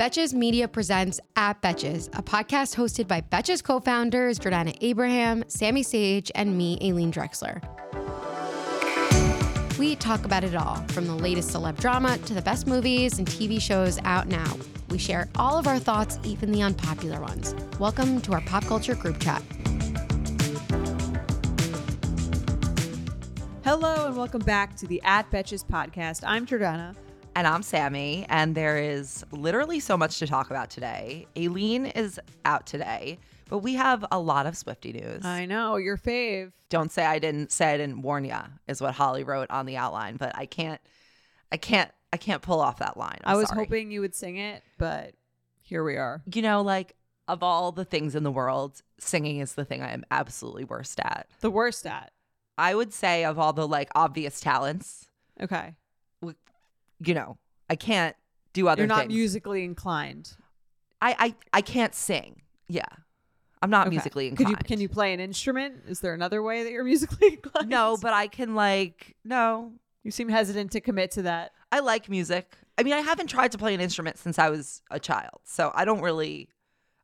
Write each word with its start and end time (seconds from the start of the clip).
Betches 0.00 0.32
Media 0.32 0.66
presents 0.66 1.20
At 1.36 1.60
Betches, 1.60 2.08
a 2.18 2.22
podcast 2.22 2.74
hosted 2.74 3.06
by 3.06 3.20
Betches 3.20 3.62
co 3.62 3.80
founders 3.80 4.38
Jordana 4.38 4.74
Abraham, 4.80 5.44
Sami 5.46 5.82
Sage, 5.82 6.32
and 6.34 6.56
me, 6.56 6.78
Aleen 6.80 7.12
Dreksler. 7.12 7.60
We 9.78 9.96
talk 9.96 10.24
about 10.24 10.42
it 10.42 10.54
all, 10.54 10.76
from 10.92 11.06
the 11.06 11.14
latest 11.14 11.50
celeb 11.50 11.78
drama 11.78 12.16
to 12.16 12.32
the 12.32 12.40
best 12.40 12.66
movies 12.66 13.18
and 13.18 13.28
TV 13.28 13.60
shows 13.60 13.98
out 14.04 14.26
now. 14.26 14.56
We 14.88 14.96
share 14.96 15.28
all 15.34 15.58
of 15.58 15.66
our 15.66 15.78
thoughts, 15.78 16.18
even 16.24 16.50
the 16.50 16.62
unpopular 16.62 17.20
ones. 17.20 17.54
Welcome 17.78 18.22
to 18.22 18.32
our 18.32 18.40
pop 18.40 18.64
culture 18.64 18.94
group 18.94 19.20
chat. 19.20 19.42
Hello 23.64 24.06
and 24.06 24.16
welcome 24.16 24.40
back 24.40 24.76
to 24.76 24.86
the 24.86 25.02
At 25.04 25.30
Betches 25.30 25.62
podcast. 25.62 26.22
I'm 26.26 26.46
Jordana. 26.46 26.96
And 27.36 27.46
I'm 27.46 27.62
Sami, 27.62 28.26
and 28.28 28.54
there 28.54 28.76
is 28.76 29.24
literally 29.30 29.80
so 29.80 29.96
much 29.96 30.18
to 30.18 30.26
talk 30.26 30.50
about 30.50 30.68
today. 30.68 31.26
Aleen 31.36 31.86
is 31.86 32.20
out 32.44 32.66
today, 32.66 33.18
but 33.48 33.58
we 33.58 33.74
have 33.74 34.04
a 34.10 34.18
lot 34.18 34.46
of 34.46 34.56
Swifty 34.56 34.92
news. 34.92 35.24
I 35.24 35.46
know 35.46 35.76
your 35.76 35.96
fave. 35.96 36.52
Don't 36.68 36.90
say 36.92 37.06
I 37.06 37.18
didn't 37.18 37.52
say 37.52 37.72
I 37.72 37.76
didn't 37.76 38.02
warn 38.02 38.24
ya, 38.24 38.42
is 38.68 38.80
what 38.80 38.94
Holly 38.94 39.24
wrote 39.24 39.50
on 39.50 39.66
the 39.66 39.76
outline, 39.76 40.16
but 40.16 40.36
I 40.36 40.46
can't, 40.46 40.80
I 41.50 41.56
can't, 41.56 41.90
I 42.12 42.16
can't 42.16 42.42
pull 42.42 42.60
off 42.60 42.80
that 42.80 42.96
line. 42.96 43.18
I'm 43.24 43.36
i 43.36 43.38
was 43.38 43.48
sorry. 43.48 43.64
hoping 43.64 43.90
you 43.90 44.00
would 44.00 44.14
sing 44.14 44.36
it, 44.36 44.62
but 44.76 45.14
here 45.62 45.84
we 45.84 45.96
are. 45.96 46.20
you 46.34 46.42
know, 46.42 46.62
like 46.62 46.94
of 47.28 47.42
all 47.42 47.70
the 47.70 47.84
things 47.84 48.16
in 48.16 48.24
the 48.24 48.32
world, 48.32 48.82
singing 48.98 49.38
is 49.38 49.54
the 49.54 49.64
thing 49.64 49.82
I 49.82 49.92
am 49.92 50.04
absolutely 50.10 50.64
worst 50.64 50.98
at. 51.00 51.28
The 51.40 51.50
worst 51.50 51.86
at. 51.86 52.12
I 52.58 52.74
would 52.74 52.92
say 52.92 53.24
of 53.24 53.38
all 53.38 53.52
the 53.52 53.66
like 53.66 53.88
obvious 53.94 54.40
talents, 54.40 55.06
Okay. 55.40 55.74
You 57.04 57.14
know, 57.14 57.38
I 57.68 57.76
can't 57.76 58.16
do 58.52 58.68
other 58.68 58.76
things. 58.82 58.88
You're 58.88 58.96
not 58.96 59.00
things. 59.02 59.14
musically 59.14 59.64
inclined. 59.64 60.32
I, 61.00 61.16
I 61.18 61.34
I 61.58 61.60
can't 61.62 61.94
sing. 61.94 62.42
Yeah. 62.68 62.84
I'm 63.62 63.70
not 63.70 63.86
Okay. 63.86 63.96
musically 63.96 64.30
Could 64.30 64.40
inclined. 64.40 64.58
you 64.58 64.64
can 64.66 64.80
you 64.80 64.88
play 64.88 65.12
an 65.12 65.20
instrument? 65.20 65.82
Is 65.86 66.00
there 66.00 66.14
another 66.14 66.42
way 66.42 66.62
that 66.64 66.72
you're 66.72 66.84
musically 66.94 67.34
inclined? 67.34 67.68
No, 67.68 67.96
but 68.00 68.12
I 68.12 68.26
can 68.26 68.54
like 68.54 69.16
no. 69.24 69.72
you 70.02 70.10
seem 70.10 70.28
hesitant 70.28 70.72
to 70.72 70.80
commit 70.80 71.10
to 71.12 71.22
that. 71.22 71.52
I 71.72 71.80
like 71.80 72.08
music. 72.08 72.54
I 72.78 72.82
mean, 72.82 72.94
I 72.94 73.00
haven't 73.00 73.26
tried 73.28 73.52
to 73.52 73.58
play 73.58 73.74
an 73.74 73.80
instrument 73.80 74.18
since 74.18 74.38
I 74.38 74.48
was 74.50 74.82
a 74.90 74.98
child. 74.98 75.40
So 75.44 75.70
I 75.74 75.84
don't 75.84 76.00
really 76.00 76.48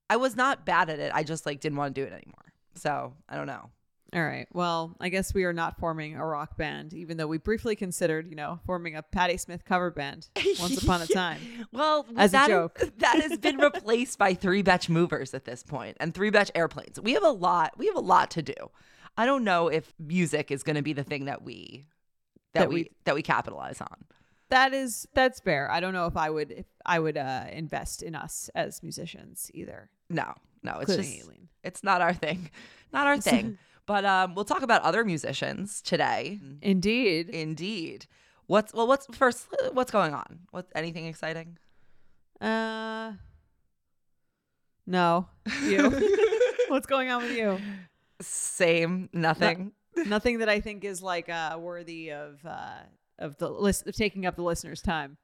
I 0.08 0.16
was 0.16 0.36
not 0.36 0.64
bad 0.64 0.88
at 0.88 0.98
it. 0.98 1.10
I 1.14 1.22
just 1.22 1.46
like 1.46 1.60
didn't 1.60 1.76
want 1.78 1.94
to 1.94 2.00
do 2.00 2.06
it 2.06 2.12
anymore. 2.12 2.52
So, 2.74 3.14
I 3.28 3.36
don't 3.36 3.46
know. 3.46 3.70
All 4.14 4.24
right. 4.24 4.46
Well, 4.52 4.96
I 5.00 5.08
guess 5.08 5.34
we 5.34 5.44
are 5.44 5.52
not 5.52 5.78
forming 5.78 6.16
a 6.16 6.24
rock 6.24 6.56
band, 6.56 6.94
even 6.94 7.16
though 7.16 7.26
we 7.26 7.38
briefly 7.38 7.74
considered, 7.74 8.28
you 8.28 8.36
know, 8.36 8.60
forming 8.64 8.94
a 8.94 9.02
Patti 9.02 9.36
Smith 9.36 9.64
cover 9.64 9.90
band 9.90 10.28
once 10.60 10.80
upon 10.82 11.02
a 11.02 11.06
time. 11.06 11.40
Well, 11.72 12.06
As 12.16 12.30
a 12.30 12.32
that 12.32 12.44
is- 12.44 12.48
joke. 12.54 12.80
that 12.98 13.20
has 13.20 13.36
been 13.38 13.58
replaced 13.58 14.16
by 14.18 14.32
three 14.34 14.62
batch 14.62 14.88
movers 14.88 15.34
at 15.34 15.44
this 15.44 15.62
point 15.64 15.96
and 15.98 16.14
three 16.14 16.30
batch 16.30 16.50
airplanes. 16.54 17.00
We 17.00 17.14
have 17.14 17.24
a 17.24 17.30
lot. 17.30 17.74
We 17.76 17.86
have 17.86 17.96
a 17.96 18.00
lot 18.00 18.30
to 18.32 18.42
do. 18.42 18.54
I 19.16 19.26
don't 19.26 19.44
know 19.44 19.68
if 19.68 19.92
music 19.98 20.50
is 20.50 20.62
going 20.62 20.76
to 20.76 20.82
be 20.82 20.92
the 20.92 21.04
thing 21.04 21.24
that 21.24 21.42
we 21.42 21.86
that, 22.54 22.60
That 22.60 22.68
we, 22.68 22.74
we- 22.74 22.90
that 23.04 23.14
we 23.16 23.22
capitalize 23.22 23.80
on. 23.80 24.04
That 24.50 24.72
is 24.72 25.08
that's 25.14 25.40
fair. 25.40 25.68
I 25.68 25.80
don't 25.80 25.92
know 25.92 26.06
if 26.06 26.16
I 26.16 26.30
would 26.30 26.52
if 26.52 26.66
I 26.86 27.00
would 27.00 27.16
uh, 27.16 27.46
invest 27.50 28.02
in 28.04 28.14
us 28.14 28.48
as 28.54 28.80
musicians 28.84 29.50
either. 29.52 29.90
No, 30.08 30.32
no, 30.62 30.78
it's 30.78 30.90
Including 30.92 31.12
just 31.16 31.26
Aleen. 31.28 31.48
it's 31.64 31.82
not 31.82 32.00
our 32.00 32.14
thing, 32.14 32.50
not 32.92 33.08
our 33.08 33.18
thing. 33.20 33.58
But 33.86 34.04
um, 34.04 34.34
we'll 34.34 34.44
talk 34.44 34.62
about 34.62 34.82
other 34.82 35.04
musicians 35.04 35.80
today. 35.80 36.40
Indeed. 36.60 37.28
Indeed. 37.30 38.06
What's 38.46 38.72
well? 38.74 38.86
What's 38.86 39.06
first? 39.16 39.46
What's 39.72 39.90
going 39.90 40.12
on? 40.14 40.40
What 40.50 40.66
anything 40.74 41.06
exciting? 41.06 41.58
Uh 42.40 43.12
No. 44.86 45.28
You. 45.64 45.90
What's 46.68 46.86
going 46.86 47.10
on 47.10 47.22
with 47.22 47.36
you? 47.36 47.58
Same. 48.20 49.08
Nothing. 49.12 49.72
Nothing 50.06 50.38
that 50.38 50.48
I 50.48 50.60
think 50.60 50.84
is 50.84 51.02
like 51.02 51.28
uh 51.28 51.56
worthy 51.58 52.12
of 52.12 52.38
uh 52.44 52.80
of 53.18 53.36
the 53.38 53.48
list 53.48 53.86
of 53.86 53.94
taking 53.94 54.26
up 54.26 54.36
the 54.36 54.42
listener's 54.42 54.82
time. 54.82 55.16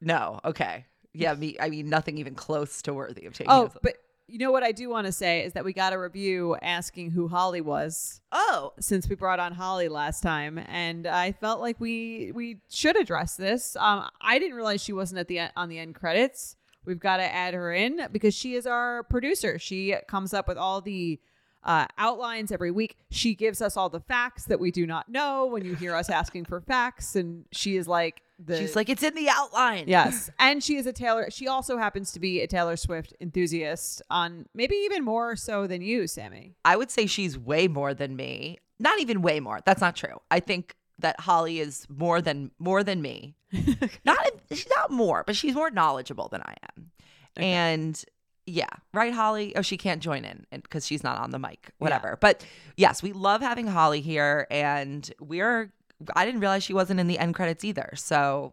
No. 0.00 0.40
Okay. 0.44 0.84
Yeah. 1.12 1.34
Me. 1.34 1.56
I 1.60 1.70
mean, 1.70 1.88
nothing 1.88 2.18
even 2.18 2.34
close 2.34 2.82
to 2.82 2.92
worthy 2.92 3.26
of 3.26 3.32
taking. 3.34 3.50
Oh, 3.50 3.70
but 3.82 3.96
you 4.28 4.38
know 4.38 4.50
what 4.50 4.62
I 4.62 4.72
do 4.72 4.88
want 4.88 5.06
to 5.06 5.12
say 5.12 5.44
is 5.44 5.52
that 5.52 5.64
we 5.64 5.72
got 5.72 5.92
a 5.92 5.98
review 5.98 6.56
asking 6.60 7.12
who 7.12 7.28
Holly 7.28 7.60
was 7.60 8.20
oh, 8.32 8.72
since 8.80 9.08
we 9.08 9.14
brought 9.14 9.40
on 9.40 9.52
Holly 9.52 9.88
last 9.88 10.22
time, 10.22 10.58
and 10.58 11.06
I 11.06 11.32
felt 11.32 11.60
like 11.60 11.80
we 11.80 12.32
we 12.34 12.58
should 12.68 12.96
address 12.96 13.36
this. 13.36 13.76
Um, 13.76 14.08
I 14.20 14.38
didn't 14.38 14.56
realize 14.56 14.82
she 14.82 14.92
wasn't 14.92 15.20
at 15.20 15.28
the 15.28 15.38
en- 15.38 15.52
on 15.56 15.68
the 15.68 15.78
end 15.78 15.94
credits. 15.94 16.56
We've 16.84 17.00
got 17.00 17.16
to 17.16 17.24
add 17.24 17.54
her 17.54 17.72
in 17.72 18.08
because 18.12 18.34
she 18.34 18.54
is 18.54 18.66
our 18.66 19.02
producer. 19.04 19.58
She 19.58 19.94
comes 20.08 20.32
up 20.32 20.46
with 20.48 20.56
all 20.56 20.80
the 20.80 21.20
uh, 21.66 21.86
outlines 21.98 22.52
every 22.52 22.70
week. 22.70 22.96
She 23.10 23.34
gives 23.34 23.60
us 23.60 23.76
all 23.76 23.90
the 23.90 24.00
facts 24.00 24.44
that 24.44 24.60
we 24.60 24.70
do 24.70 24.86
not 24.86 25.08
know 25.08 25.46
when 25.46 25.64
you 25.64 25.74
hear 25.74 25.94
us 25.94 26.08
asking 26.08 26.46
for 26.46 26.60
facts, 26.60 27.16
and 27.16 27.44
she 27.52 27.76
is 27.76 27.86
like 27.86 28.22
the 28.38 28.56
she's 28.58 28.76
like 28.76 28.88
it's 28.88 29.02
in 29.02 29.14
the 29.14 29.28
outline. 29.28 29.84
Yes. 29.88 30.30
And 30.38 30.62
she 30.62 30.76
is 30.76 30.86
a 30.86 30.92
Taylor. 30.92 31.28
She 31.30 31.48
also 31.48 31.76
happens 31.76 32.12
to 32.12 32.20
be 32.20 32.40
a 32.40 32.46
Taylor 32.46 32.76
Swift 32.76 33.12
enthusiast 33.20 34.00
on 34.08 34.46
maybe 34.54 34.76
even 34.76 35.04
more 35.04 35.36
so 35.36 35.66
than 35.66 35.82
you, 35.82 36.06
Sami. 36.06 36.54
I 36.64 36.76
would 36.76 36.90
say 36.90 37.06
she's 37.06 37.36
way 37.36 37.66
more 37.68 37.92
than 37.92 38.14
me. 38.14 38.58
Not 38.78 39.00
even 39.00 39.20
way 39.22 39.40
more. 39.40 39.60
That's 39.64 39.80
not 39.80 39.96
true. 39.96 40.20
I 40.30 40.40
think 40.40 40.76
that 40.98 41.18
Holly 41.20 41.58
is 41.58 41.86
more 41.88 42.22
than 42.22 42.52
more 42.58 42.84
than 42.84 43.02
me. 43.02 43.34
not 44.04 44.18
she's 44.50 44.68
not 44.76 44.90
more, 44.90 45.24
but 45.26 45.34
she's 45.34 45.54
more 45.54 45.70
knowledgeable 45.70 46.28
than 46.28 46.42
I 46.42 46.54
am. 46.76 46.90
And 47.36 48.04
yeah, 48.46 48.68
right, 48.94 49.12
Holly. 49.12 49.54
Oh, 49.56 49.62
she 49.62 49.76
can't 49.76 50.02
join 50.02 50.24
in 50.24 50.46
because 50.50 50.86
she's 50.86 51.02
not 51.02 51.18
on 51.18 51.30
the 51.30 51.38
mic. 51.38 51.72
Whatever. 51.78 52.16
But 52.20 52.44
yes, 52.76 53.02
we 53.02 53.12
love 53.12 53.40
having 53.42 53.66
Holly 53.66 54.00
here, 54.00 54.46
and 54.50 55.10
we're. 55.20 55.72
I 56.14 56.24
didn't 56.26 56.40
realize 56.40 56.62
she 56.62 56.74
wasn't 56.74 57.00
in 57.00 57.06
the 57.06 57.18
end 57.18 57.34
credits 57.34 57.64
either. 57.64 57.90
So 57.94 58.52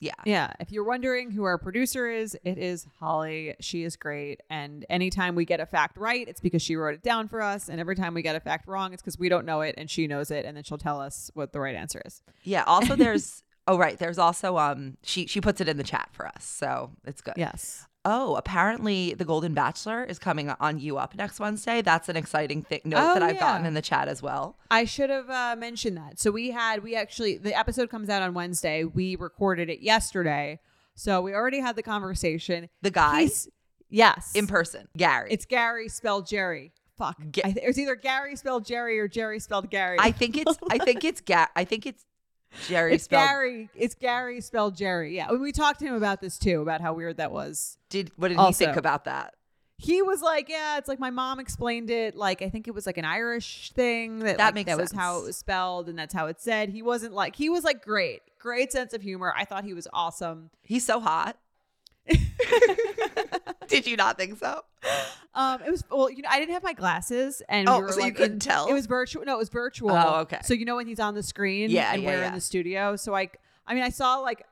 yeah, 0.00 0.12
Yeah. 0.26 0.52
If 0.60 0.70
you're 0.70 0.84
wondering 0.84 1.30
who 1.30 1.44
our 1.44 1.56
producer 1.56 2.10
is, 2.10 2.36
it 2.44 2.58
is 2.58 2.86
Holly. 2.98 3.54
She 3.60 3.84
is 3.84 3.96
great. 3.96 4.40
And 4.50 4.84
anytime 4.90 5.34
we 5.34 5.44
get 5.44 5.60
a 5.60 5.66
fact 5.66 5.96
right, 5.96 6.28
it's 6.28 6.40
because 6.40 6.60
she 6.60 6.76
wrote 6.76 6.94
it 6.94 7.02
down 7.02 7.28
for 7.28 7.40
us. 7.40 7.68
And 7.68 7.80
every 7.80 7.96
time 7.96 8.12
we 8.12 8.22
get 8.22 8.36
a 8.36 8.40
fact 8.40 8.68
wrong, 8.68 8.92
it's 8.92 9.00
because 9.00 9.18
we 9.18 9.28
don't 9.28 9.46
know 9.46 9.62
it 9.62 9.76
and 9.78 9.88
she 9.88 10.06
knows 10.06 10.30
it. 10.30 10.44
And 10.44 10.56
then 10.56 10.64
she'll 10.64 10.78
tell 10.78 11.00
us 11.00 11.30
what 11.34 11.52
the 11.52 11.60
right 11.60 11.74
answer 11.74 12.02
is. 12.04 12.20
yeah. 12.42 12.64
Also, 12.64 12.96
there's. 12.96 13.42
Oh 13.66 13.78
right, 13.78 13.98
there's 13.98 14.18
also 14.18 14.58
um 14.58 14.98
she 15.02 15.26
she 15.26 15.40
puts 15.40 15.58
it 15.62 15.70
in 15.70 15.78
the 15.78 15.84
chat 15.84 16.10
for 16.12 16.26
us, 16.26 16.44
so 16.44 16.90
it's 17.06 17.22
good. 17.22 17.32
Yes. 17.38 17.86
Oh, 18.04 18.36
apparently 18.36 19.14
the 19.14 19.24
Golden 19.24 19.54
Bachelor 19.54 20.04
is 20.04 20.18
coming 20.18 20.50
on 20.60 20.78
U 20.78 20.98
Up 20.98 21.14
next 21.14 21.40
Wednesday. 21.40 21.80
That's 21.82 22.08
an 22.08 22.16
exciting 22.16 22.62
thing 22.62 22.80
note 22.84 22.98
Oh, 23.00 23.14
that 23.14 23.22
I've 23.22 23.36
yeah. 23.36 23.40
gotten 23.40 23.66
in 23.66 23.74
the 23.74 23.80
chat 23.82 24.08
as 24.08 24.22
well. 24.22 24.56
I 24.70 24.84
should 24.84 25.08
have 25.10 25.30
uh, 25.30 25.56
mentioned 25.58 25.96
that. 25.96 26.20
So 26.20 26.30
we 26.30 26.50
had, 26.50 26.82
we 26.82 26.94
actually, 26.96 27.38
the 27.38 27.56
episode 27.58 27.88
comes 27.90 28.08
out 28.10 28.22
on 28.22 28.34
Wednesday. 28.34 28.84
We 28.84 29.16
recorded 29.16 29.70
it 29.70 29.80
yesterday. 29.80 30.60
So 30.94 31.22
we 31.22 31.32
already 31.34 31.60
had 31.60 31.76
the 31.76 31.82
conversation. 31.82 32.68
The 32.82 32.90
guy 32.90 33.20
He's- 33.22 33.48
yes. 33.88 34.32
in 34.34 34.46
person, 34.46 34.88
Gary. 34.96 35.28
It's 35.32 35.44
Gary 35.46 35.88
spelled 35.88 36.26
Jerry. 36.26 36.72
Fuck. 36.98 37.16
Ga- 37.32 37.42
I 37.44 37.52
th- 37.52 37.66
it's 37.68 37.78
either 37.78 37.96
Gary 37.96 38.36
spelled 38.36 38.64
Jerry 38.64 39.00
or 39.00 39.08
Jerry 39.08 39.40
spelled 39.40 39.70
Gary. 39.70 39.96
I 39.98 40.12
think 40.12 40.36
it's 40.36 40.56
I 40.70 40.78
think 40.78 41.02
it's 41.04 41.20
Ga- 41.20 41.48
I 41.56 41.64
think 41.64 41.86
it's 41.86 42.04
Jerry 42.68 42.94
it's 42.94 43.04
spelled. 43.04 43.26
Gary. 43.28 43.68
It's 43.74 43.94
Gary 43.94 44.40
spelled 44.40 44.76
Jerry. 44.76 45.16
Yeah. 45.16 45.32
We 45.32 45.52
talked 45.52 45.80
to 45.80 45.86
him 45.86 45.94
about 45.94 46.20
this 46.20 46.38
too, 46.38 46.62
about 46.62 46.80
how 46.80 46.92
weird 46.94 47.16
that 47.18 47.32
was. 47.32 47.78
Did 47.88 48.10
what 48.16 48.28
did 48.28 48.38
Also- 48.38 48.58
he 48.58 48.66
think 48.66 48.76
about 48.76 49.04
that? 49.04 49.34
He 49.76 50.02
was 50.02 50.22
like, 50.22 50.48
yeah, 50.48 50.78
it's 50.78 50.86
like 50.88 51.00
my 51.00 51.10
mom 51.10 51.40
explained 51.40 51.90
it. 51.90 52.14
Like, 52.14 52.42
I 52.42 52.48
think 52.48 52.68
it 52.68 52.70
was 52.74 52.86
like 52.86 52.96
an 52.96 53.04
Irish 53.04 53.72
thing 53.72 54.20
that, 54.20 54.38
That 54.38 54.44
like, 54.46 54.54
makes 54.54 54.68
that 54.68 54.78
was 54.78 54.92
how 54.92 55.18
it 55.18 55.24
was 55.24 55.36
spelled 55.36 55.88
and 55.88 55.98
that's 55.98 56.14
how 56.14 56.26
it 56.28 56.40
said. 56.40 56.68
He 56.68 56.80
wasn't 56.80 57.12
like, 57.12 57.34
he 57.34 57.48
was 57.50 57.64
like, 57.64 57.84
great, 57.84 58.22
great 58.38 58.70
sense 58.70 58.94
of 58.94 59.02
humor. 59.02 59.34
I 59.36 59.44
thought 59.44 59.64
he 59.64 59.74
was 59.74 59.88
awesome. 59.92 60.50
He's 60.62 60.86
so 60.86 61.00
hot. 61.00 61.36
Did 63.68 63.86
you 63.86 63.96
not 63.96 64.16
think 64.18 64.38
so? 64.38 64.60
Um, 65.34 65.60
it 65.66 65.70
was 65.70 65.82
well, 65.90 66.10
you 66.10 66.22
know, 66.22 66.28
I 66.30 66.38
didn't 66.38 66.52
have 66.54 66.62
my 66.62 66.74
glasses, 66.74 67.42
and 67.48 67.68
Oh, 67.68 67.78
we 67.78 67.84
were 67.84 67.92
so 67.92 67.98
you 67.98 68.04
like, 68.04 68.16
couldn't 68.16 68.34
in- 68.34 68.38
tell? 68.40 68.66
It 68.68 68.72
was 68.72 68.86
virtual. 68.86 69.24
No, 69.24 69.34
it 69.34 69.38
was 69.38 69.48
virtual. 69.48 69.90
Oh, 69.90 70.20
okay. 70.20 70.38
So 70.44 70.54
you 70.54 70.64
know 70.64 70.76
when 70.76 70.86
he's 70.86 71.00
on 71.00 71.14
the 71.14 71.22
screen, 71.22 71.70
Yeah, 71.70 71.92
and 71.92 72.02
yeah, 72.02 72.10
we're 72.10 72.20
yeah. 72.20 72.28
in 72.28 72.34
the 72.34 72.40
studio. 72.40 72.96
So 72.96 73.14
I, 73.16 73.30
I 73.66 73.74
mean, 73.74 73.82
I 73.82 73.88
saw 73.88 74.16
like 74.18 74.44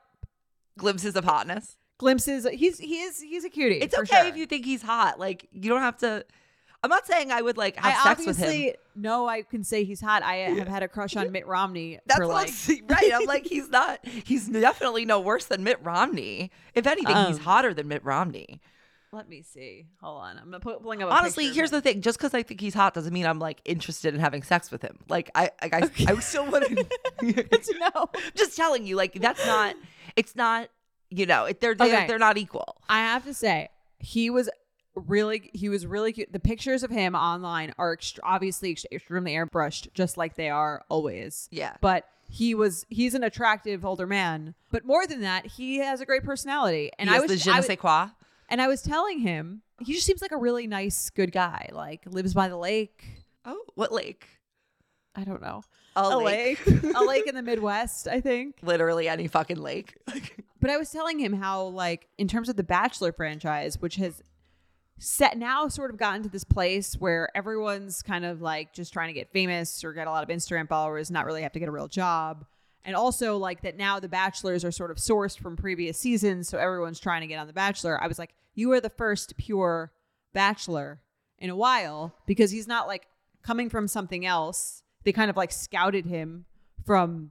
Glimpses 0.78 1.14
of 1.16 1.24
hotness. 1.24 1.76
glimpses. 1.98 2.46
He's 2.52 2.78
he 2.78 3.02
is 3.02 3.20
he's 3.20 3.44
a 3.44 3.50
cutie. 3.50 3.76
It's 3.76 3.96
okay 3.96 4.16
sure. 4.22 4.26
if 4.26 4.36
you 4.36 4.46
think 4.46 4.64
he's 4.64 4.82
hot. 4.82 5.20
Like 5.20 5.46
you 5.52 5.68
don't 5.68 5.82
have 5.82 5.98
to. 5.98 6.24
I'm 6.84 6.90
not 6.90 7.06
saying 7.06 7.30
I 7.30 7.40
would 7.42 7.56
like 7.56 7.76
have 7.76 7.94
I 7.96 8.02
sex 8.02 8.26
with 8.26 8.38
him. 8.38 8.44
obviously 8.46 8.74
know 8.96 9.28
I 9.28 9.42
can 9.42 9.62
say 9.62 9.84
he's 9.84 10.00
hot. 10.00 10.22
I 10.22 10.36
have 10.36 10.66
had 10.68 10.82
a 10.82 10.88
crush 10.88 11.14
on 11.16 11.30
Mitt 11.30 11.46
Romney 11.46 12.00
That's 12.06 12.18
for 12.18 12.26
what 12.26 12.34
like 12.34 12.48
I'm 12.48 12.52
saying, 12.54 12.86
right. 12.88 13.12
I'm 13.14 13.24
like 13.26 13.46
he's 13.46 13.68
not. 13.68 14.04
He's 14.06 14.48
definitely 14.48 15.04
no 15.04 15.20
worse 15.20 15.44
than 15.46 15.62
Mitt 15.62 15.78
Romney. 15.82 16.50
If 16.74 16.86
anything, 16.86 17.14
he's 17.26 17.36
Um, 17.38 17.42
hotter 17.44 17.72
than 17.72 17.86
Mitt 17.88 18.04
Romney. 18.04 18.60
Let 19.14 19.28
me 19.28 19.42
see. 19.42 19.86
Hold 20.00 20.22
on. 20.22 20.38
I'm 20.38 20.46
gonna 20.50 20.58
pulling 20.60 21.02
up. 21.02 21.10
A 21.10 21.12
Honestly, 21.12 21.44
picture 21.44 21.54
here's 21.56 21.72
of 21.72 21.82
the 21.82 21.90
him. 21.90 21.94
thing: 21.96 22.02
just 22.02 22.16
because 22.18 22.32
I 22.32 22.42
think 22.42 22.60
he's 22.62 22.72
hot 22.72 22.94
doesn't 22.94 23.12
mean 23.12 23.26
I'm 23.26 23.38
like 23.38 23.60
interested 23.66 24.14
in 24.14 24.20
having 24.20 24.42
sex 24.42 24.70
with 24.70 24.80
him. 24.80 24.98
Like 25.08 25.30
I, 25.34 25.50
like, 25.60 25.74
I, 25.74 25.90
I 26.12 26.18
still 26.20 26.46
wouldn't. 26.50 26.90
Good 27.20 27.50
to 27.62 27.78
know. 27.78 28.06
just 28.34 28.56
telling 28.56 28.86
you, 28.86 28.96
like 28.96 29.12
that's 29.20 29.44
not. 29.46 29.76
It's 30.16 30.34
not. 30.34 30.68
You 31.10 31.26
know, 31.26 31.44
it, 31.44 31.60
they're 31.60 31.74
they're, 31.74 31.88
Okay. 31.88 32.06
they're 32.06 32.18
not 32.18 32.38
equal. 32.38 32.76
I 32.88 33.00
have 33.00 33.24
to 33.26 33.34
say, 33.34 33.68
he 33.98 34.30
was 34.30 34.48
really 34.94 35.50
he 35.54 35.68
was 35.68 35.86
really 35.86 36.12
cute. 36.12 36.32
The 36.32 36.40
pictures 36.40 36.82
of 36.82 36.90
him 36.90 37.14
online 37.14 37.72
are 37.78 37.96
ext- 37.96 38.18
obviously 38.22 38.74
ext- 38.74 38.86
extremely 38.92 39.32
airbrushed, 39.32 39.92
just 39.94 40.16
like 40.16 40.34
they 40.36 40.50
are 40.50 40.84
always. 40.88 41.48
Yeah. 41.50 41.76
But 41.80 42.06
he 42.28 42.54
was 42.54 42.86
he's 42.88 43.14
an 43.14 43.24
attractive 43.24 43.84
older 43.84 44.06
man. 44.06 44.54
But 44.70 44.84
more 44.84 45.06
than 45.06 45.20
that, 45.20 45.46
he 45.46 45.78
has 45.78 46.00
a 46.00 46.06
great 46.06 46.24
personality. 46.24 46.90
And 46.98 47.10
I 47.10 47.20
was 47.20 47.30
the 47.30 47.36
je 47.36 47.50
I 47.50 47.56
ne 47.56 47.62
sais 47.62 47.78
quoi. 47.78 48.08
and 48.48 48.60
I 48.60 48.68
was 48.68 48.82
telling 48.82 49.20
him 49.20 49.62
he 49.80 49.94
just 49.94 50.06
seems 50.06 50.22
like 50.22 50.32
a 50.32 50.36
really 50.36 50.66
nice, 50.66 51.10
good 51.10 51.32
guy. 51.32 51.68
Like 51.72 52.02
lives 52.06 52.34
by 52.34 52.48
the 52.48 52.56
lake. 52.56 53.04
Oh, 53.44 53.60
what 53.74 53.92
lake? 53.92 54.26
I 55.14 55.24
don't 55.24 55.42
know. 55.42 55.62
A, 55.94 56.16
lake. 56.16 56.58
a 56.66 57.04
lake 57.04 57.26
in 57.26 57.34
the 57.34 57.42
Midwest, 57.42 58.08
I 58.08 58.22
think. 58.22 58.56
Literally 58.62 59.08
any 59.08 59.28
fucking 59.28 59.58
lake. 59.58 59.94
But 60.62 60.70
I 60.70 60.76
was 60.76 60.90
telling 60.90 61.18
him 61.18 61.32
how, 61.32 61.64
like, 61.64 62.06
in 62.18 62.28
terms 62.28 62.48
of 62.48 62.54
the 62.54 62.62
Bachelor 62.62 63.10
franchise, 63.10 63.80
which 63.80 63.96
has 63.96 64.22
set 64.98 65.36
now 65.36 65.68
sort 65.68 65.90
of 65.90 65.96
gotten 65.96 66.22
to 66.22 66.28
this 66.28 66.44
place 66.44 66.94
where 66.94 67.28
everyone's 67.36 68.02
kind 68.02 68.24
of 68.24 68.40
like 68.40 68.72
just 68.72 68.92
trying 68.92 69.08
to 69.08 69.12
get 69.12 69.32
famous 69.32 69.82
or 69.82 69.92
get 69.92 70.06
a 70.06 70.10
lot 70.10 70.22
of 70.22 70.28
Instagram 70.28 70.68
followers, 70.68 71.10
not 71.10 71.26
really 71.26 71.42
have 71.42 71.52
to 71.52 71.58
get 71.58 71.68
a 71.68 71.72
real 71.72 71.88
job. 71.88 72.44
And 72.84 72.96
also, 72.96 73.36
like, 73.36 73.62
that 73.62 73.76
now 73.76 74.00
the 74.00 74.08
Bachelors 74.08 74.64
are 74.64 74.72
sort 74.72 74.90
of 74.90 74.96
sourced 74.96 75.38
from 75.38 75.56
previous 75.56 75.98
seasons. 75.98 76.48
So 76.48 76.58
everyone's 76.58 76.98
trying 76.98 77.20
to 77.20 77.28
get 77.28 77.38
on 77.38 77.46
The 77.46 77.52
Bachelor. 77.52 78.02
I 78.02 78.08
was 78.08 78.18
like, 78.18 78.34
you 78.54 78.72
are 78.72 78.80
the 78.80 78.90
first 78.90 79.36
pure 79.36 79.92
Bachelor 80.32 81.00
in 81.38 81.48
a 81.48 81.54
while 81.54 82.14
because 82.26 82.50
he's 82.50 82.66
not 82.66 82.88
like 82.88 83.06
coming 83.42 83.70
from 83.70 83.86
something 83.86 84.26
else. 84.26 84.82
They 85.04 85.12
kind 85.12 85.30
of 85.30 85.36
like 85.36 85.52
scouted 85.52 86.06
him 86.06 86.44
from 86.84 87.30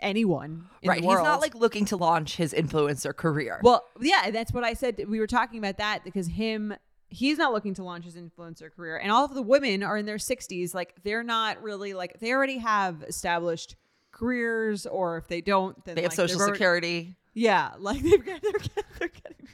anyone. 0.00 0.66
In 0.82 0.90
right. 0.90 1.00
He's 1.00 1.08
not 1.08 1.40
like 1.40 1.54
looking 1.54 1.86
to 1.86 1.96
launch 1.96 2.36
his 2.36 2.52
influencer 2.52 3.16
career. 3.16 3.60
Well, 3.62 3.84
yeah, 4.00 4.30
that's 4.30 4.52
what 4.52 4.64
I 4.64 4.74
said. 4.74 5.02
We 5.08 5.18
were 5.18 5.26
talking 5.26 5.58
about 5.58 5.78
that 5.78 6.04
because 6.04 6.26
him, 6.26 6.74
he's 7.10 7.38
not 7.38 7.52
looking 7.52 7.74
to 7.74 7.84
launch 7.84 8.04
his 8.04 8.16
influencer 8.16 8.74
career, 8.74 8.96
and 8.96 9.12
all 9.12 9.24
of 9.24 9.34
the 9.34 9.42
women 9.42 9.82
are 9.82 9.96
in 9.96 10.06
their 10.06 10.18
sixties. 10.18 10.74
Like 10.74 10.94
they're 11.02 11.22
not 11.22 11.62
really 11.62 11.92
like 11.92 12.18
they 12.20 12.32
already 12.32 12.58
have 12.58 13.02
established 13.02 13.76
careers, 14.12 14.86
or 14.86 15.18
if 15.18 15.28
they 15.28 15.40
don't, 15.40 15.82
then 15.84 15.96
they 15.96 16.02
have 16.02 16.12
social 16.12 16.40
already- 16.40 16.54
security. 16.54 17.16
Yeah, 17.32 17.70
like 17.78 18.02
they've 18.02 18.24
got 18.24 18.42
they're, 18.42 18.84
they're 18.98 19.08
getting 19.08 19.48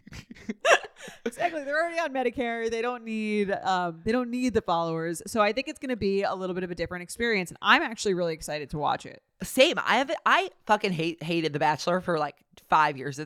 exactly. 1.25 1.65
They're 1.65 1.79
already 1.79 1.99
on 1.99 2.13
Medicare. 2.13 2.71
They 2.71 2.83
don't 2.83 3.05
need 3.05 3.51
um 3.51 4.01
they 4.05 4.13
don't 4.13 4.31
need 4.31 4.55
the 4.55 4.63
followers. 4.63 5.23
So 5.27 5.41
I 5.41 5.53
think 5.53 5.69
it's 5.69 5.79
going 5.79 5.91
to 5.91 5.97
be 5.97 6.23
a 6.23 6.35
little 6.35 6.55
bit 6.55 6.65
of 6.65 6.71
a 6.71 6.75
different 6.75 7.03
experience, 7.03 7.51
and 7.51 7.59
I'm 7.61 7.83
actually 7.83 8.15
really 8.15 8.35
excited 8.35 8.71
to 8.71 8.79
watch 8.79 9.05
it. 9.07 9.23
Same. 9.43 9.79
I 9.85 9.99
have. 9.99 10.11
I 10.25 10.51
fucking 10.67 10.93
hate 10.93 11.23
hated 11.23 11.53
The 11.53 11.59
Bachelor 11.59 12.01
for 12.01 12.19
like 12.19 12.37
five 12.71 12.97
years 12.97 13.21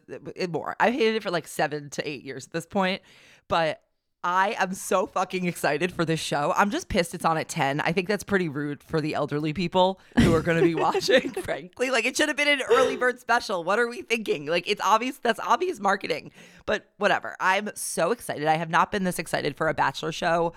more. 0.50 0.76
I've 0.80 0.94
hated 0.94 1.16
it 1.16 1.22
for 1.22 1.30
like 1.30 1.46
seven 1.46 1.90
to 1.90 2.08
eight 2.08 2.24
years 2.24 2.46
at 2.46 2.52
this 2.52 2.66
point. 2.66 3.02
But 3.48 3.80
I 4.22 4.54
am 4.58 4.74
so 4.74 5.06
fucking 5.06 5.46
excited 5.46 5.92
for 5.92 6.04
this 6.04 6.20
show. 6.20 6.52
I'm 6.54 6.70
just 6.70 6.88
pissed 6.88 7.14
it's 7.14 7.24
on 7.24 7.38
at 7.38 7.48
ten. 7.48 7.80
I 7.80 7.92
think 7.92 8.06
that's 8.06 8.24
pretty 8.24 8.48
rude 8.48 8.82
for 8.82 9.00
the 9.00 9.14
elderly 9.14 9.54
people 9.54 9.98
who 10.18 10.34
are 10.34 10.42
going 10.42 10.58
to 10.58 10.64
be 10.64 10.74
watching. 10.80 11.30
frankly, 11.30 11.90
like 11.90 12.04
it 12.04 12.16
should 12.16 12.28
have 12.28 12.36
been 12.36 12.48
an 12.48 12.60
early 12.70 12.96
bird 12.96 13.18
special. 13.18 13.64
What 13.64 13.78
are 13.78 13.88
we 13.88 14.02
thinking? 14.02 14.46
Like 14.46 14.68
it's 14.68 14.82
obvious. 14.84 15.18
That's 15.18 15.40
obvious 15.40 15.80
marketing. 15.80 16.32
But 16.66 16.90
whatever. 16.98 17.34
I'm 17.40 17.70
so 17.74 18.10
excited. 18.10 18.46
I 18.46 18.56
have 18.56 18.68
not 18.68 18.92
been 18.92 19.04
this 19.04 19.18
excited 19.18 19.56
for 19.56 19.68
a 19.68 19.74
Bachelor 19.74 20.12
show 20.12 20.52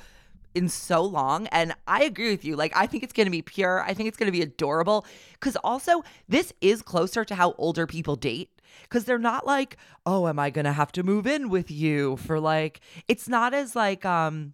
in 0.55 0.69
so 0.69 1.01
long 1.01 1.47
and 1.47 1.73
i 1.87 2.03
agree 2.03 2.29
with 2.29 2.45
you 2.45 2.55
like 2.55 2.71
i 2.75 2.85
think 2.85 3.03
it's 3.03 3.13
going 3.13 3.25
to 3.25 3.31
be 3.31 3.41
pure 3.41 3.81
i 3.83 3.93
think 3.93 4.07
it's 4.07 4.17
going 4.17 4.27
to 4.27 4.31
be 4.31 4.43
adorable 4.43 5.03
because 5.33 5.55
also 5.63 6.03
this 6.29 6.53
is 6.61 6.83
closer 6.83 7.25
to 7.25 7.33
how 7.33 7.53
older 7.57 7.87
people 7.87 8.15
date 8.15 8.51
because 8.83 9.05
they're 9.05 9.17
not 9.17 9.45
like 9.45 9.77
oh 10.05 10.27
am 10.27 10.39
i 10.39 10.49
going 10.49 10.65
to 10.65 10.73
have 10.73 10.91
to 10.91 11.03
move 11.03 11.25
in 11.27 11.49
with 11.49 11.69
you 11.71 12.17
for 12.17 12.39
like 12.39 12.79
it's 13.07 13.27
not 13.27 13.53
as 13.53 13.75
like 13.75 14.05
um 14.05 14.53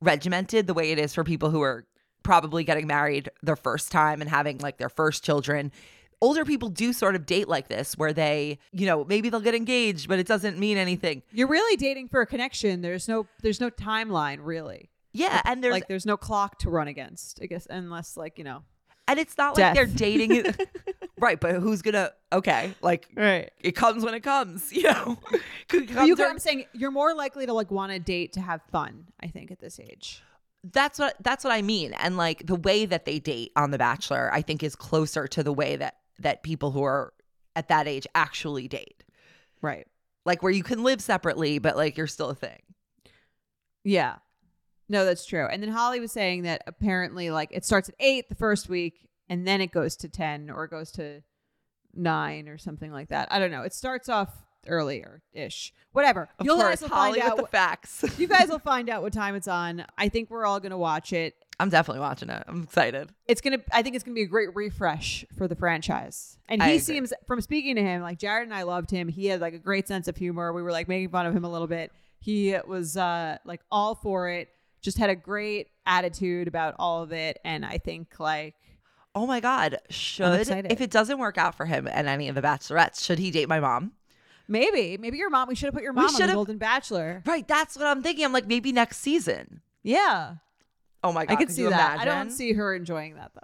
regimented 0.00 0.66
the 0.66 0.74
way 0.74 0.90
it 0.90 0.98
is 0.98 1.14
for 1.14 1.24
people 1.24 1.50
who 1.50 1.60
are 1.60 1.84
probably 2.22 2.64
getting 2.64 2.86
married 2.86 3.30
their 3.42 3.56
first 3.56 3.90
time 3.90 4.20
and 4.20 4.30
having 4.30 4.58
like 4.58 4.78
their 4.78 4.88
first 4.88 5.24
children 5.24 5.72
older 6.20 6.44
people 6.44 6.68
do 6.68 6.92
sort 6.92 7.14
of 7.14 7.24
date 7.26 7.48
like 7.48 7.68
this 7.68 7.96
where 7.96 8.12
they 8.12 8.58
you 8.72 8.86
know 8.86 9.04
maybe 9.04 9.30
they'll 9.30 9.40
get 9.40 9.54
engaged 9.54 10.08
but 10.08 10.18
it 10.18 10.26
doesn't 10.26 10.58
mean 10.58 10.76
anything 10.76 11.22
You're 11.32 11.48
really 11.48 11.76
dating 11.76 12.08
for 12.08 12.20
a 12.20 12.26
connection. 12.26 12.82
There's 12.82 13.08
no 13.08 13.26
there's 13.42 13.60
no 13.60 13.70
timeline 13.70 14.38
really. 14.42 14.90
yeah 15.12 15.40
and 15.44 15.64
there's 15.64 15.72
like 15.72 15.88
there's 15.88 16.06
no 16.06 16.16
clock 16.16 16.58
to 16.58 16.70
run 16.70 16.88
against, 16.88 17.40
I 17.42 17.46
guess, 17.46 17.66
unless 17.70 18.16
like 18.16 18.38
you 18.38 18.44
know. 18.44 18.62
And 19.10 19.18
it's 19.18 19.36
not 19.36 19.58
like 19.58 19.74
they're 19.74 19.86
dating 19.86 20.54
right, 21.18 21.38
but 21.40 21.56
who's 21.56 21.82
gonna 21.82 22.12
okay, 22.32 22.74
like 22.80 23.08
Right. 23.16 23.50
it 23.60 23.72
comes 23.72 24.04
when 24.04 24.14
it 24.14 24.20
comes, 24.20 24.72
you 24.76 24.84
know. 24.84 25.18
Could 25.68 25.86
But 25.88 25.94
come 25.96 26.06
you, 26.06 26.16
during- 26.16 26.30
I'm 26.32 26.38
saying 26.38 26.64
you're 26.72 26.90
more 26.92 27.12
likely 27.14 27.46
to 27.46 27.52
like 27.52 27.70
want 27.70 27.92
to 27.92 27.98
date 27.98 28.32
to 28.34 28.40
have 28.40 28.60
fun. 28.70 29.06
I 29.20 29.26
think 29.26 29.50
at 29.50 29.58
this 29.58 29.80
age. 29.80 30.22
that's 30.62 30.98
what 30.98 31.16
that's 31.22 31.42
what 31.44 31.52
I 31.52 31.62
mean. 31.62 31.92
And 31.94 32.16
like 32.16 32.46
the 32.46 32.54
way 32.56 32.86
that 32.86 33.04
they 33.04 33.18
date 33.18 33.50
on 33.56 33.70
The 33.70 33.78
Bachelor, 33.78 34.30
I 34.32 34.42
think 34.42 34.62
is 34.62 34.76
closer 34.76 35.26
to 35.28 35.42
the 35.42 35.52
way 35.52 35.76
that 35.76 35.96
that 36.20 36.42
people 36.42 36.70
who 36.70 36.82
are 36.84 37.12
at 37.56 37.68
that 37.68 37.88
age 37.88 38.06
actually 38.14 38.68
date. 38.68 39.02
Right. 39.62 39.86
Like 40.24 40.42
where 40.42 40.52
you 40.52 40.62
can 40.62 40.84
live 40.84 41.00
separately, 41.00 41.58
but 41.58 41.76
like 41.76 41.96
you're 41.96 42.06
still 42.06 42.30
a 42.30 42.34
thing. 42.34 42.60
Yeah. 43.84 44.16
No, 44.90 45.04
that's 45.04 45.24
true. 45.24 45.46
And 45.46 45.62
then 45.62 45.70
Holly 45.70 46.00
was 46.00 46.10
saying 46.10 46.42
that 46.42 46.64
apparently 46.66 47.30
like 47.30 47.50
it 47.52 47.64
starts 47.64 47.88
at 47.88 47.94
eight 48.00 48.28
the 48.28 48.34
first 48.34 48.68
week 48.68 49.08
and 49.28 49.46
then 49.46 49.60
it 49.60 49.70
goes 49.70 49.94
to 49.98 50.08
ten 50.08 50.50
or 50.50 50.64
it 50.64 50.70
goes 50.72 50.90
to 50.92 51.22
nine 51.94 52.48
or 52.48 52.58
something 52.58 52.90
like 52.90 53.08
that. 53.08 53.28
I 53.30 53.38
don't 53.38 53.52
know. 53.52 53.62
It 53.62 53.72
starts 53.72 54.08
off 54.08 54.30
earlier 54.66 55.22
ish. 55.32 55.72
Whatever. 55.92 56.28
Of 56.40 56.44
you 56.44 56.54
course, 56.54 56.62
guys 56.64 56.82
will 56.82 56.88
Holly 56.88 57.20
find 57.20 57.32
out. 57.32 57.36
the 57.38 57.46
facts. 57.46 58.04
you 58.18 58.26
guys 58.26 58.48
will 58.48 58.58
find 58.72 58.90
out 58.90 59.02
what 59.02 59.12
time 59.12 59.36
it's 59.36 59.46
on. 59.46 59.86
I 59.96 60.08
think 60.08 60.28
we're 60.28 60.44
all 60.44 60.58
gonna 60.58 60.76
watch 60.76 61.12
it. 61.12 61.34
I'm 61.60 61.68
definitely 61.68 62.00
watching 62.00 62.30
it. 62.30 62.42
I'm 62.48 62.64
excited. 62.64 63.10
It's 63.28 63.40
gonna. 63.40 63.58
I 63.72 63.82
think 63.82 63.94
it's 63.94 64.02
gonna 64.02 64.16
be 64.16 64.22
a 64.22 64.26
great 64.26 64.54
refresh 64.56 65.24
for 65.36 65.46
the 65.46 65.54
franchise. 65.54 66.36
And 66.48 66.60
he 66.62 66.80
seems, 66.80 67.12
from 67.28 67.40
speaking 67.40 67.76
to 67.76 67.82
him, 67.82 68.02
like 68.02 68.18
Jared 68.18 68.48
and 68.48 68.54
I 68.54 68.64
loved 68.64 68.90
him. 68.90 69.06
He 69.06 69.26
had 69.26 69.40
like 69.40 69.54
a 69.54 69.58
great 69.58 69.86
sense 69.86 70.08
of 70.08 70.16
humor. 70.16 70.52
We 70.52 70.62
were 70.62 70.72
like 70.72 70.88
making 70.88 71.10
fun 71.10 71.26
of 71.26 71.36
him 71.36 71.44
a 71.44 71.50
little 71.50 71.68
bit. 71.68 71.92
He 72.18 72.56
was 72.66 72.96
uh 72.96 73.38
like 73.44 73.60
all 73.70 73.94
for 73.94 74.28
it. 74.28 74.48
Just 74.80 74.98
had 74.98 75.10
a 75.10 75.16
great 75.16 75.68
attitude 75.86 76.48
about 76.48 76.74
all 76.78 77.02
of 77.02 77.12
it. 77.12 77.38
And 77.44 77.64
I 77.64 77.78
think 77.78 78.18
like 78.18 78.54
Oh 79.14 79.26
my 79.26 79.40
god, 79.40 79.78
should 79.88 80.48
if 80.48 80.80
it 80.80 80.90
doesn't 80.90 81.18
work 81.18 81.36
out 81.36 81.56
for 81.56 81.66
him 81.66 81.88
and 81.90 82.06
any 82.06 82.28
of 82.28 82.36
the 82.36 82.42
bachelorettes, 82.42 83.04
should 83.04 83.18
he 83.18 83.30
date 83.30 83.48
my 83.48 83.60
mom? 83.60 83.92
maybe, 84.46 84.98
maybe 84.98 85.16
your 85.16 85.30
mom. 85.30 85.48
We 85.48 85.54
should 85.54 85.66
have 85.66 85.74
put 85.74 85.82
your 85.82 85.92
mom 85.92 86.14
on 86.14 86.26
the 86.26 86.32
Golden 86.32 86.58
Bachelor. 86.58 87.22
Right, 87.24 87.46
that's 87.46 87.76
what 87.76 87.86
I'm 87.86 88.02
thinking. 88.02 88.24
I'm 88.24 88.32
like 88.32 88.46
maybe 88.46 88.72
next 88.72 88.98
season. 88.98 89.62
Yeah, 89.82 90.34
Oh 91.02 91.12
my 91.12 91.24
god, 91.24 91.32
I 91.32 91.36
could 91.36 91.48
could 91.48 91.56
see 91.56 91.66
that. 91.66 92.00
I 92.00 92.04
don't 92.04 92.30
see 92.30 92.52
her 92.52 92.74
enjoying 92.74 93.14
that 93.14 93.32
though. 93.34 93.40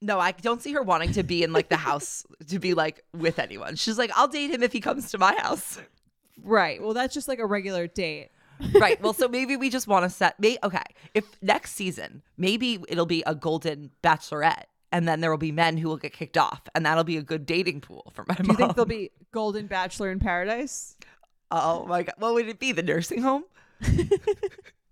No, 0.00 0.18
I 0.18 0.32
don't 0.32 0.62
see 0.62 0.72
her 0.72 0.82
wanting 0.82 1.12
to 1.12 1.22
be 1.22 1.42
in 1.42 1.52
like 1.52 1.68
the 1.68 1.76
house 1.76 2.26
to 2.48 2.58
be 2.58 2.74
like 2.74 3.04
with 3.16 3.38
anyone. 3.38 3.76
She's 3.76 3.98
like, 3.98 4.10
I'll 4.14 4.28
date 4.28 4.50
him 4.50 4.62
if 4.62 4.72
he 4.72 4.80
comes 4.80 5.10
to 5.10 5.18
my 5.18 5.34
house. 5.36 5.80
Right. 6.42 6.82
Well, 6.82 6.94
that's 6.94 7.14
just 7.14 7.28
like 7.28 7.38
a 7.38 7.46
regular 7.46 7.86
date. 7.86 8.30
Right. 8.74 9.00
Well, 9.02 9.12
so 9.12 9.28
maybe 9.28 9.56
we 9.56 9.70
just 9.70 9.86
want 9.88 10.04
to 10.04 10.10
set. 10.10 10.38
May, 10.40 10.58
okay, 10.62 10.82
if 11.14 11.24
next 11.42 11.72
season 11.72 12.22
maybe 12.36 12.78
it'll 12.88 13.06
be 13.06 13.22
a 13.26 13.34
golden 13.34 13.90
bachelorette, 14.02 14.64
and 14.92 15.06
then 15.08 15.20
there 15.20 15.30
will 15.30 15.38
be 15.38 15.52
men 15.52 15.76
who 15.76 15.88
will 15.88 15.96
get 15.96 16.12
kicked 16.12 16.38
off, 16.38 16.62
and 16.74 16.84
that'll 16.86 17.04
be 17.04 17.16
a 17.16 17.22
good 17.22 17.46
dating 17.46 17.80
pool 17.80 18.12
for 18.14 18.24
my 18.28 18.34
Do 18.34 18.44
mom. 18.44 18.50
you 18.52 18.56
think 18.56 18.74
there'll 18.74 18.86
be 18.86 19.10
Golden 19.32 19.66
Bachelor 19.66 20.10
in 20.10 20.20
Paradise? 20.20 20.96
Oh 21.50 21.84
my 21.86 22.02
god, 22.04 22.14
what 22.18 22.34
would 22.34 22.48
it 22.48 22.58
be? 22.58 22.72
The 22.72 22.82
nursing 22.82 23.22
home? 23.22 23.44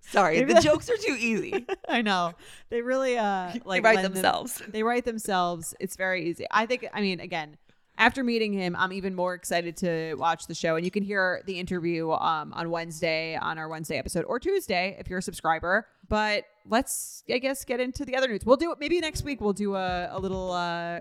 Sorry, 0.01 0.37
Maybe 0.39 0.49
the 0.49 0.55
that- 0.55 0.63
jokes 0.65 0.91
are 0.91 0.97
too 0.97 1.17
easy. 1.19 1.65
I 1.89 2.03
know. 2.03 2.35
They 2.69 2.83
really 2.83 3.17
uh 3.17 3.51
They 3.55 3.61
like 3.65 3.85
write 3.85 3.95
lend 3.97 4.07
them- 4.07 4.13
themselves. 4.15 4.61
they 4.69 4.83
write 4.83 5.05
themselves. 5.05 5.75
It's 5.81 5.97
very 5.97 6.27
easy. 6.29 6.47
I 6.51 6.67
think 6.67 6.87
I 6.93 7.01
mean 7.01 7.21
again, 7.21 7.57
after 7.99 8.25
meeting 8.25 8.53
him, 8.53 8.75
I'm 8.77 8.93
even 8.93 9.15
more 9.15 9.35
excited 9.35 9.77
to 9.79 10.15
watch 10.15 10.47
the 10.47 10.55
show. 10.55 10.77
And 10.77 10.85
you 10.85 10.91
can 10.91 11.03
hear 11.03 11.43
the 11.47 11.59
interview 11.59 12.11
um, 12.11 12.53
on 12.55 12.71
Wednesday 12.71 13.37
on 13.37 13.59
our 13.59 13.69
Wednesday 13.69 13.99
episode 13.99 14.25
or 14.25 14.41
Tuesday 14.41 14.97
if 14.99 15.09
you're 15.09 15.19
a 15.19 15.23
subscriber. 15.23 15.87
But 16.09 16.45
let's, 16.69 17.23
I 17.31 17.39
guess, 17.39 17.65
get 17.65 17.81
into 17.81 18.05
the 18.05 18.17
other 18.17 18.29
news. 18.29 18.45
We'll 18.45 18.57
do 18.57 18.73
it 18.73 18.79
maybe 18.81 18.99
next 19.01 19.25
week. 19.25 19.41
We'll 19.41 19.53
do 19.53 19.77
a, 19.77 20.09
a 20.11 20.19
little. 20.19 20.53
Uh, 20.53 21.01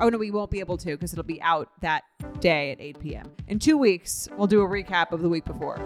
oh 0.00 0.08
no, 0.08 0.18
we 0.18 0.30
won't 0.30 0.50
be 0.50 0.60
able 0.60 0.76
to 0.78 0.96
because 0.96 1.12
it'll 1.12 1.24
be 1.24 1.42
out 1.42 1.68
that 1.80 2.04
day 2.40 2.72
at 2.72 2.80
8 2.80 3.00
p.m. 3.00 3.30
In 3.48 3.58
two 3.58 3.76
weeks, 3.76 4.28
we'll 4.36 4.46
do 4.46 4.62
a 4.62 4.68
recap 4.68 5.12
of 5.12 5.22
the 5.22 5.28
week 5.28 5.44
before. 5.44 5.78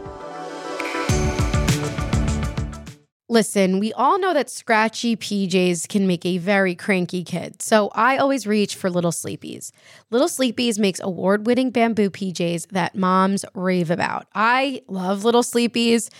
Listen, 3.32 3.78
we 3.78 3.94
all 3.94 4.18
know 4.18 4.34
that 4.34 4.50
scratchy 4.50 5.16
PJs 5.16 5.88
can 5.88 6.06
make 6.06 6.26
a 6.26 6.36
very 6.36 6.74
cranky 6.74 7.24
kid, 7.24 7.62
so 7.62 7.88
I 7.94 8.18
always 8.18 8.46
reach 8.46 8.74
for 8.74 8.90
Little 8.90 9.10
Sleepies. 9.10 9.72
Little 10.10 10.28
Sleepies 10.28 10.78
makes 10.78 11.00
award 11.00 11.46
winning 11.46 11.70
bamboo 11.70 12.10
PJs 12.10 12.68
that 12.72 12.94
moms 12.94 13.46
rave 13.54 13.90
about. 13.90 14.26
I 14.34 14.82
love 14.86 15.24
Little 15.24 15.42
Sleepies. 15.42 16.10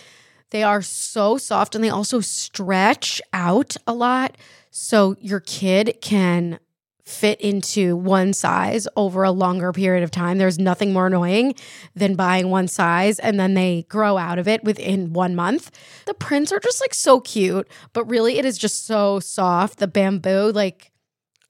They 0.49 0.63
are 0.63 0.81
so 0.81 1.37
soft 1.37 1.75
and 1.75 1.83
they 1.83 1.89
also 1.89 2.19
stretch 2.19 3.21
out 3.31 3.77
a 3.85 3.93
lot, 3.93 4.35
so 4.71 5.15
your 5.19 5.39
kid 5.39 5.99
can 6.01 6.57
fit 7.05 7.39
into 7.41 7.95
one 7.95 8.33
size 8.33 8.87
over 8.95 9.23
a 9.23 9.31
longer 9.31 9.71
period 9.73 10.03
of 10.03 10.11
time. 10.11 10.37
There's 10.37 10.59
nothing 10.59 10.93
more 10.93 11.07
annoying 11.07 11.55
than 11.95 12.15
buying 12.15 12.49
one 12.49 12.67
size 12.67 13.19
and 13.19 13.39
then 13.39 13.53
they 13.53 13.85
grow 13.89 14.17
out 14.17 14.39
of 14.39 14.47
it 14.47 14.63
within 14.63 15.13
one 15.13 15.35
month. 15.35 15.71
The 16.05 16.13
prints 16.13 16.51
are 16.51 16.59
just 16.59 16.81
like 16.81 16.93
so 16.93 17.19
cute, 17.19 17.67
but 17.91 18.05
really 18.05 18.37
it 18.37 18.45
is 18.45 18.57
just 18.57 18.85
so 18.85 19.19
soft. 19.19 19.79
The 19.79 19.87
bamboo, 19.87 20.51
like, 20.53 20.91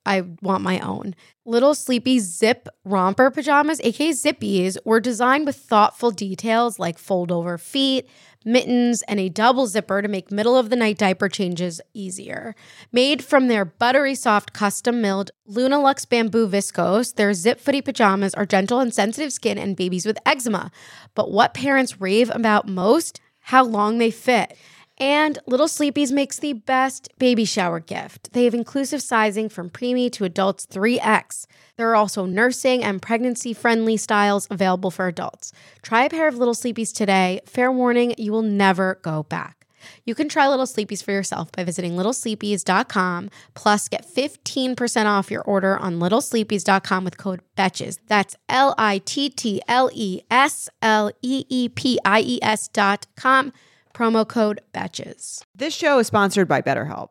I 0.05 0.21
want 0.41 0.63
my 0.63 0.79
own. 0.79 1.15
Little 1.45 1.75
Sleepy 1.75 2.19
Zip 2.19 2.67
romper 2.83 3.29
pajamas, 3.31 3.79
aka 3.83 4.09
Zippies, 4.11 4.77
were 4.85 4.99
designed 4.99 5.45
with 5.45 5.55
thoughtful 5.55 6.11
details 6.11 6.79
like 6.79 6.97
fold 6.97 7.31
over 7.31 7.57
feet, 7.57 8.07
mittens, 8.45 9.01
and 9.03 9.19
a 9.19 9.29
double 9.29 9.67
zipper 9.67 10.01
to 10.01 10.07
make 10.07 10.31
middle 10.31 10.57
of 10.57 10.69
the 10.69 10.75
night 10.75 10.97
diaper 10.97 11.29
changes 11.29 11.81
easier. 11.93 12.55
Made 12.91 13.23
from 13.23 13.47
their 13.47 13.65
buttery 13.65 14.15
soft 14.15 14.53
custom 14.53 15.01
milled 15.01 15.31
Lunalux 15.49 16.07
bamboo 16.07 16.47
viscose, 16.47 17.15
their 17.15 17.33
zip 17.33 17.59
footy 17.59 17.81
pajamas 17.81 18.33
are 18.33 18.45
gentle 18.45 18.79
and 18.79 18.93
sensitive 18.93 19.33
skin 19.33 19.57
and 19.57 19.75
babies 19.75 20.05
with 20.05 20.17
eczema. 20.25 20.71
But 21.15 21.31
what 21.31 21.53
parents 21.53 21.99
rave 21.99 22.29
about 22.33 22.67
most? 22.67 23.19
How 23.47 23.63
long 23.63 23.97
they 23.97 24.11
fit. 24.11 24.55
And 24.99 25.39
Little 25.47 25.67
Sleepies 25.67 26.11
makes 26.11 26.37
the 26.37 26.53
best 26.53 27.09
baby 27.17 27.45
shower 27.45 27.79
gift. 27.79 28.33
They 28.33 28.45
have 28.45 28.53
inclusive 28.53 29.01
sizing 29.01 29.49
from 29.49 29.69
preemie 29.69 30.11
to 30.13 30.23
adults 30.23 30.65
3X. 30.67 31.47
There 31.77 31.89
are 31.89 31.95
also 31.95 32.25
nursing 32.25 32.83
and 32.83 33.01
pregnancy 33.01 33.53
friendly 33.53 33.97
styles 33.97 34.47
available 34.51 34.91
for 34.91 35.07
adults. 35.07 35.51
Try 35.81 36.03
a 36.03 36.09
pair 36.09 36.27
of 36.27 36.37
Little 36.37 36.53
Sleepies 36.53 36.93
today. 36.93 37.41
Fair 37.45 37.71
warning, 37.71 38.13
you 38.17 38.31
will 38.31 38.43
never 38.43 38.99
go 39.01 39.23
back. 39.23 39.63
You 40.05 40.15
can 40.15 40.29
try 40.29 40.47
Little 40.47 40.65
Sleepies 40.65 41.03
for 41.03 41.11
yourself 41.11 41.51
by 41.51 41.63
visiting 41.63 41.93
littlesleepies.com. 41.93 43.29
Plus, 43.53 43.87
get 43.89 44.05
15% 44.05 45.05
off 45.05 45.31
your 45.31 45.41
order 45.41 45.77
on 45.77 45.99
littlesleepies.com 45.99 47.03
with 47.03 47.17
code 47.17 47.41
BETCHES. 47.57 47.99
That's 48.07 48.35
L 48.47 48.75
I 48.77 48.99
T 48.99 49.29
T 49.29 49.61
L 49.67 49.89
E 49.93 50.21
S 50.29 50.69
L 50.81 51.11
E 51.21 51.45
E 51.49 51.67
P 51.69 51.99
I 52.05 52.21
E 52.21 52.39
S.com. 52.41 53.51
Promo 53.93 54.27
code 54.27 54.59
BETCHES. 54.73 55.43
This 55.53 55.75
show 55.75 55.99
is 55.99 56.07
sponsored 56.07 56.47
by 56.47 56.63
BetterHelp. 56.63 57.09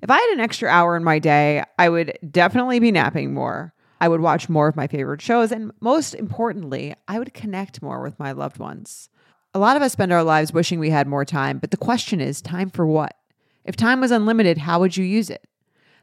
If 0.00 0.10
I 0.10 0.20
had 0.20 0.30
an 0.34 0.40
extra 0.40 0.68
hour 0.68 0.96
in 0.96 1.02
my 1.02 1.18
day, 1.18 1.64
I 1.76 1.88
would 1.88 2.16
definitely 2.30 2.78
be 2.78 2.92
napping 2.92 3.34
more. 3.34 3.74
I 4.00 4.06
would 4.06 4.20
watch 4.20 4.48
more 4.48 4.68
of 4.68 4.76
my 4.76 4.86
favorite 4.86 5.20
shows, 5.20 5.50
and 5.50 5.72
most 5.80 6.14
importantly, 6.14 6.94
I 7.08 7.18
would 7.18 7.34
connect 7.34 7.82
more 7.82 8.00
with 8.00 8.16
my 8.20 8.30
loved 8.30 8.58
ones. 8.58 9.08
A 9.54 9.58
lot 9.58 9.76
of 9.76 9.82
us 9.82 9.92
spend 9.92 10.12
our 10.12 10.22
lives 10.22 10.52
wishing 10.52 10.78
we 10.78 10.90
had 10.90 11.08
more 11.08 11.24
time, 11.24 11.58
but 11.58 11.72
the 11.72 11.76
question 11.76 12.20
is 12.20 12.40
time 12.40 12.70
for 12.70 12.86
what? 12.86 13.16
If 13.64 13.74
time 13.74 14.00
was 14.00 14.12
unlimited, 14.12 14.58
how 14.58 14.78
would 14.78 14.96
you 14.96 15.04
use 15.04 15.30
it? 15.30 15.44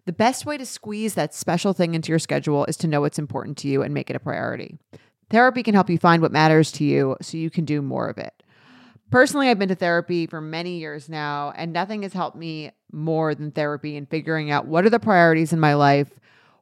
The 0.05 0.11
best 0.11 0.45
way 0.45 0.57
to 0.57 0.65
squeeze 0.65 1.13
that 1.13 1.33
special 1.33 1.71
thing 1.71 1.93
into 1.93 2.09
your 2.09 2.19
schedule 2.19 2.65
is 2.65 2.75
to 2.77 2.87
know 2.87 2.99
what's 2.99 3.19
important 3.19 3.57
to 3.59 3.69
you 3.69 3.81
and 3.81 3.93
make 3.93 4.09
it 4.09 4.17
a 4.17 4.19
priority. 4.19 4.77
Therapy 5.29 5.63
can 5.63 5.73
help 5.73 5.89
you 5.89 5.97
find 5.97 6.21
what 6.21 6.33
matters 6.33 6.69
to 6.73 6.83
you 6.83 7.15
so 7.21 7.37
you 7.37 7.49
can 7.49 7.63
do 7.63 7.81
more 7.81 8.09
of 8.09 8.17
it. 8.17 8.40
Personally, 9.11 9.49
I've 9.49 9.59
been 9.59 9.67
to 9.67 9.75
therapy 9.75 10.25
for 10.25 10.39
many 10.39 10.77
years 10.77 11.09
now, 11.09 11.51
and 11.57 11.73
nothing 11.73 12.03
has 12.03 12.13
helped 12.13 12.37
me 12.37 12.71
more 12.93 13.35
than 13.35 13.51
therapy 13.51 13.97
in 13.97 14.05
figuring 14.05 14.51
out 14.51 14.67
what 14.67 14.85
are 14.85 14.89
the 14.89 15.01
priorities 15.01 15.51
in 15.51 15.59
my 15.59 15.73
life, 15.73 16.17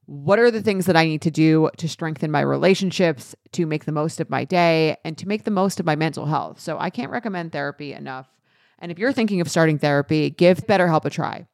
what 0.08 0.40
are 0.40 0.50
the 0.50 0.64
things 0.64 0.88
that 0.88 0.98
I 0.98 1.06
need 1.06 1.22
to 1.22 1.32
do 1.32 1.70
to 1.78 1.88
strengthen 1.88 2.32
my 2.32 2.42
relationships, 2.42 3.36
to 3.52 3.68
make 3.68 3.86
the 3.86 3.92
most 3.92 4.20
of 4.20 4.32
my 4.32 4.46
day, 4.46 4.98
and 5.06 5.16
to 5.20 5.28
make 5.28 5.44
the 5.44 5.52
most 5.52 5.80
of 5.80 5.86
my 5.86 5.96
mental 5.96 6.26
health. 6.26 6.60
So 6.60 6.80
I 6.80 6.90
can't 6.90 7.12
recommend 7.12 7.52
therapy 7.52 7.94
enough. 7.94 8.28
And 8.80 8.92
if 8.92 8.98
you're 8.98 9.14
thinking 9.14 9.42
of 9.42 9.52
starting 9.52 9.78
therapy, 9.78 10.32
give 10.32 10.66
BetterHelp 10.66 11.06
a 11.06 11.12
try. 11.12 11.46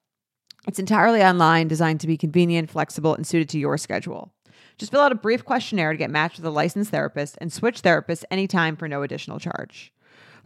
It's 0.65 0.79
entirely 0.79 1.21
online, 1.21 1.67
designed 1.67 1.99
to 2.01 2.07
be 2.07 2.15
convenient, 2.15 2.69
flexible, 2.69 3.13
and 3.13 3.27
suited 3.27 3.49
to 3.49 3.59
your 3.59 3.77
schedule. 3.77 4.31
Just 4.77 4.93
fill 4.93 5.01
out 5.01 5.11
a 5.11 5.15
brief 5.15 5.43
questionnaire 5.43 5.91
to 5.91 5.97
get 5.97 6.09
matched 6.09 6.37
with 6.37 6.45
a 6.45 6.49
licensed 6.49 6.91
therapist 6.91 7.37
and 7.41 7.51
switch 7.51 7.81
therapists 7.81 8.23
anytime 8.31 8.77
for 8.77 8.87
no 8.87 9.03
additional 9.03 9.39
charge. 9.39 9.91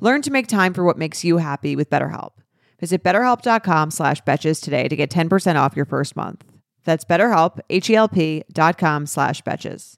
Learn 0.01 0.21
to 0.21 0.31
make 0.31 0.47
time 0.47 0.73
for 0.73 0.83
what 0.83 0.97
makes 0.97 1.23
you 1.23 1.37
happy 1.37 1.75
with 1.75 1.89
BetterHelp. 1.89 2.31
Visit 2.79 3.03
betterhelp.com 3.03 3.91
slash 3.91 4.23
betches 4.23 4.61
today 4.61 4.87
to 4.87 4.95
get 4.95 5.09
10% 5.09 5.55
off 5.55 5.75
your 5.75 5.85
first 5.85 6.15
month. 6.15 6.45
That's 6.85 7.03
betterhelp, 7.03 7.59
H-E-L-P 7.69 8.43
dot 8.53 8.77
com 8.77 9.05
slash 9.05 9.41
betches. 9.43 9.97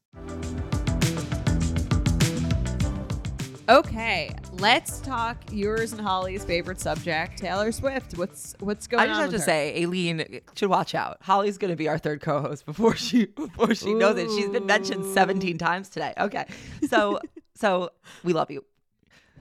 Okay, 3.69 4.31
let's 4.53 4.99
talk 4.99 5.37
yours 5.51 5.93
and 5.93 6.01
Holly's 6.01 6.43
favorite 6.43 6.81
subject, 6.81 7.37
Taylor 7.37 7.71
Swift. 7.71 8.17
What's 8.17 8.55
what's 8.59 8.87
going 8.87 9.03
on? 9.03 9.09
I 9.09 9.11
on? 9.13 9.17
just 9.17 9.21
have 9.21 9.31
to 9.31 9.37
her? 9.37 9.45
say, 9.45 9.83
Aleen 9.83 10.41
should 10.55 10.69
watch 10.69 10.93
out. 10.95 11.19
Holly's 11.21 11.57
going 11.57 11.69
to 11.71 11.77
be 11.77 11.87
our 11.87 11.99
third 11.99 12.19
co-host 12.19 12.65
before 12.65 12.95
she 12.95 13.25
before 13.35 13.73
she 13.75 13.93
knows 13.93 14.17
it. 14.17 14.29
She's 14.31 14.49
been 14.49 14.65
mentioned 14.65 15.05
17 15.13 15.57
times 15.59 15.87
today. 15.89 16.13
Okay, 16.17 16.45
so 16.89 17.19
so 17.55 17.91
we 18.23 18.33
love 18.33 18.51
you. 18.51 18.65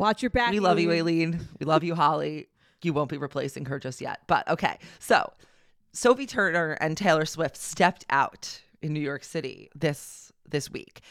Watch 0.00 0.22
your 0.22 0.30
back. 0.30 0.50
We 0.50 0.60
love 0.60 0.80
you, 0.80 0.88
Aleen. 0.88 1.46
We 1.58 1.66
love 1.66 1.84
you, 1.84 1.94
Holly. 1.94 2.48
You 2.82 2.94
won't 2.94 3.10
be 3.10 3.18
replacing 3.18 3.66
her 3.66 3.78
just 3.78 4.00
yet. 4.00 4.20
But 4.26 4.48
okay. 4.48 4.78
So 4.98 5.30
Sophie 5.92 6.24
Turner 6.24 6.72
and 6.80 6.96
Taylor 6.96 7.26
Swift 7.26 7.54
stepped 7.54 8.06
out 8.08 8.62
in 8.80 8.94
New 8.94 9.00
York 9.00 9.24
City 9.24 9.68
this 9.74 10.32
this 10.48 10.70
week. 10.70 11.02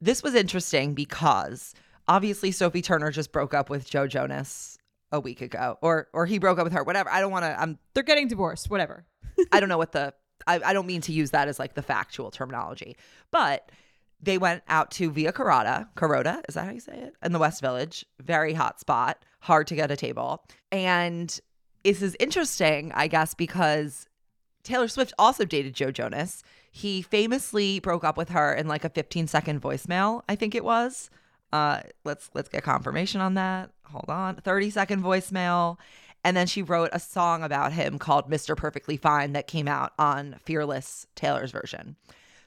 This 0.00 0.22
was 0.22 0.36
interesting 0.36 0.94
because 0.94 1.74
obviously 2.06 2.52
Sophie 2.52 2.82
Turner 2.82 3.10
just 3.10 3.32
broke 3.32 3.52
up 3.52 3.68
with 3.68 3.90
Joe 3.90 4.06
Jonas 4.06 4.78
a 5.10 5.18
week 5.18 5.40
ago. 5.40 5.76
Or 5.82 6.06
or 6.12 6.24
he 6.24 6.38
broke 6.38 6.58
up 6.60 6.64
with 6.64 6.72
her. 6.72 6.84
Whatever. 6.84 7.10
I 7.10 7.20
don't 7.20 7.32
want 7.32 7.46
to 7.46 7.60
I'm 7.60 7.80
They're 7.94 8.04
getting 8.04 8.28
divorced. 8.28 8.70
Whatever. 8.70 9.04
I 9.50 9.58
don't 9.58 9.68
know 9.68 9.78
what 9.78 9.90
the 9.90 10.14
I, 10.46 10.60
I 10.64 10.72
don't 10.72 10.86
mean 10.86 11.00
to 11.00 11.12
use 11.12 11.32
that 11.32 11.48
as 11.48 11.58
like 11.58 11.74
the 11.74 11.82
factual 11.82 12.30
terminology. 12.30 12.96
But 13.32 13.72
they 14.26 14.38
went 14.38 14.62
out 14.68 14.90
to 14.90 15.10
Via 15.10 15.32
Carota, 15.32 15.88
Carota, 15.94 16.42
is 16.48 16.56
that 16.56 16.66
how 16.66 16.72
you 16.72 16.80
say 16.80 16.98
it? 16.98 17.14
In 17.22 17.32
the 17.32 17.38
West 17.38 17.60
Village. 17.62 18.04
Very 18.20 18.52
hot 18.52 18.78
spot, 18.78 19.24
hard 19.40 19.68
to 19.68 19.76
get 19.76 19.90
a 19.90 19.96
table. 19.96 20.44
And 20.70 21.40
this 21.84 22.02
is 22.02 22.16
interesting, 22.18 22.92
I 22.92 23.06
guess, 23.06 23.34
because 23.34 24.08
Taylor 24.64 24.88
Swift 24.88 25.12
also 25.16 25.44
dated 25.44 25.74
Joe 25.74 25.92
Jonas. 25.92 26.42
He 26.72 27.02
famously 27.02 27.78
broke 27.78 28.02
up 28.02 28.16
with 28.16 28.30
her 28.30 28.52
in 28.52 28.66
like 28.66 28.84
a 28.84 28.90
15 28.90 29.28
second 29.28 29.62
voicemail, 29.62 30.22
I 30.28 30.34
think 30.34 30.54
it 30.56 30.64
was. 30.64 31.08
Uh, 31.52 31.80
let's 32.04 32.28
let's 32.34 32.48
get 32.48 32.64
confirmation 32.64 33.20
on 33.20 33.34
that. 33.34 33.70
Hold 33.84 34.06
on. 34.08 34.36
30 34.36 34.70
second 34.70 35.02
voicemail. 35.04 35.78
And 36.24 36.36
then 36.36 36.48
she 36.48 36.62
wrote 36.62 36.90
a 36.92 36.98
song 36.98 37.44
about 37.44 37.72
him 37.72 38.00
called 38.00 38.28
Mr. 38.28 38.56
Perfectly 38.56 38.96
Fine 38.96 39.34
that 39.34 39.46
came 39.46 39.68
out 39.68 39.92
on 39.96 40.40
Fearless 40.44 41.06
Taylor's 41.14 41.52
version. 41.52 41.94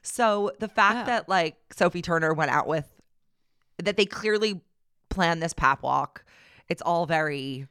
So 0.02 0.52
the 0.58 0.68
fact 0.68 1.06
that 1.06 1.28
like 1.28 1.56
Sophie 1.76 2.02
Turner 2.02 2.32
went 2.34 2.50
out 2.50 2.66
with 2.66 2.88
that 3.82 3.96
they 3.96 4.06
clearly 4.06 4.60
planned 5.10 5.42
this 5.42 5.52
pap 5.52 5.82
walk, 5.82 6.24
it's 6.68 6.82
all 6.82 7.06
very 7.06 7.66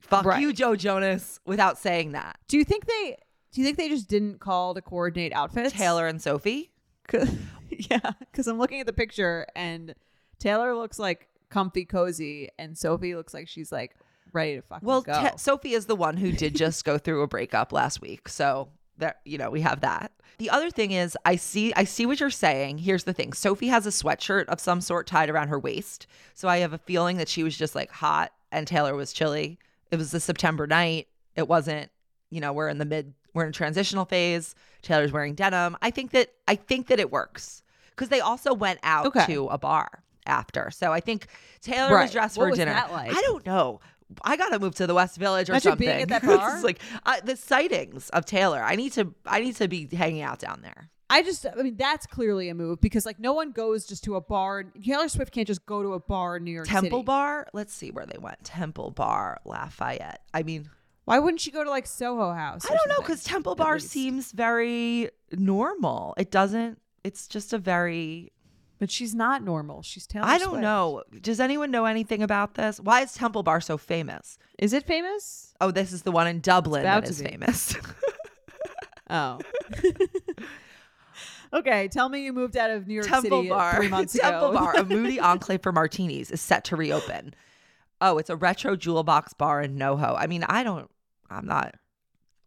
fuck 0.00 0.24
Right. 0.24 0.40
you, 0.40 0.52
Joe 0.52 0.76
Jonas, 0.76 1.40
without 1.44 1.78
saying 1.78 2.12
that. 2.12 2.38
Do 2.48 2.56
you 2.56 2.64
think 2.64 2.86
they? 2.86 3.16
Do 3.52 3.60
you 3.60 3.66
think 3.66 3.78
they 3.78 3.88
just 3.88 4.08
didn't 4.08 4.40
call 4.40 4.74
to 4.74 4.82
coordinate 4.82 5.32
outfits? 5.32 5.72
Taylor 5.72 6.06
and 6.06 6.20
Sophie. 6.20 6.70
'Cause- 7.08 7.30
yeah, 7.70 8.12
because 8.20 8.46
I'm 8.46 8.58
looking 8.58 8.80
at 8.80 8.86
the 8.86 8.92
picture 8.92 9.46
and 9.56 9.94
Taylor 10.38 10.74
looks 10.74 10.98
like 10.98 11.28
comfy, 11.50 11.84
cozy, 11.84 12.48
and 12.58 12.76
Sophie 12.76 13.14
looks 13.14 13.32
like 13.34 13.48
she's 13.48 13.70
like 13.72 13.96
ready 14.32 14.56
to 14.56 14.62
fucking 14.62 14.86
Well, 14.86 15.02
go. 15.02 15.12
Ta- 15.12 15.36
Sophie 15.36 15.72
is 15.72 15.86
the 15.86 15.96
one 15.96 16.16
who 16.16 16.32
did 16.32 16.54
just 16.56 16.84
go 16.84 16.98
through 16.98 17.22
a 17.22 17.26
breakup 17.26 17.72
last 17.72 18.00
week, 18.00 18.28
so 18.28 18.68
there, 18.98 19.14
you 19.24 19.38
know, 19.38 19.50
we 19.50 19.60
have 19.62 19.80
that. 19.80 20.12
The 20.38 20.50
other 20.50 20.70
thing 20.70 20.90
is, 20.92 21.16
I 21.24 21.36
see, 21.36 21.72
I 21.74 21.84
see 21.84 22.04
what 22.06 22.20
you're 22.20 22.28
saying. 22.30 22.78
Here's 22.78 23.04
the 23.04 23.12
thing: 23.14 23.32
Sophie 23.32 23.68
has 23.68 23.86
a 23.86 23.90
sweatshirt 23.90 24.44
of 24.46 24.60
some 24.60 24.80
sort 24.80 25.06
tied 25.06 25.30
around 25.30 25.48
her 25.48 25.58
waist, 25.58 26.06
so 26.34 26.46
I 26.48 26.58
have 26.58 26.72
a 26.74 26.78
feeling 26.78 27.16
that 27.16 27.28
she 27.28 27.42
was 27.42 27.56
just 27.56 27.74
like 27.74 27.90
hot, 27.90 28.32
and 28.52 28.66
Taylor 28.66 28.94
was 28.94 29.12
chilly. 29.12 29.58
It 29.90 29.96
was 29.96 30.12
a 30.12 30.20
September 30.20 30.66
night. 30.66 31.08
It 31.36 31.48
wasn't, 31.48 31.90
you 32.30 32.40
know, 32.40 32.52
we're 32.52 32.68
in 32.68 32.78
the 32.78 32.84
mid, 32.84 33.14
we're 33.32 33.46
in 33.46 33.52
transitional 33.52 34.04
phase. 34.04 34.54
Taylor's 34.82 35.12
wearing 35.12 35.34
denim. 35.34 35.76
I 35.80 35.90
think 35.90 36.10
that, 36.12 36.32
I 36.46 36.54
think 36.56 36.88
that 36.88 36.98
it 37.00 37.10
works 37.10 37.62
because 37.90 38.08
they 38.08 38.20
also 38.20 38.52
went 38.52 38.78
out 38.82 39.06
Okay. 39.06 39.24
to 39.26 39.46
a 39.48 39.58
bar 39.58 40.02
after. 40.26 40.70
So 40.70 40.92
I 40.92 41.00
think 41.00 41.26
Taylor 41.60 41.94
Right. 41.94 42.02
was 42.02 42.12
dressed 42.12 42.36
What 42.36 42.44
for 42.44 42.50
was 42.50 42.58
dinner. 42.58 42.72
that 42.72 42.90
like? 42.92 43.10
I 43.16 43.20
don't 43.22 43.44
know. 43.46 43.80
I 44.22 44.36
gotta 44.36 44.58
move 44.58 44.74
to 44.76 44.86
the 44.86 44.94
West 44.94 45.16
Village 45.16 45.48
or 45.48 45.52
Imagine 45.52 45.72
something. 45.72 45.86
being 45.88 46.02
at 46.02 46.08
that 46.08 46.22
It's 46.54 46.64
like 46.64 46.80
I, 47.04 47.20
the 47.20 47.36
sightings 47.36 48.08
of 48.10 48.24
Taylor. 48.24 48.62
I 48.62 48.76
need 48.76 48.92
to. 48.92 49.14
I 49.26 49.40
need 49.40 49.56
to 49.56 49.68
be 49.68 49.88
hanging 49.94 50.22
out 50.22 50.38
down 50.38 50.60
there. 50.62 50.90
I 51.08 51.22
just, 51.22 51.46
I 51.46 51.62
mean, 51.62 51.76
that's 51.76 52.04
clearly 52.04 52.48
a 52.48 52.54
move 52.54 52.80
because 52.80 53.06
like 53.06 53.20
no 53.20 53.32
one 53.32 53.52
goes 53.52 53.86
just 53.86 54.02
to 54.04 54.16
a 54.16 54.20
bar. 54.20 54.64
Taylor 54.84 55.08
Swift 55.08 55.32
can't 55.32 55.46
just 55.46 55.64
go 55.64 55.82
to 55.82 55.92
a 55.94 56.00
bar 56.00 56.36
in 56.38 56.44
New 56.44 56.50
York 56.50 56.66
Temple 56.66 56.98
City. 56.98 57.04
Bar. 57.04 57.46
Let's 57.52 57.72
see 57.72 57.90
where 57.92 58.06
they 58.06 58.18
went. 58.18 58.42
Temple 58.42 58.90
Bar, 58.90 59.38
Lafayette. 59.44 60.22
I 60.34 60.42
mean, 60.42 60.68
Why 61.04 61.20
wouldn't 61.20 61.40
she 61.40 61.52
go 61.52 61.62
to 61.62 61.70
like 61.70 61.86
Soho 61.86 62.32
House? 62.32 62.66
I 62.68 62.74
don't 62.74 62.88
know 62.88 62.96
because 62.98 63.22
Temple 63.22 63.54
Bar 63.54 63.74
least. 63.74 63.90
seems 63.90 64.32
very 64.32 65.10
normal. 65.30 66.14
It 66.16 66.30
doesn't. 66.32 66.80
It's 67.04 67.28
just 67.28 67.52
a 67.52 67.58
very. 67.58 68.32
But 68.78 68.90
she's 68.90 69.14
not 69.14 69.42
normal. 69.42 69.82
She's 69.82 70.06
Taylor. 70.06 70.26
I 70.26 70.36
don't 70.38 70.50
Swift. 70.50 70.62
know. 70.62 71.02
Does 71.22 71.40
anyone 71.40 71.70
know 71.70 71.86
anything 71.86 72.22
about 72.22 72.54
this? 72.54 72.78
Why 72.78 73.00
is 73.02 73.14
Temple 73.14 73.42
Bar 73.42 73.60
so 73.62 73.78
famous? 73.78 74.38
Is 74.58 74.72
it 74.74 74.84
famous? 74.84 75.54
Oh, 75.60 75.70
this 75.70 75.92
is 75.92 76.02
the 76.02 76.12
one 76.12 76.26
in 76.26 76.40
Dublin 76.40 76.82
that 76.82 77.08
is 77.08 77.22
be. 77.22 77.28
famous. 77.28 77.74
Oh. 79.08 79.38
okay, 81.52 81.88
tell 81.88 82.08
me 82.08 82.24
you 82.24 82.32
moved 82.32 82.56
out 82.56 82.70
of 82.70 82.86
New 82.86 82.94
York 82.94 83.06
Temple 83.06 83.38
City 83.38 83.48
Bar. 83.50 83.76
three 83.76 83.88
months 83.88 84.14
Temple 84.20 84.50
ago. 84.50 84.58
Bar, 84.58 84.76
a 84.76 84.84
moody 84.84 85.20
enclave 85.20 85.62
for 85.62 85.72
martinis, 85.72 86.30
is 86.30 86.40
set 86.40 86.64
to 86.64 86.76
reopen. 86.76 87.34
Oh, 88.00 88.18
it's 88.18 88.30
a 88.30 88.36
retro 88.36 88.76
jewel 88.76 89.04
box 89.04 89.32
bar 89.32 89.62
in 89.62 89.76
NoHo. 89.78 90.16
I 90.18 90.26
mean, 90.26 90.42
I 90.44 90.62
don't. 90.62 90.90
I'm 91.30 91.46
not. 91.46 91.76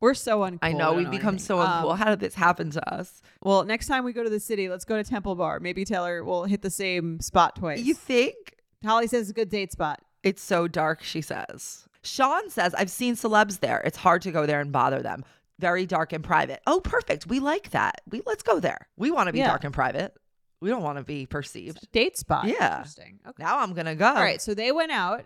We're 0.01 0.13
so 0.13 0.39
uncool. 0.39 0.59
I 0.61 0.71
know 0.71 0.93
we 0.93 1.03
we've 1.03 1.11
become 1.11 1.35
anything. 1.35 1.45
so 1.45 1.57
uncool. 1.57 1.91
Um, 1.91 1.97
How 1.97 2.05
did 2.05 2.19
this 2.19 2.33
happen 2.35 2.71
to 2.71 2.93
us? 2.93 3.21
well, 3.41 3.63
next 3.65 3.87
time 3.87 4.03
we 4.05 4.13
go 4.13 4.23
to 4.23 4.29
the 4.29 4.39
city, 4.39 4.69
let's 4.69 4.85
go 4.85 4.95
to 4.97 5.03
Temple 5.03 5.35
Bar. 5.35 5.59
Maybe 5.59 5.83
Taylor 5.85 6.23
will 6.23 6.45
hit 6.45 6.61
the 6.61 6.69
same 6.69 7.19
spot 7.19 7.55
twice. 7.57 7.79
You 7.81 7.93
think? 7.93 8.55
Holly 8.83 9.07
says 9.07 9.21
it's 9.23 9.31
a 9.31 9.33
good 9.33 9.49
date 9.49 9.71
spot. 9.71 10.01
It's 10.23 10.41
so 10.41 10.67
dark, 10.67 11.03
she 11.03 11.21
says. 11.21 11.85
Sean 12.01 12.49
says, 12.49 12.73
I've 12.75 12.89
seen 12.89 13.15
celebs 13.15 13.59
there. 13.59 13.81
It's 13.81 13.97
hard 13.97 14.21
to 14.21 14.31
go 14.31 14.45
there 14.45 14.61
and 14.61 14.71
bother 14.71 15.01
them. 15.01 15.25
Very 15.59 15.85
dark 15.85 16.13
and 16.13 16.23
private. 16.23 16.61
Oh, 16.65 16.79
perfect. 16.79 17.27
We 17.27 17.41
like 17.41 17.71
that. 17.71 18.01
We 18.09 18.21
let's 18.25 18.43
go 18.43 18.61
there. 18.61 18.87
We 18.95 19.11
want 19.11 19.27
to 19.27 19.33
be 19.33 19.39
Yeah. 19.39 19.47
dark 19.47 19.65
and 19.65 19.73
private. 19.73 20.15
We 20.61 20.69
don't 20.69 20.83
want 20.83 20.97
to 20.97 21.03
be 21.03 21.25
perceived. 21.25 21.91
Date 21.91 22.17
spot. 22.17 22.45
Yeah. 22.45 22.77
Interesting. 22.77 23.19
Okay. 23.27 23.43
Now 23.43 23.59
I'm 23.59 23.73
gonna 23.73 23.95
go. 23.95 24.07
All 24.07 24.13
right. 24.15 24.41
So 24.41 24.53
they 24.53 24.71
went 24.71 24.91
out. 24.93 25.25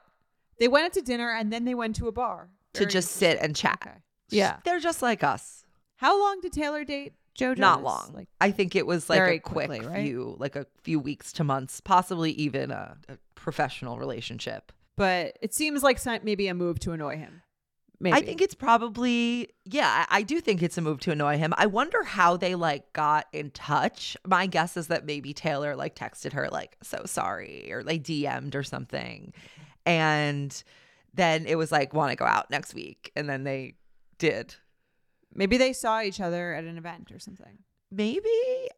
They 0.59 0.67
went 0.67 0.85
out 0.85 0.93
to 0.93 1.01
dinner 1.01 1.31
and 1.31 1.53
then 1.53 1.65
they 1.65 1.75
went 1.75 1.95
to 1.97 2.07
a 2.07 2.11
bar 2.11 2.49
To 2.73 2.85
just 2.87 3.11
sit 3.11 3.37
and 3.41 3.55
chat. 3.55 3.79
Okay. 3.85 3.97
Yeah. 4.33 4.57
They're 4.65 4.79
just 4.79 5.01
like 5.01 5.23
us. 5.23 5.65
How 5.97 6.19
long 6.19 6.41
did 6.41 6.51
Taylor 6.53 6.83
date 6.83 7.13
Joe 7.35 7.55
Jonas? 7.55 7.59
Not 7.59 7.83
long. 7.83 8.11
Like, 8.13 8.27
I 8.41 8.51
think 8.51 8.75
it 8.75 8.85
was 8.85 9.09
like 9.09 9.17
very 9.17 9.37
a 9.37 9.39
quick 9.39 9.67
quickly, 9.67 9.87
right? 9.87 10.03
few, 10.05 10.35
like 10.39 10.55
a 10.55 10.65
few 10.81 10.99
weeks 10.99 11.31
to 11.33 11.43
months, 11.43 11.79
possibly 11.81 12.31
even 12.31 12.71
a, 12.71 12.97
a 13.09 13.17
professional 13.35 13.97
relationship. 13.97 14.71
but 14.95 15.37
it 15.41 15.53
seems 15.53 15.81
like 15.83 15.97
some- 15.97 16.19
maybe 16.23 16.47
a 16.47 16.53
move 16.53 16.79
to 16.81 16.91
annoy 16.91 17.17
him. 17.17 17.41
Maybe. 17.99 18.17
I 18.17 18.21
think 18.21 18.41
it's 18.41 18.55
probably 18.55 19.49
yeah, 19.63 20.05
I, 20.09 20.19
I 20.19 20.21
do 20.23 20.41
think 20.41 20.61
it's 20.61 20.77
a 20.77 20.81
move 20.81 20.99
to 21.01 21.11
annoy 21.11 21.37
him. 21.37 21.53
I 21.57 21.67
wonder 21.67 22.03
how 22.03 22.35
they 22.35 22.53
like 22.53 22.91
got 22.91 23.27
in 23.31 23.49
touch. 23.51 24.17
My 24.27 24.45
guess 24.45 24.75
is 24.75 24.87
that 24.87 25.05
maybe 25.05 25.31
Taylor 25.33 25.75
like 25.77 25.95
texted 25.95 26.33
her 26.33 26.49
like 26.49 26.75
so 26.83 27.03
sorry 27.05 27.71
or 27.71 27.81
like 27.81 28.03
DM'd 28.03 28.55
or 28.55 28.63
something. 28.63 29.33
And 29.85 30.61
then 31.13 31.45
it 31.45 31.55
was 31.55 31.71
like 31.71 31.93
want 31.93 32.11
to 32.11 32.15
go 32.17 32.25
out 32.25 32.49
next 32.49 32.73
week 32.73 33.11
and 33.15 33.29
then 33.29 33.43
they 33.45 33.75
did. 34.29 34.55
maybe 35.35 35.57
they 35.57 35.73
saw 35.73 36.01
each 36.01 36.19
other 36.21 36.53
at 36.53 36.63
an 36.63 36.77
event 36.77 37.11
or 37.11 37.19
something. 37.19 37.59
Maybe. 37.91 38.29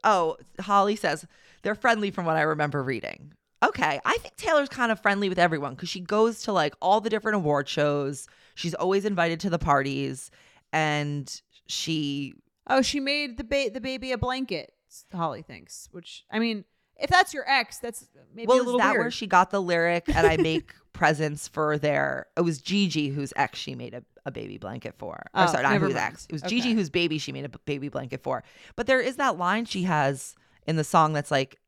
Oh, 0.04 0.38
Holly 0.60 0.96
says 0.96 1.26
they're 1.64 1.76
friendly 1.76 2.12
from 2.12 2.26
what 2.26 2.36
I 2.38 2.42
remember 2.42 2.84
reading. 2.84 3.34
Okay. 3.64 4.00
I 4.06 4.18
think 4.18 4.36
Taylor's 4.36 4.70
kind 4.70 4.92
of 4.92 5.00
friendly 5.02 5.30
with 5.30 5.40
everyone 5.40 5.74
because 5.76 5.90
she 5.90 6.00
goes 6.02 6.42
to 6.44 6.52
like 6.52 6.74
all 6.82 7.00
the 7.02 7.10
different 7.10 7.36
award 7.38 7.68
shows. 7.70 8.28
She's 8.56 8.74
always 8.74 9.06
invited 9.06 9.40
to 9.42 9.50
the 9.50 9.60
parties 9.60 10.32
and 10.74 11.42
she 11.68 12.34
Oh, 12.68 12.82
she 12.82 13.00
made 13.00 13.38
the 13.38 13.44
ba- 13.44 13.70
the 13.74 13.82
baby 13.82 14.12
a 14.12 14.18
blanket. 14.18 14.74
Holly 15.14 15.42
thinks, 15.44 15.88
which 15.92 16.24
I 16.32 16.40
mean, 16.40 16.66
if 16.98 17.10
that's 17.10 17.34
your 17.34 17.48
ex, 17.50 17.78
that's 17.80 18.08
maybe 18.34 18.48
well, 18.48 18.58
a 18.58 18.64
little 18.64 18.80
is 18.80 18.84
that 18.84 18.92
weird. 18.92 19.04
where 19.04 19.12
she 19.12 19.28
got 19.28 19.50
the 19.52 19.62
lyric 19.62 20.06
and 20.08 20.26
I 20.28 20.38
make 20.52 20.74
presents 20.94 21.48
for 21.48 21.78
their 21.78 22.28
it 22.38 22.42
was 22.42 22.60
Gigi 22.62 23.10
whose 23.10 23.32
ex 23.36 23.60
she 23.60 23.76
made 23.76 23.94
a, 23.94 24.04
a 24.26 24.32
baby 24.32 24.58
blanket 24.58 24.96
for. 24.98 25.24
Oh, 25.34 25.46
or 25.46 25.48
sorry, 25.48 25.64
not 25.64 25.80
whose 25.80 25.96
ex. 25.96 26.26
It 26.26 26.34
was 26.34 26.44
Okay. 26.44 26.56
Gigi 26.56 26.74
whose 26.74 26.90
baby 26.90 27.18
she 27.18 27.32
made 27.32 27.46
a 27.46 27.50
baby 27.66 27.90
blanket 27.90 28.24
for. 28.24 28.44
But 28.76 28.88
there 28.88 29.02
is 29.02 29.18
that 29.18 29.38
line 29.38 29.66
she 29.66 29.84
has 29.84 30.36
in 30.66 30.76
the 30.76 30.84
song 30.84 31.14
that's 31.14 31.32
like 31.32 31.60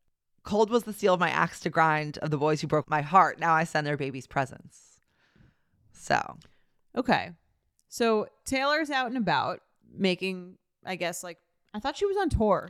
Cold 0.43 0.69
was 0.69 0.84
the 0.84 0.93
steel 0.93 1.13
of 1.13 1.19
my 1.19 1.29
axe 1.29 1.60
to 1.62 1.69
grind 1.69 2.17
of 2.19 2.31
the 2.31 2.38
boys 2.38 2.62
who 2.62 2.67
broke 2.67 2.89
my 2.89 3.01
heart. 3.01 3.39
Now 3.39 3.53
I 3.53 3.65
send 3.65 3.86
their 3.86 3.97
babies 3.97 4.27
presents. 4.27 5.01
So 5.91 6.38
Okay. 6.97 7.31
So 7.89 8.27
Taylor's 8.45 8.89
out 8.89 9.08
and 9.08 9.17
about 9.17 9.62
making, 9.93 10.58
I 10.86 10.95
guess, 10.95 11.23
like, 11.23 11.38
I 11.73 11.79
thought 11.79 11.97
she 11.97 12.05
was 12.05 12.17
on 12.17 12.29
tour. 12.29 12.69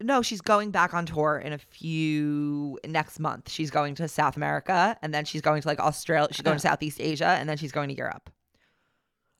no, 0.00 0.22
she's 0.22 0.40
going 0.40 0.70
back 0.70 0.92
on 0.94 1.06
tour 1.06 1.38
in 1.42 1.52
a 1.52 1.58
few 1.58 2.78
next 2.86 3.18
month. 3.18 3.50
She's 3.50 3.70
going 3.70 3.94
to 3.96 4.08
South 4.08 4.36
America 4.36 4.96
and 5.02 5.12
then 5.12 5.24
she's 5.24 5.40
going 5.40 5.62
to 5.62 5.68
like 5.68 5.80
Australia. 5.80 6.28
She's 6.30 6.42
going 6.42 6.58
to 6.58 6.66
uh-huh. 6.66 6.74
Southeast 6.74 7.00
Asia 7.00 7.28
and 7.28 7.48
then 7.48 7.56
she's 7.56 7.72
going 7.72 7.88
to 7.88 7.96
Europe. 7.96 8.30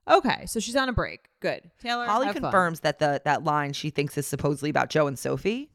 Okay. 0.09 0.47
So 0.47 0.61
she's 0.61 0.77
on 0.77 0.89
a 0.89 0.93
break. 0.93 1.29
Good. 1.41 1.71
Taylor. 1.81 2.07
Holly 2.07 2.27
have 2.27 2.35
fun. 2.37 2.43
confirms 2.43 2.81
that 2.81 2.99
the 2.99 3.21
that 3.25 3.45
line 3.45 3.73
she 3.73 3.91
thinks 3.91 4.17
is 4.17 4.27
supposedly 4.27 4.71
about 4.71 4.91
Joe 4.91 5.07
and 5.07 5.19
Sophie. 5.19 5.71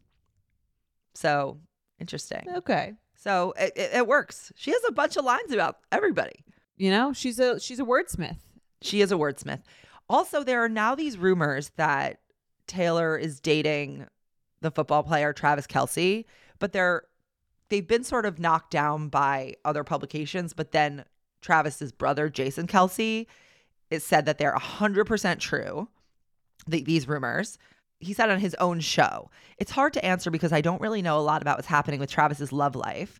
So 1.13 1.57
interesting. 1.99 2.45
Okay. 2.55 2.93
So 3.15 3.53
it, 3.57 3.73
it, 3.75 3.91
it 3.93 4.07
works. 4.07 4.51
She 4.55 4.71
has 4.71 4.81
a 4.87 4.91
bunch 4.91 5.17
of 5.17 5.25
lines 5.25 5.51
about 5.51 5.77
everybody. 5.91 6.43
You 6.77 6.89
know, 6.89 7.13
she's 7.13 7.39
a 7.39 7.59
she's 7.59 7.79
a 7.79 7.83
wordsmith. 7.83 8.37
She 8.81 9.01
is 9.01 9.11
a 9.11 9.15
wordsmith. 9.15 9.61
Also, 10.09 10.43
there 10.43 10.63
are 10.63 10.69
now 10.69 10.95
these 10.95 11.17
rumors 11.17 11.71
that 11.75 12.19
Taylor 12.67 13.17
is 13.17 13.39
dating 13.39 14.07
the 14.61 14.71
football 14.71 15.03
player 15.03 15.33
Travis 15.33 15.67
Kelce, 15.67 16.25
but 16.57 16.71
they're 16.71 17.03
they've 17.69 17.87
been 17.87 18.03
sort 18.03 18.25
of 18.25 18.39
knocked 18.39 18.71
down 18.71 19.09
by 19.09 19.55
other 19.63 19.83
publications. 19.83 20.53
But 20.53 20.71
then 20.71 21.05
Travis's 21.41 21.91
brother 21.91 22.29
Jason 22.29 22.67
Kelce 22.67 23.27
is 23.91 24.03
said 24.03 24.25
that 24.25 24.37
they're 24.37 24.53
hundred 24.53 25.05
percent 25.05 25.39
true. 25.39 25.87
The, 26.67 26.81
these 26.83 27.07
rumors. 27.07 27.57
He 27.99 28.13
said 28.13 28.29
on 28.31 28.39
his 28.39 28.55
own 28.55 28.79
show. 28.79 29.29
It's 29.57 29.71
hard 29.71 29.93
to 29.93 30.03
answer 30.03 30.31
because 30.31 30.51
I 30.51 30.61
don't 30.61 30.81
really 30.81 31.03
know 31.03 31.19
a 31.19 31.21
lot 31.21 31.41
about 31.41 31.57
what's 31.57 31.67
happening 31.67 31.99
with 31.99 32.09
Travis's 32.09 32.51
love 32.51 32.75
life, 32.75 33.19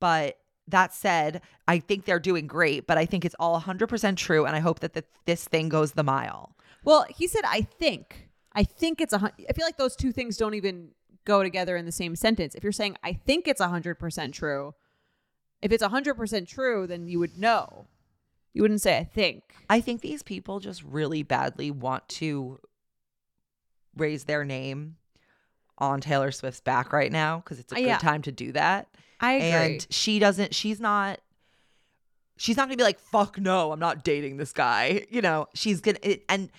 but 0.00 0.38
that 0.68 0.94
said, 0.94 1.42
I 1.68 1.78
think 1.78 2.04
they're 2.04 2.18
doing 2.18 2.46
great, 2.46 2.86
but 2.86 2.96
I 2.96 3.04
think 3.04 3.24
it's 3.24 3.34
all 3.38 3.60
100% 3.60 4.16
true. 4.16 4.44
And 4.44 4.56
I 4.56 4.60
hope 4.60 4.80
that 4.80 4.94
the, 4.94 5.04
this 5.26 5.44
thing 5.44 5.68
goes 5.68 5.92
the 5.92 6.02
mile. 6.02 6.56
Well, 6.84 7.04
he 7.08 7.26
said, 7.26 7.42
I 7.46 7.62
think. 7.62 8.28
I 8.54 8.64
think 8.64 9.00
it's 9.00 9.12
a 9.12 9.18
hun- 9.18 9.32
I 9.48 9.52
feel 9.52 9.66
like 9.66 9.76
those 9.76 9.96
two 9.96 10.12
things 10.12 10.36
don't 10.36 10.54
even 10.54 10.90
go 11.24 11.42
together 11.42 11.76
in 11.76 11.84
the 11.84 11.92
same 11.92 12.16
sentence. 12.16 12.54
If 12.54 12.62
you're 12.62 12.72
saying, 12.72 12.96
I 13.02 13.12
think 13.12 13.48
it's 13.48 13.60
100% 13.60 14.32
true, 14.32 14.74
if 15.60 15.70
it's 15.70 15.82
100% 15.82 16.48
true, 16.48 16.86
then 16.86 17.06
you 17.08 17.18
would 17.20 17.38
know. 17.38 17.86
You 18.52 18.62
wouldn't 18.62 18.82
say, 18.82 18.98
I 18.98 19.04
think. 19.04 19.42
I 19.70 19.80
think 19.80 20.00
these 20.02 20.22
people 20.22 20.60
just 20.60 20.82
really 20.82 21.22
badly 21.22 21.70
want 21.70 22.06
to 22.10 22.58
raise 23.96 24.24
their 24.24 24.44
name 24.44 24.96
on 25.78 26.00
Taylor 26.00 26.30
Swift's 26.30 26.60
back 26.60 26.92
right 26.92 27.10
now 27.10 27.38
because 27.38 27.58
it's 27.58 27.72
a 27.72 27.76
Uh, 27.76 27.92
good 27.94 28.00
time 28.00 28.22
to 28.22 28.32
do 28.32 28.52
that. 28.52 28.88
I 29.20 29.34
And 29.34 29.86
she 29.90 30.18
doesn't, 30.18 30.54
she's 30.54 30.80
not. 30.80 31.20
She's 32.36 32.56
not 32.56 32.66
gonna 32.66 32.76
be 32.76 32.82
like, 32.82 32.98
fuck 32.98 33.38
no, 33.38 33.72
I'm 33.72 33.78
not 33.78 34.02
dating 34.04 34.36
this 34.36 34.52
guy. 34.52 35.06
You 35.10 35.22
know, 35.22 35.46
she's 35.54 35.80
gonna, 35.80 35.98
it, 36.02 36.24
and 36.28 36.50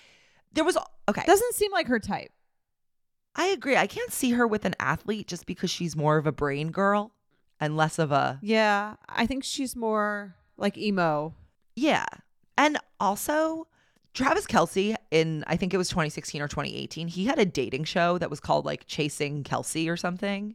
there 0.52 0.64
was, 0.64 0.78
okay. 1.08 1.22
Doesn't 1.26 1.54
seem 1.54 1.70
like 1.72 1.88
her 1.88 1.98
type. 1.98 2.30
I 3.36 3.46
agree. 3.48 3.76
I 3.76 3.86
can't 3.86 4.12
see 4.12 4.30
her 4.32 4.46
with 4.46 4.64
an 4.64 4.74
athlete 4.78 5.26
just 5.26 5.44
because 5.46 5.70
she's 5.70 5.94
more 5.96 6.16
of 6.16 6.26
a 6.26 6.32
brain 6.32 6.70
girl 6.70 7.12
and 7.60 7.76
less 7.76 7.98
of 7.98 8.12
a 8.12 8.38
Yeah. 8.42 8.94
I 9.08 9.26
think 9.26 9.44
she's 9.44 9.74
more 9.76 10.36
like 10.56 10.78
emo. 10.78 11.34
Yeah. 11.76 12.06
And 12.56 12.78
also, 13.00 13.66
Travis 14.14 14.46
Kelce 14.46 14.94
in 15.10 15.44
I 15.46 15.56
think 15.56 15.74
it 15.74 15.76
was 15.76 15.88
2016 15.88 16.40
or 16.40 16.48
2018, 16.48 17.08
he 17.08 17.24
had 17.26 17.38
a 17.38 17.44
dating 17.44 17.84
show 17.84 18.18
that 18.18 18.30
was 18.30 18.40
called 18.40 18.64
like 18.64 18.86
Chasing 18.86 19.42
Kelce 19.42 19.88
or 19.88 19.96
something. 19.96 20.54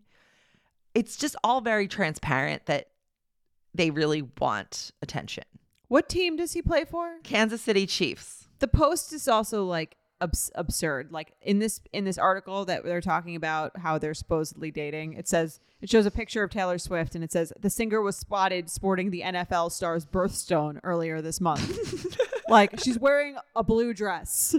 It's 0.96 1.18
just 1.18 1.36
all 1.44 1.62
very 1.62 1.88
transparent 1.88 2.66
that 2.66 2.88
they 3.74 3.92
really 3.92 4.24
want 4.40 4.92
attention. 5.02 5.44
What 5.88 6.10
team 6.10 6.36
does 6.36 6.54
he 6.54 6.62
play 6.62 6.86
for? 6.86 7.18
Kansas 7.24 7.62
City 7.62 7.86
Chiefs. 7.86 8.48
the 8.60 8.68
post 8.68 9.14
is 9.14 9.28
also 9.28 9.64
like 9.66 9.96
abs- 10.22 10.52
absurd 10.56 11.12
like 11.12 11.34
in 11.42 11.60
this 11.60 11.82
in 11.94 12.04
this 12.06 12.18
article 12.18 12.66
that 12.66 12.84
they're 12.84 13.02
talking 13.02 13.36
about 13.36 13.78
how 13.78 13.98
they're 13.98 14.14
supposedly 14.14 14.72
dating 14.72 15.14
it 15.14 15.28
says 15.28 15.60
it 15.82 15.90
shows 15.90 16.06
a 16.06 16.12
picture 16.12 16.44
of 16.44 16.50
taylor 16.50 16.78
swift 16.78 17.16
and 17.16 17.24
it 17.24 17.32
says 17.32 17.54
the 17.60 17.70
singer 17.70 18.02
was 18.02 18.16
spotted 18.18 18.70
sporting 18.70 19.10
the 19.12 19.22
nfl 19.22 19.72
star's 19.72 20.06
birthstone 20.06 20.80
earlier 20.84 21.22
this 21.22 21.40
month 21.40 22.18
like 22.50 22.80
she's 22.80 23.00
wearing 23.00 23.38
a 23.56 23.64
blue 23.64 23.94
dress 23.94 24.56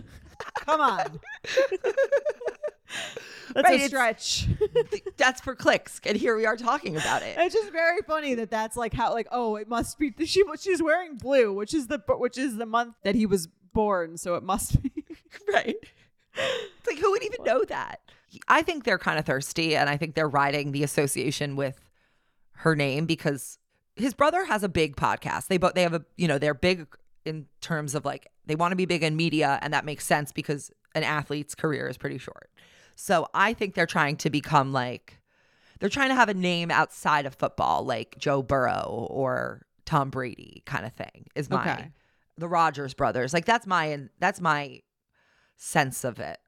come 0.66 0.80
on 0.80 1.20
That's 3.54 3.68
Right, 3.68 3.80
a 3.80 3.86
stretch. 3.86 4.46
That's 5.16 5.40
for 5.40 5.56
clicks, 5.56 6.00
and 6.04 6.16
here 6.16 6.36
we 6.36 6.46
are 6.46 6.56
talking 6.56 6.96
about 6.96 7.22
it. 7.22 7.36
it's 7.38 7.54
just 7.54 7.72
very 7.72 8.00
funny 8.06 8.34
that 8.34 8.48
that's 8.50 8.76
like 8.76 8.92
how 8.94 9.12
like 9.12 9.26
oh 9.32 9.56
it 9.56 9.68
must 9.68 9.98
be 9.98 10.12
she 10.24 10.42
she's 10.60 10.80
wearing 10.82 11.16
blue 11.16 11.52
which 11.52 11.74
is 11.74 11.88
the 11.88 12.00
which 12.08 12.38
is 12.38 12.56
the 12.56 12.66
month 12.66 12.94
that 13.02 13.16
he 13.16 13.26
was 13.26 13.48
born 13.72 14.16
so 14.16 14.34
it 14.36 14.42
must 14.44 14.80
be 14.82 14.99
right. 15.52 15.76
It's 16.34 16.86
like 16.86 16.98
who 16.98 17.10
would 17.10 17.22
even 17.24 17.44
know 17.44 17.64
that? 17.64 18.00
I 18.48 18.62
think 18.62 18.84
they're 18.84 18.98
kind 18.98 19.18
of 19.18 19.24
thirsty, 19.24 19.74
and 19.76 19.90
I 19.90 19.96
think 19.96 20.14
they're 20.14 20.28
riding 20.28 20.72
the 20.72 20.84
association 20.84 21.56
with 21.56 21.80
her 22.56 22.76
name 22.76 23.06
because 23.06 23.58
his 23.96 24.14
brother 24.14 24.44
has 24.44 24.62
a 24.62 24.68
big 24.68 24.96
podcast. 24.96 25.48
They 25.48 25.58
both 25.58 25.74
they 25.74 25.82
have 25.82 25.94
a 25.94 26.04
you 26.16 26.28
know 26.28 26.38
they're 26.38 26.54
big 26.54 26.86
in 27.24 27.46
terms 27.60 27.94
of 27.94 28.04
like 28.04 28.28
they 28.46 28.54
want 28.54 28.72
to 28.72 28.76
be 28.76 28.86
big 28.86 29.02
in 29.02 29.16
media, 29.16 29.58
and 29.62 29.72
that 29.74 29.84
makes 29.84 30.06
sense 30.06 30.30
because 30.32 30.70
an 30.94 31.02
athlete's 31.04 31.54
career 31.54 31.88
is 31.88 31.98
pretty 31.98 32.18
short. 32.18 32.50
So 32.96 33.26
I 33.34 33.54
think 33.54 33.74
they're 33.74 33.86
trying 33.86 34.16
to 34.18 34.30
become 34.30 34.72
like 34.72 35.20
they're 35.80 35.88
trying 35.88 36.10
to 36.10 36.14
have 36.14 36.28
a 36.28 36.34
name 36.34 36.70
outside 36.70 37.26
of 37.26 37.34
football, 37.34 37.84
like 37.84 38.16
Joe 38.18 38.42
Burrow 38.42 39.06
or 39.10 39.66
Tom 39.86 40.10
Brady 40.10 40.62
kind 40.66 40.86
of 40.86 40.92
thing. 40.92 41.26
Is 41.34 41.50
my 41.50 41.72
Okay. 41.72 41.90
the 42.38 42.48
Rodgers 42.48 42.94
brothers 42.94 43.32
like 43.34 43.44
that's 43.44 43.66
my 43.66 43.98
that's 44.18 44.40
my 44.40 44.80
sense 45.62 46.04
of 46.04 46.18
it. 46.18 46.38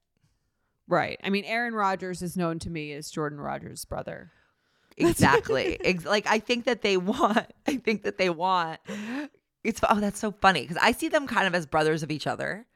right 0.88 1.20
I 1.22 1.30
mean 1.30 1.44
Aaron 1.44 1.74
Rodgers 1.74 2.22
is 2.22 2.36
known 2.36 2.58
to 2.60 2.70
me 2.70 2.92
as 2.92 3.10
Jordan 3.10 3.40
Rodgers' 3.40 3.84
brother 3.84 4.32
Exactly. 4.96 5.78
Like 6.04 6.26
I 6.26 6.38
think 6.38 6.64
that 6.64 6.82
they 6.82 6.96
want. 6.96 7.46
I 7.66 7.76
think 7.76 8.02
that 8.02 8.18
they 8.18 8.30
want. 8.30 8.80
It's 9.64 9.80
oh 9.88 10.00
that's 10.00 10.18
so 10.18 10.32
funny 10.32 10.62
because 10.62 10.76
I 10.80 10.92
see 10.92 11.08
them 11.08 11.26
kind 11.26 11.46
of 11.46 11.54
as 11.54 11.66
brothers 11.66 12.02
of 12.02 12.10
each 12.10 12.26
other, 12.26 12.66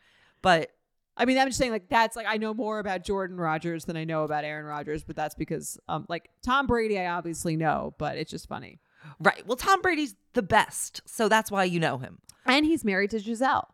but 0.42 0.70
I 1.16 1.24
mean 1.24 1.38
I'm 1.38 1.48
just 1.48 1.58
saying 1.58 1.72
like 1.72 1.88
that's 1.88 2.16
like 2.16 2.26
I 2.28 2.36
know 2.36 2.54
more 2.54 2.78
about 2.78 3.04
Jordan 3.04 3.36
Rodgers 3.38 3.84
than 3.84 3.96
I 3.96 4.04
know 4.04 4.24
about 4.24 4.44
Aaron 4.44 4.66
Rodgers 4.66 5.02
but 5.02 5.16
that's 5.16 5.34
because 5.34 5.78
um 5.88 6.06
like 6.08 6.30
Tom 6.42 6.66
Brady 6.66 6.98
I 6.98 7.06
obviously 7.06 7.56
know 7.56 7.94
but 7.98 8.16
it's 8.18 8.30
just 8.30 8.48
funny 8.48 8.80
right. 9.18 9.46
Well, 9.46 9.56
Tom 9.56 9.80
Brady's 9.82 10.14
the 10.34 10.42
best, 10.42 11.00
so 11.06 11.28
that's 11.28 11.50
why 11.50 11.64
you 11.64 11.80
know 11.80 11.98
him. 11.98 12.18
and 12.44 12.66
he's 12.66 12.84
married 12.84 13.10
to 13.10 13.18
Gisele 13.20 13.68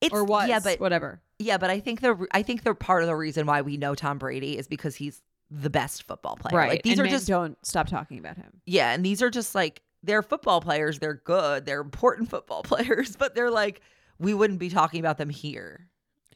It's 0.00 0.12
or 0.12 0.24
was 0.24 0.48
yeah, 0.48 0.60
but 0.60 0.80
whatever 0.80 1.21
yeah, 1.38 1.58
but 1.58 1.70
I 1.70 1.80
think 1.80 2.00
the 2.00 2.26
I 2.32 2.42
think 2.42 2.62
the 2.64 2.74
part 2.74 3.02
of 3.02 3.08
the 3.08 3.16
reason 3.16 3.46
why 3.46 3.62
we 3.62 3.76
know 3.76 3.94
Tom 3.94 4.18
Brady 4.18 4.58
is 4.58 4.68
because 4.68 4.94
he's 4.96 5.22
the 5.50 5.70
best 5.70 6.04
football 6.04 6.36
player. 6.36 6.56
right 6.56 6.68
Like 6.70 6.82
these 6.82 6.98
and 6.98 7.06
are 7.06 7.10
just 7.10 7.26
don't 7.28 7.58
stop 7.66 7.86
talking 7.86 8.18
about 8.18 8.36
him 8.36 8.60
yeah, 8.66 8.92
and 8.92 9.04
these 9.04 9.20
are 9.22 9.30
just 9.30 9.54
like 9.54 9.82
they're 10.02 10.22
football 10.22 10.60
players. 10.60 10.98
They're 10.98 11.14
good. 11.24 11.64
They're 11.66 11.80
important 11.80 12.28
football 12.34 12.62
players, 12.62 13.16
but 13.16 13.34
they're 13.34 13.50
like 13.50 13.80
we 14.18 14.34
wouldn't 14.34 14.58
be 14.60 14.68
talking 14.70 15.00
about 15.00 15.18
them 15.18 15.30
here 15.30 15.88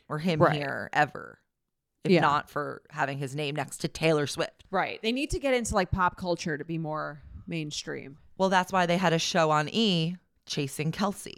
or 0.08 0.18
him 0.18 0.40
Right. 0.40 0.56
here 0.56 0.90
ever 0.92 1.38
if 2.04 2.10
Yeah. 2.12 2.20
not 2.20 2.48
for 2.50 2.82
having 2.90 3.18
his 3.18 3.34
name 3.34 3.56
next 3.56 3.78
to 3.78 3.88
Taylor 3.88 4.26
Swift. 4.26 4.64
right 4.70 5.00
they 5.02 5.12
need 5.12 5.30
to 5.30 5.38
get 5.38 5.54
into 5.54 5.74
like 5.74 5.90
pop 5.90 6.16
culture 6.16 6.56
to 6.58 6.64
be 6.64 6.78
more 6.78 7.22
mainstream 7.46 8.18
Well, 8.38 8.48
that's 8.48 8.72
why 8.72 8.86
they 8.86 8.96
had 8.98 9.12
a 9.12 9.18
show 9.18 9.50
on 9.50 9.68
E 9.70 10.16
chasing 10.46 10.92
Kelce, 10.92 11.32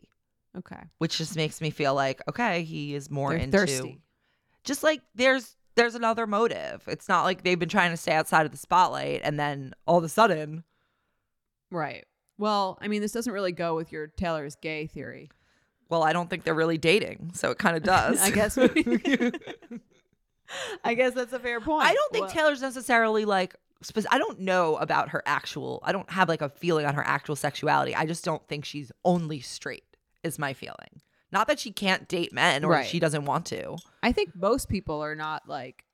okay 0.58 0.82
which 0.98 1.18
just 1.18 1.36
makes 1.36 1.60
me 1.60 1.70
feel 1.70 1.94
like 1.94 2.20
okay, 2.28 2.62
he 2.62 2.94
is 2.94 3.10
more 3.10 3.30
They're 3.30 3.38
into 3.38 3.58
thirsty 3.58 4.00
just 4.64 4.82
like 4.82 5.00
there's 5.14 5.54
there's 5.76 5.94
another 5.94 6.26
motive. 6.26 6.82
It's 6.88 7.08
not 7.08 7.22
like 7.22 7.44
they've 7.44 7.58
been 7.58 7.68
trying 7.68 7.92
to 7.92 7.96
stay 7.96 8.12
outside 8.12 8.44
of 8.44 8.50
the 8.52 8.58
spotlight 8.58 9.20
and 9.22 9.38
then 9.38 9.72
all 9.86 9.96
of 9.96 10.04
a 10.04 10.08
sudden, 10.08 10.64
Right. 11.70 12.04
Well, 12.36 12.78
I 12.80 12.88
mean, 12.88 13.00
this 13.00 13.12
doesn't 13.12 13.32
really 13.32 13.52
go 13.52 13.76
with 13.76 13.92
your 13.92 14.08
Taylor's 14.08 14.56
gay 14.56 14.86
theory. 14.88 15.30
well, 15.88 16.02
I 16.02 16.12
don't 16.12 16.28
think 16.28 16.42
they're 16.44 16.52
really 16.54 16.78
dating, 16.78 17.30
so 17.34 17.50
it 17.52 17.58
kind 17.58 17.76
of 17.76 17.82
does. 17.84 18.20
I 18.20 18.30
guess. 18.30 18.58
I 20.84 20.94
guess 20.94 21.14
that's 21.14 21.32
a 21.32 21.38
fair 21.38 21.60
point. 21.60 21.86
I 21.86 21.94
don't 21.94 22.12
think 22.12 22.26
Well- 22.26 22.34
Taylor's 22.34 22.62
necessarily 22.62 23.24
like 23.24 23.54
spec- 23.82 24.04
I 24.10 24.18
don't 24.18 24.40
know 24.40 24.76
about 24.76 25.10
her 25.10 25.22
actual 25.26 25.80
I 25.84 25.92
don't 25.92 26.10
have 26.10 26.28
like 26.28 26.42
a 26.42 26.48
feeling 26.48 26.86
on 26.86 26.94
her 26.94 27.06
actual 27.06 27.36
sexuality. 27.36 27.94
I 27.94 28.06
just 28.06 28.24
don't 28.24 28.46
think 28.48 28.64
she's 28.64 28.90
only 29.04 29.40
straight 29.40 29.84
is 30.28 30.38
my 30.38 30.52
feeling. 30.52 31.00
Not 31.32 31.48
that 31.48 31.58
she 31.58 31.72
can't 31.72 32.08
date 32.08 32.32
men 32.32 32.64
or 32.64 32.70
Right. 32.70 32.86
she 32.86 33.00
doesn't 33.00 33.24
want 33.24 33.44
to. 33.46 33.76
I 34.02 34.12
think 34.12 34.34
most 34.36 34.68
people 34.68 35.02
are 35.02 35.16
not 35.16 35.48
like 35.48 35.84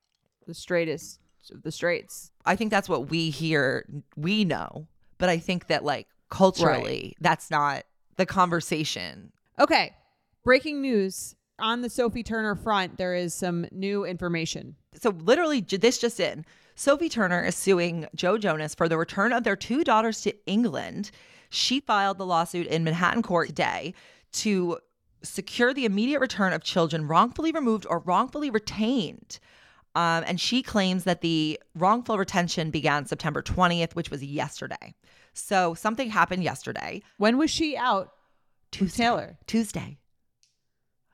the 0.46 0.54
straightest 0.54 1.18
of 1.50 1.62
the 1.62 1.72
straights. 1.72 2.30
I 2.44 2.54
think 2.56 2.70
that's 2.70 2.88
what 2.88 3.10
we 3.10 3.30
hear 3.30 3.86
we 4.16 4.44
know, 4.44 4.86
but 5.18 5.28
I 5.28 5.38
think 5.38 5.66
that 5.68 5.84
like 5.84 6.06
culturally 6.28 7.16
that's 7.20 7.50
not 7.50 7.84
the 8.16 8.26
conversation. 8.26 9.32
Okay. 9.58 9.94
Breaking 10.44 10.80
news 10.82 11.34
on 11.58 11.80
the 11.82 11.90
Sophie 11.90 12.22
Turner 12.22 12.54
front. 12.54 12.96
There 12.98 13.14
is 13.14 13.34
some 13.34 13.66
new 13.72 14.04
information. 14.04 14.76
So 15.00 15.10
literally 15.10 15.60
this 15.60 15.98
just 15.98 16.20
in. 16.20 16.44
Sophie 16.76 17.08
Turner 17.08 17.42
is 17.44 17.54
suing 17.56 18.06
Joe 18.14 18.36
Jonas 18.38 18.74
for 18.74 18.88
the 18.88 18.98
return 18.98 19.32
of 19.32 19.44
their 19.44 19.56
two 19.56 19.84
daughters 19.84 20.20
to 20.22 20.34
England. 20.46 21.10
She 21.48 21.78
filed 21.80 22.18
the 22.18 22.26
lawsuit 22.26 22.66
in 22.66 22.82
Manhattan 22.84 23.22
court 23.22 23.48
today 23.48 23.94
to 24.34 24.78
secure 25.22 25.72
the 25.72 25.84
immediate 25.86 26.20
return 26.20 26.52
of 26.52 26.62
children 26.62 27.06
wrongfully 27.08 27.50
removed 27.52 27.86
or 27.88 28.00
wrongfully 28.00 28.50
retained. 28.50 29.38
Um, 29.96 30.24
and 30.26 30.40
she 30.40 30.62
claims 30.62 31.04
that 31.04 31.20
the 31.20 31.58
wrongful 31.74 32.18
retention 32.18 32.70
began 32.70 33.06
September 33.06 33.40
20th, 33.42 33.94
which 33.94 34.10
was 34.10 34.22
yesterday. 34.24 34.94
So 35.32 35.74
something 35.74 36.10
happened 36.10 36.42
yesterday. 36.44 37.02
When 37.16 37.38
was 37.38 37.50
she 37.50 37.76
out? 37.76 38.12
Tuesday. 38.72 39.04
Taylor. 39.04 39.38
Tuesday. 39.46 39.98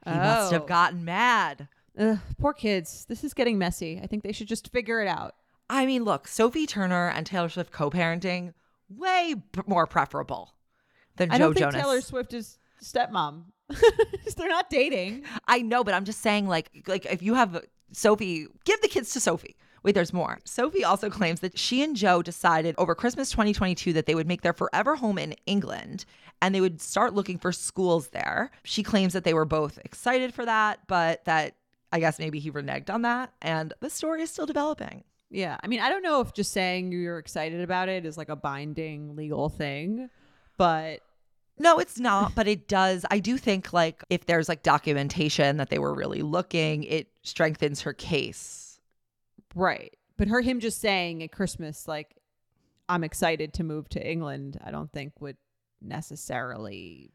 He 0.07 0.11
must 0.13 0.51
have 0.53 0.63
Oh. 0.63 0.67
gotten 0.67 1.05
mad. 1.05 1.69
Ugh, 1.99 2.19
poor 2.39 2.55
kids. 2.55 3.05
This 3.07 3.23
is 3.23 3.35
getting 3.35 3.59
messy. 3.59 4.01
I 4.03 4.07
think 4.07 4.23
they 4.23 4.33
should 4.33 4.49
just 4.49 4.69
figure 4.73 5.01
it 5.03 5.09
out. 5.09 5.35
I 5.69 5.85
mean, 5.85 6.05
look, 6.05 6.27
Sophie 6.27 6.67
Turner 6.67 7.11
and 7.11 7.27
Taylor 7.27 7.49
Swift 7.51 7.71
co-parenting 7.71 8.55
way 8.89 9.35
p- 9.53 9.61
more 9.67 9.87
preferable 9.87 10.55
than 11.17 11.31
I 11.31 11.37
Joe 11.39 11.45
don't 11.45 11.55
think 11.55 11.65
Jonas. 11.73 11.83
Taylor 11.83 12.01
Swift 12.01 12.33
is 12.33 12.59
stepmom. 12.83 13.45
They're 14.37 14.49
not 14.49 14.71
dating. 14.71 15.25
I 15.47 15.63
know, 15.63 15.85
but 15.85 15.95
I'm 15.95 16.05
just 16.05 16.21
saying, 16.21 16.49
like, 16.49 16.71
like 16.87 17.07
if 17.07 17.23
you 17.23 17.35
have 17.35 17.65
Sophie, 17.93 18.47
give 18.65 18.81
the 18.81 18.89
kids 18.89 19.13
to 19.13 19.21
Sophie. 19.21 19.57
Wait, 19.83 19.95
there's 19.95 20.13
more. 20.13 20.39
Sophie 20.45 20.85
also 20.85 21.09
claims 21.09 21.41
that 21.41 21.59
she 21.59 21.83
and 21.83 21.97
Joe 21.97 22.21
decided 22.21 22.75
over 22.77 22.95
Christmas 22.95 23.31
2022 23.31 23.95
that 23.95 24.07
they 24.07 24.15
would 24.15 24.27
make 24.27 24.43
their 24.43 24.53
forever 24.53 24.97
home 24.97 25.19
in 25.19 25.35
England 25.47 26.05
and 26.43 26.55
they 26.55 26.61
would 26.61 26.81
start 26.81 27.15
looking 27.15 27.39
for 27.39 27.51
schools 27.53 28.09
there. 28.09 28.51
She 28.63 28.83
claims 28.83 29.15
that 29.15 29.25
they 29.25 29.35
were 29.35 29.47
both 29.47 29.79
excited 29.85 30.35
for 30.35 30.45
that, 30.45 30.81
but 30.87 31.25
that 31.25 31.55
I 31.93 32.01
guess 32.01 32.19
maybe 32.19 32.39
he 32.39 32.51
reneged 32.51 32.91
on 32.91 33.03
that. 33.03 33.33
And 33.41 33.73
the 33.81 33.91
story 33.91 34.23
is 34.23 34.31
still 34.31 34.47
developing. 34.47 35.05
Yeah. 35.31 35.57
I 35.63 35.67
mean, 35.67 35.81
I 35.81 35.89
don't 35.89 36.03
know 36.03 36.21
if 36.21 36.35
just 36.35 36.53
saying 36.53 36.93
you're 36.93 37.19
excited 37.19 37.61
about 37.61 37.89
it 37.89 38.05
is 38.05 38.19
like 38.19 38.29
a 38.29 38.37
binding 38.37 39.17
legal 39.17 39.49
thing, 39.49 40.11
but 40.57 41.01
No, 41.61 41.79
it's 41.79 42.01
not, 42.01 42.35
but 42.35 42.49
it 42.49 42.69
does. 42.69 43.05
I 43.11 43.19
do 43.19 43.37
think 43.37 43.75
like 43.75 44.03
if 44.09 44.25
there's 44.25 44.49
like 44.49 44.63
documentation 44.63 45.59
that 45.59 45.69
they 45.69 45.79
were 45.79 45.95
really 45.95 46.23
looking, 46.23 46.85
it 46.85 47.09
strengthens 47.23 47.83
her 47.83 47.93
case. 47.93 48.81
right. 49.55 49.95
But 50.17 50.29
her 50.29 50.41
him 50.41 50.61
just 50.61 50.81
saying 50.81 51.23
at 51.23 51.33
Christmas 51.33 51.87
like 51.87 52.17
I'm 52.89 53.05
excited 53.05 53.53
to 53.55 53.63
move 53.63 53.89
to 53.91 54.05
England, 54.11 54.59
I 54.65 54.71
don't 54.71 54.91
think 54.91 55.21
would 55.21 55.37
necessarily 55.83 57.13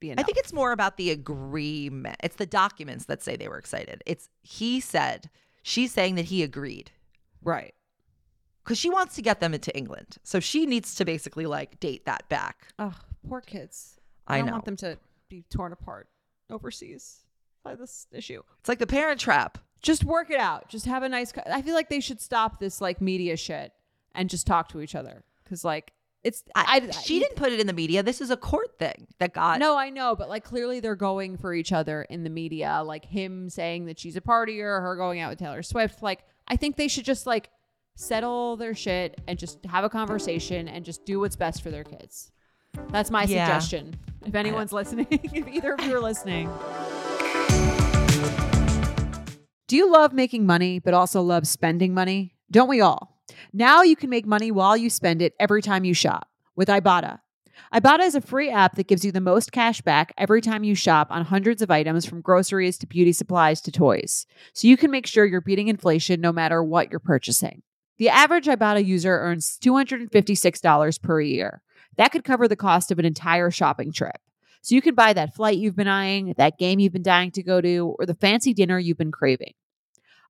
be 0.00 0.10
enough. 0.10 0.22
I 0.22 0.26
think 0.26 0.38
it's 0.38 0.52
more 0.54 0.72
about 0.72 0.96
the 0.96 1.10
agreement. 1.10 2.16
It's 2.22 2.36
the 2.36 2.46
documents 2.46 3.04
that 3.06 3.22
say 3.22 3.36
they 3.36 3.48
were 3.48 3.58
excited. 3.58 4.02
It's 4.06 4.28
he 4.42 4.80
said, 4.80 5.30
she's 5.62 5.92
saying 5.92 6.14
that 6.14 6.26
he 6.26 6.42
agreed 6.42 6.92
right. 7.42 7.74
because 8.64 8.78
she 8.78 8.90
wants 8.90 9.14
to 9.16 9.22
get 9.22 9.40
them 9.40 9.54
into 9.54 9.74
England. 9.76 10.16
So 10.22 10.40
she 10.40 10.66
needs 10.66 10.94
to 10.96 11.04
basically 11.04 11.46
like 11.46 11.78
date 11.78 12.06
that 12.06 12.28
back. 12.28 12.68
Oh, 12.78 12.94
poor 13.28 13.40
kids. 13.40 13.98
I 14.26 14.38
don't 14.38 14.46
know. 14.46 14.52
want 14.52 14.64
them 14.64 14.76
to 14.78 14.98
be 15.28 15.44
torn 15.50 15.72
apart 15.72 16.08
overseas 16.50 17.20
by 17.64 17.74
this 17.74 18.06
issue. 18.12 18.42
It's 18.60 18.68
like 18.68 18.78
the 18.78 18.86
parent 18.86 19.20
trap. 19.20 19.58
Just 19.82 20.04
work 20.04 20.30
it 20.30 20.40
out. 20.40 20.68
Just 20.68 20.86
have 20.86 21.02
a 21.02 21.08
nice. 21.08 21.32
co- 21.32 21.42
I 21.46 21.62
feel 21.62 21.74
like 21.74 21.88
they 21.88 22.00
should 22.00 22.20
stop 22.20 22.58
this 22.58 22.80
like 22.80 23.00
media 23.00 23.36
shit 23.36 23.72
and 24.14 24.28
just 24.30 24.46
talk 24.46 24.68
to 24.70 24.80
each 24.80 24.94
other 24.94 25.22
because 25.44 25.64
like 25.64 25.92
it's. 26.24 26.42
I, 26.54 26.80
I- 26.88 26.90
she 26.90 27.18
didn't 27.20 27.36
put 27.36 27.52
it 27.52 27.60
in 27.60 27.66
the 27.66 27.72
media. 27.72 28.02
This 28.02 28.20
is 28.20 28.30
a 28.30 28.36
court 28.36 28.78
thing 28.78 29.06
that 29.18 29.32
got 29.32 29.60
No, 29.60 29.76
I 29.76 29.90
know, 29.90 30.16
but 30.16 30.28
like 30.28 30.44
clearly 30.44 30.80
they're 30.80 30.96
going 30.96 31.36
for 31.36 31.52
each 31.54 31.72
other 31.72 32.02
in 32.02 32.24
the 32.24 32.30
media. 32.30 32.82
Like 32.84 33.04
him 33.04 33.48
saying 33.50 33.86
that 33.86 33.98
she's 33.98 34.16
a 34.16 34.20
partier, 34.20 34.80
her 34.80 34.96
going 34.96 35.20
out 35.20 35.30
with 35.30 35.38
Taylor 35.38 35.62
Swift. 35.62 36.02
Like 36.02 36.24
I 36.48 36.56
think 36.56 36.76
they 36.76 36.88
should 36.88 37.04
just 37.04 37.26
like 37.26 37.50
settle 37.96 38.56
their 38.56 38.74
shit 38.74 39.20
and 39.28 39.38
just 39.38 39.64
have 39.66 39.84
a 39.84 39.88
conversation 39.88 40.68
and 40.68 40.84
just 40.84 41.04
do 41.04 41.20
what's 41.20 41.36
best 41.36 41.62
for 41.62 41.70
their 41.70 41.84
kids. 41.84 42.30
That's 42.90 43.10
my 43.10 43.24
Yeah. 43.24 43.46
suggestion. 43.46 43.96
If 44.24 44.34
anyone's 44.34 44.72
listening, 44.72 45.06
if 45.10 45.46
either 45.48 45.74
of 45.74 45.80
you 45.84 45.96
are 45.96 46.00
listening. 46.00 46.48
Do 49.68 49.76
you 49.76 49.90
love 49.90 50.12
making 50.12 50.46
money 50.46 50.78
but 50.78 50.94
also 50.94 51.20
love 51.22 51.46
spending 51.46 51.92
money? 51.94 52.34
Don't 52.50 52.68
we 52.68 52.80
all? 52.80 53.20
Now 53.52 53.82
you 53.82 53.96
can 53.96 54.10
make 54.10 54.26
money 54.26 54.50
while 54.50 54.76
you 54.76 54.88
spend 54.90 55.20
it 55.22 55.34
every 55.40 55.60
time 55.62 55.84
you 55.84 55.94
shop 55.94 56.28
with 56.54 56.68
Ibotta. 56.68 57.18
Ibotta 57.74 58.00
is 58.04 58.14
a 58.14 58.20
free 58.20 58.48
app 58.50 58.76
that 58.76 58.86
gives 58.86 59.04
you 59.04 59.10
the 59.10 59.20
most 59.20 59.50
cash 59.50 59.80
back 59.80 60.12
every 60.16 60.40
time 60.40 60.62
you 60.62 60.74
shop 60.76 61.08
on 61.10 61.24
hundreds 61.24 61.62
of 61.62 61.70
items 61.70 62.06
from 62.06 62.20
groceries 62.20 62.78
to 62.78 62.86
beauty 62.86 63.12
supplies 63.12 63.60
to 63.62 63.72
toys. 63.72 64.26
So 64.52 64.68
you 64.68 64.76
can 64.76 64.90
make 64.90 65.06
sure 65.06 65.24
you're 65.24 65.40
beating 65.40 65.66
inflation 65.68 66.20
no 66.20 66.32
matter 66.32 66.62
what 66.62 66.90
you're 66.90 67.00
purchasing. 67.00 67.62
The 67.98 68.08
average 68.10 68.46
Ibotta 68.46 68.84
user 68.84 69.18
earns 69.18 69.58
$256 69.60 71.02
per 71.02 71.20
year. 71.20 71.62
That 71.96 72.12
could 72.12 72.24
cover 72.24 72.48
the 72.48 72.56
cost 72.56 72.90
of 72.90 72.98
an 72.98 73.04
entire 73.04 73.50
shopping 73.50 73.92
trip. 73.92 74.16
So 74.62 74.74
you 74.74 74.82
can 74.82 74.94
buy 74.94 75.12
that 75.12 75.34
flight 75.34 75.58
you've 75.58 75.76
been 75.76 75.88
eyeing, 75.88 76.34
that 76.38 76.58
game 76.58 76.80
you've 76.80 76.92
been 76.92 77.02
dying 77.02 77.30
to 77.32 77.42
go 77.42 77.60
to, 77.60 77.94
or 77.98 78.06
the 78.06 78.14
fancy 78.14 78.52
dinner 78.52 78.78
you've 78.78 78.98
been 78.98 79.12
craving. 79.12 79.54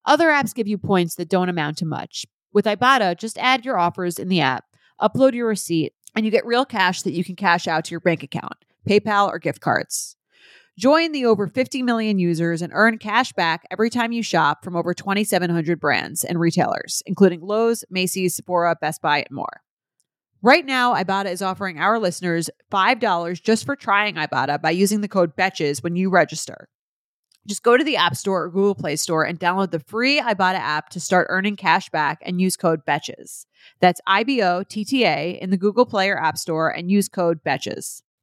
Other 0.05 0.29
apps 0.29 0.55
give 0.55 0.69
you 0.69 0.79
points 0.79 1.15
that 1.17 1.29
don't 1.29 1.49
amount 1.49 1.79
to 1.79 1.87
much. 1.87 2.27
With 2.53 2.67
Ibotta, 2.67 3.19
just 3.19 3.39
add 3.39 3.65
your 3.65 3.79
offers 3.79 4.19
in 4.19 4.29
the 4.29 4.41
app, 4.41 4.65
upload 5.01 5.35
your 5.35 5.49
receipt, 5.49 5.95
and 6.15 6.25
you 6.25 6.31
get 6.31 6.47
real 6.47 6.65
cash 6.65 7.03
that 7.03 7.13
you 7.13 7.25
can 7.25 7.37
cash 7.37 7.67
out 7.67 7.85
to 7.87 7.91
your 7.91 8.01
bank 8.01 8.23
account, 8.23 8.65
PayPal, 8.89 9.29
or 9.29 9.39
gift 9.39 9.61
cards. 9.61 10.17
Join 10.79 11.13
the 11.13 11.25
over 11.25 11.47
50 11.47 11.83
million 11.83 12.19
users 12.19 12.61
and 12.61 12.71
earn 12.75 12.99
cash 12.99 13.33
back 13.33 13.67
every 13.71 13.89
time 13.89 14.13
you 14.13 14.23
shop 14.23 14.63
from 14.63 14.77
over 14.77 14.93
2,700 14.93 15.81
brands 15.81 16.23
and 16.23 16.39
retailers, 16.39 17.03
including 17.07 17.41
Lowe's, 17.41 17.85
Macy's, 17.89 18.37
Sephora, 18.37 18.77
Best 18.79 19.01
Buy, 19.01 19.19
and 19.19 19.31
more. 19.31 19.63
Right 20.47 20.65
now, 20.65 20.95
Ibotta 20.95 21.33
is 21.33 21.43
offering 21.43 21.81
our 21.81 21.99
listeners 21.99 22.49
$5 22.71 23.43
just 23.43 23.67
for 23.67 23.75
trying 23.75 24.15
Ibotta 24.15 24.63
by 24.63 24.71
using 24.71 25.01
the 25.01 25.09
code 25.09 25.35
BETCHES 25.35 25.83
when 25.83 25.97
you 25.97 26.09
register. 26.09 26.69
Just 27.49 27.65
go 27.65 27.77
to 27.77 27.83
the 27.83 27.97
App 27.97 28.15
Store 28.15 28.45
or 28.45 28.51
Google 28.51 28.77
Play 28.77 28.95
Store 28.95 29.25
and 29.25 29.41
download 29.41 29.73
the 29.73 29.81
free 29.81 30.21
Ibotta 30.21 30.61
app 30.61 30.91
to 30.91 31.01
start 31.01 31.27
earning 31.31 31.57
cash 31.57 31.89
back 31.89 32.23
and 32.25 32.41
use 32.41 32.57
code 32.57 32.87
BETCHES. 32.87 33.47
That's 33.81 34.01
I 34.07 34.23
B 34.23 34.41
O 34.41 34.63
T 34.63 34.85
T 34.85 35.05
A 35.05 35.31
in 35.43 35.51
the 35.51 35.57
Google 35.57 35.85
Play 35.85 36.11
or 36.11 36.17
App 36.17 36.39
Store 36.39 36.69
and 36.69 36.93
use 36.93 37.09
code 37.09 37.43
BETCHES. 37.43 38.03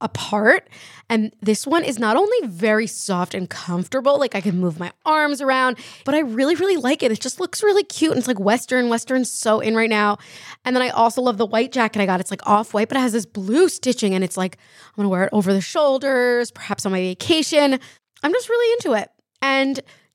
apart. 0.00 0.68
And 1.08 1.34
this 1.40 1.66
one 1.66 1.84
is 1.84 1.98
not 1.98 2.16
only 2.16 2.46
very 2.46 2.86
soft 2.86 3.34
and 3.34 3.48
comfortable, 3.48 4.18
like 4.18 4.34
I 4.34 4.40
can 4.40 4.58
move 4.58 4.78
my 4.78 4.92
arms 5.04 5.40
around, 5.40 5.78
but 6.04 6.14
I 6.14 6.20
really, 6.20 6.54
really 6.54 6.76
like 6.76 7.02
it. 7.02 7.10
It 7.10 7.20
just 7.20 7.40
looks 7.40 7.62
really 7.62 7.84
cute. 7.84 8.12
And 8.12 8.18
it's 8.18 8.28
like 8.28 8.38
Western. 8.38 8.88
Western's 8.88 9.30
so 9.30 9.60
in 9.60 9.74
right 9.74 9.90
now. 9.90 10.18
And 10.64 10.76
then 10.76 10.82
I 10.82 10.90
also 10.90 11.22
love 11.22 11.38
the 11.38 11.46
white 11.46 11.72
jacket 11.72 12.00
I 12.00 12.06
got. 12.06 12.20
It's 12.20 12.30
like 12.30 12.46
off 12.46 12.74
white, 12.74 12.88
but 12.88 12.96
it 12.96 13.00
has 13.00 13.12
this 13.12 13.26
blue 13.26 13.68
stitching. 13.68 14.14
And 14.14 14.22
it's 14.22 14.36
like, 14.36 14.56
I'm 14.88 14.96
gonna 14.96 15.08
wear 15.08 15.24
it 15.24 15.30
over 15.32 15.52
the 15.52 15.60
shoulders, 15.60 16.50
perhaps 16.50 16.86
on 16.86 16.92
my 16.92 17.00
vacation. 17.00 17.80
I'm 18.22 18.32
just 18.32 18.48
really 18.48 18.72
into 18.74 19.00
it. 19.00 19.10
And 19.42 19.80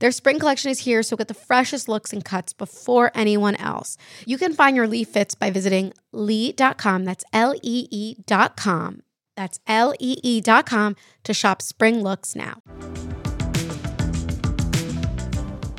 Their 0.00 0.12
spring 0.12 0.38
collection 0.38 0.70
is 0.70 0.80
here, 0.80 1.02
so 1.02 1.16
get 1.16 1.28
the 1.28 1.34
freshest 1.34 1.88
looks 1.88 2.12
and 2.12 2.24
cuts 2.24 2.52
before 2.52 3.10
anyone 3.14 3.56
else. 3.56 3.96
You 4.26 4.38
can 4.38 4.52
find 4.52 4.76
your 4.76 4.86
Lee 4.88 5.04
fits 5.04 5.34
by 5.34 5.50
visiting 5.50 5.92
lee.com. 6.12 7.04
That's 7.04 7.24
L 7.32 7.54
E 7.62 7.88
E.com. 7.90 9.02
That's 9.36 9.60
L 9.66 9.94
E 9.98 10.16
E.com 10.22 10.96
to 11.24 11.34
shop 11.34 11.62
spring 11.62 12.02
looks 12.02 12.34
now. 12.34 12.62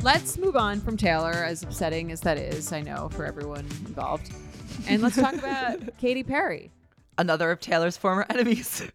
Let's 0.02 0.38
move 0.38 0.56
on 0.56 0.80
from 0.80 0.96
Taylor, 0.96 1.32
as 1.32 1.62
upsetting 1.64 2.12
as 2.12 2.20
that 2.20 2.38
is, 2.38 2.72
I 2.72 2.80
know, 2.80 3.08
for 3.08 3.24
everyone 3.24 3.66
involved. 3.86 4.32
And 4.86 5.02
let's 5.02 5.16
talk 5.16 5.34
about 5.38 5.80
Katy 5.98 6.22
Perry. 6.22 6.70
Another 7.18 7.50
of 7.50 7.60
Taylor's 7.60 7.96
former 7.96 8.24
enemies. 8.30 8.88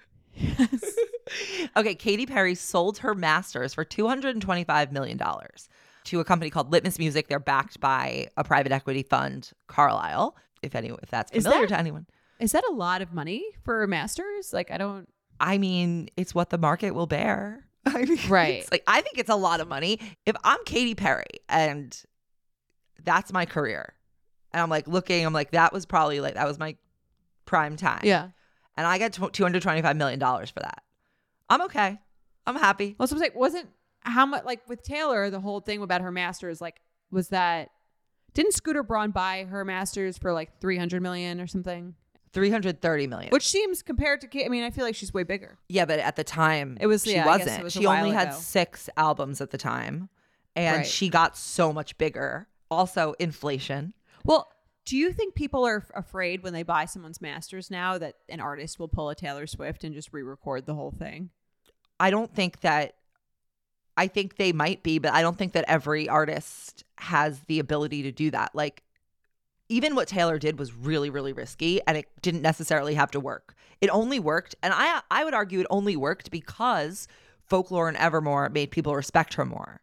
okay, 1.77 1.95
Katy 1.95 2.25
Perry 2.25 2.55
sold 2.55 2.99
her 2.99 3.13
masters 3.15 3.73
for 3.73 3.85
$225 3.85 4.91
million 4.91 5.19
to 6.05 6.19
a 6.19 6.23
company 6.23 6.49
called 6.49 6.71
Litmus 6.71 6.97
Music. 6.99 7.27
They're 7.27 7.39
backed 7.39 7.79
by 7.79 8.27
a 8.37 8.43
private 8.43 8.71
equity 8.71 9.03
fund, 9.03 9.51
Carlyle, 9.67 10.35
if 10.61 10.75
any 10.75 10.89
if 11.01 11.09
that's 11.09 11.31
familiar 11.31 11.61
that- 11.61 11.69
to 11.69 11.79
anyone. 11.79 12.05
Is 12.39 12.53
that 12.53 12.63
a 12.69 12.73
lot 12.73 13.03
of 13.03 13.13
money 13.13 13.43
for 13.63 13.85
masters? 13.85 14.51
Like, 14.51 14.71
I 14.71 14.77
don't. 14.77 15.07
I 15.39 15.59
mean, 15.59 16.09
it's 16.17 16.33
what 16.33 16.49
the 16.49 16.57
market 16.57 16.91
will 16.95 17.05
bear. 17.05 17.67
I 17.85 18.05
mean, 18.05 18.17
Right. 18.27 18.55
It's 18.61 18.71
like 18.71 18.83
I 18.87 19.01
think 19.01 19.19
it's 19.19 19.29
a 19.29 19.35
lot 19.35 19.59
of 19.59 19.67
money. 19.67 19.99
If 20.25 20.35
I'm 20.43 20.57
Katy 20.65 20.95
Perry 20.95 21.25
and 21.49 21.95
that's 23.03 23.31
my 23.31 23.45
career, 23.45 23.93
and 24.53 24.61
I'm 24.61 24.69
like 24.71 24.87
looking, 24.87 25.23
I'm 25.25 25.33
like 25.33 25.51
that 25.51 25.71
was 25.71 25.85
probably 25.85 26.19
like 26.19 26.33
that 26.33 26.47
was 26.47 26.57
my 26.59 26.75
prime 27.45 27.75
time. 27.77 28.01
Yeah. 28.03 28.29
and 28.75 28.87
I 28.87 28.97
get 28.97 29.13
two 29.13 29.43
hundred 29.43 29.61
twenty 29.61 29.81
five 29.83 29.95
million 29.95 30.17
dollars 30.19 30.49
for 30.49 30.59
that. 30.61 30.81
I'm 31.51 31.61
okay. 31.63 31.99
I'm 32.47 32.55
happy. 32.55 32.95
Well, 32.97 33.07
so 33.07 33.15
I'm 33.15 33.19
saying, 33.19 33.31
wasn't 33.35 33.69
how 34.01 34.25
much 34.25 34.43
like 34.45 34.67
with 34.67 34.81
Taylor, 34.81 35.29
the 35.29 35.39
whole 35.39 35.59
thing 35.59 35.81
about 35.83 36.01
her 36.01 36.11
masters, 36.11 36.59
like, 36.61 36.81
was 37.11 37.29
that 37.29 37.69
didn't 38.33 38.53
Scooter 38.53 38.81
Braun 38.83 39.11
buy 39.11 39.43
her 39.43 39.65
masters 39.65 40.17
for 40.17 40.31
like 40.33 40.59
300 40.61 41.01
million 41.01 41.39
or 41.41 41.47
something? 41.47 41.95
Three 42.33 42.49
hundred 42.49 42.81
thirty 42.81 43.07
million. 43.07 43.29
Which 43.31 43.45
seems 43.49 43.83
compared 43.83 44.21
to 44.21 44.27
Kate, 44.27 44.45
I 44.45 44.49
mean, 44.49 44.63
I 44.63 44.69
feel 44.69 44.85
like 44.85 44.95
she's 44.95 45.13
way 45.13 45.23
bigger. 45.23 45.57
yeah, 45.67 45.83
but 45.83 45.99
at 45.99 46.15
the 46.15 46.23
time 46.23 46.77
It 46.79 46.87
was- 46.87 47.03
she 47.03 47.11
yeah, 47.11 47.25
wasn't. 47.25 47.59
it 47.59 47.63
was 47.63 47.73
she 47.73 47.85
only 47.85 48.09
while 48.11 48.19
had 48.25 48.33
six 48.33 48.89
albums 48.95 49.41
at 49.41 49.49
the 49.51 49.57
time, 49.57 50.07
and 50.55 50.77
Right. 50.77 50.87
she 50.87 51.09
got 51.09 51.35
so 51.37 51.73
much 51.73 51.97
bigger. 51.97 52.47
Also, 52.69 53.13
inflation. 53.19 53.93
Well, 54.23 54.49
do 54.85 54.95
you 54.95 55.11
think 55.11 55.35
people 55.35 55.65
are 55.67 55.77
f- 55.79 55.91
afraid 55.93 56.41
when 56.41 56.53
they 56.53 56.63
buy 56.63 56.85
someone's 56.85 57.19
masters 57.19 57.69
now 57.69 57.97
that 57.97 58.15
an 58.29 58.39
artist 58.39 58.79
will 58.79 58.87
pull 58.87 59.09
a 59.09 59.15
Taylor 59.15 59.45
Swift 59.45 59.83
and 59.83 59.93
just 59.93 60.13
re-record 60.13 60.65
the 60.65 60.73
whole 60.73 60.91
thing? 60.91 61.31
I 62.01 62.09
don't 62.09 62.33
think 62.33 62.61
that 62.61 62.95
I 63.95 64.07
think 64.07 64.37
they 64.37 64.51
might 64.51 64.81
be, 64.81 64.97
but 64.97 65.13
I 65.13 65.21
don't 65.21 65.37
think 65.37 65.53
that 65.53 65.65
every 65.67 66.09
artist 66.09 66.83
has 66.97 67.41
the 67.41 67.59
ability 67.59 68.01
to 68.03 68.11
do 68.11 68.31
that. 68.31 68.55
Like 68.55 68.81
even 69.69 69.95
what 69.95 70.07
Taylor 70.07 70.39
did 70.39 70.57
was 70.57 70.73
really 70.73 71.11
really 71.11 71.31
risky 71.31 71.79
and 71.87 71.97
it 71.97 72.07
didn't 72.21 72.41
necessarily 72.41 72.95
have 72.95 73.11
to 73.11 73.19
work. 73.19 73.53
It 73.81 73.89
only 73.91 74.19
worked 74.19 74.55
and 74.63 74.73
I 74.75 75.01
I 75.11 75.23
would 75.23 75.35
argue 75.35 75.59
it 75.59 75.67
only 75.69 75.95
worked 75.95 76.31
because 76.31 77.07
Folklore 77.45 77.87
and 77.87 77.97
Evermore 77.97 78.49
made 78.49 78.71
people 78.71 78.95
respect 78.95 79.35
her 79.35 79.45
more. 79.45 79.81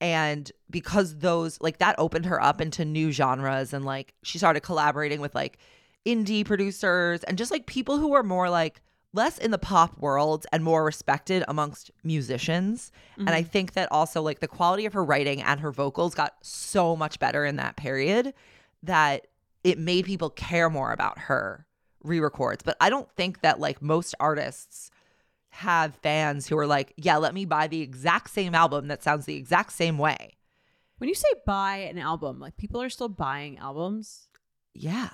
And 0.00 0.52
because 0.70 1.18
those 1.18 1.60
like 1.60 1.78
that 1.78 1.96
opened 1.98 2.26
her 2.26 2.40
up 2.40 2.60
into 2.60 2.84
new 2.84 3.10
genres 3.10 3.72
and 3.72 3.84
like 3.84 4.14
she 4.22 4.38
started 4.38 4.60
collaborating 4.60 5.20
with 5.20 5.34
like 5.34 5.58
indie 6.06 6.44
producers 6.44 7.24
and 7.24 7.36
just 7.36 7.50
like 7.50 7.66
people 7.66 7.98
who 7.98 8.10
were 8.10 8.22
more 8.22 8.48
like 8.48 8.80
less 9.18 9.36
in 9.36 9.50
the 9.50 9.58
pop 9.58 9.98
world 9.98 10.46
and 10.52 10.62
more 10.62 10.84
respected 10.84 11.44
amongst 11.48 11.90
musicians. 12.04 12.92
And 13.18 13.28
I 13.28 13.42
mm-hmm. 13.42 13.50
think 13.50 13.72
that 13.72 13.90
also 13.90 14.22
like 14.22 14.38
the 14.38 14.48
quality 14.48 14.86
of 14.86 14.92
her 14.92 15.04
writing 15.04 15.42
and 15.42 15.60
her 15.60 15.72
vocals 15.72 16.14
got 16.14 16.36
so 16.40 16.94
much 16.96 17.18
better 17.18 17.44
in 17.44 17.56
that 17.56 17.76
period 17.76 18.32
that 18.84 19.26
it 19.64 19.76
made 19.76 20.04
people 20.04 20.30
care 20.30 20.70
more 20.70 20.92
about 20.92 21.18
her 21.18 21.66
re-records. 22.04 22.62
But 22.62 22.76
I 22.80 22.90
don't 22.90 23.10
think 23.12 23.40
that 23.40 23.58
like 23.58 23.82
most 23.82 24.14
artists 24.20 24.90
have 25.50 25.96
fans 25.96 26.46
who 26.46 26.56
are 26.56 26.66
like, 26.66 26.94
yeah, 26.96 27.16
let 27.16 27.34
me 27.34 27.44
buy 27.44 27.66
the 27.66 27.80
exact 27.80 28.30
same 28.30 28.54
album 28.54 28.86
that 28.86 29.02
sounds 29.02 29.26
the 29.26 29.34
exact 29.34 29.72
same 29.72 29.98
way. 29.98 30.36
When 30.98 31.08
you 31.08 31.14
say 31.14 31.28
buy 31.44 31.78
an 31.78 31.98
album, 31.98 32.38
like 32.38 32.56
people 32.56 32.80
are 32.80 32.90
still 32.90 33.08
buying 33.08 33.58
albums. 33.58 34.28
Yeah. 34.74 35.10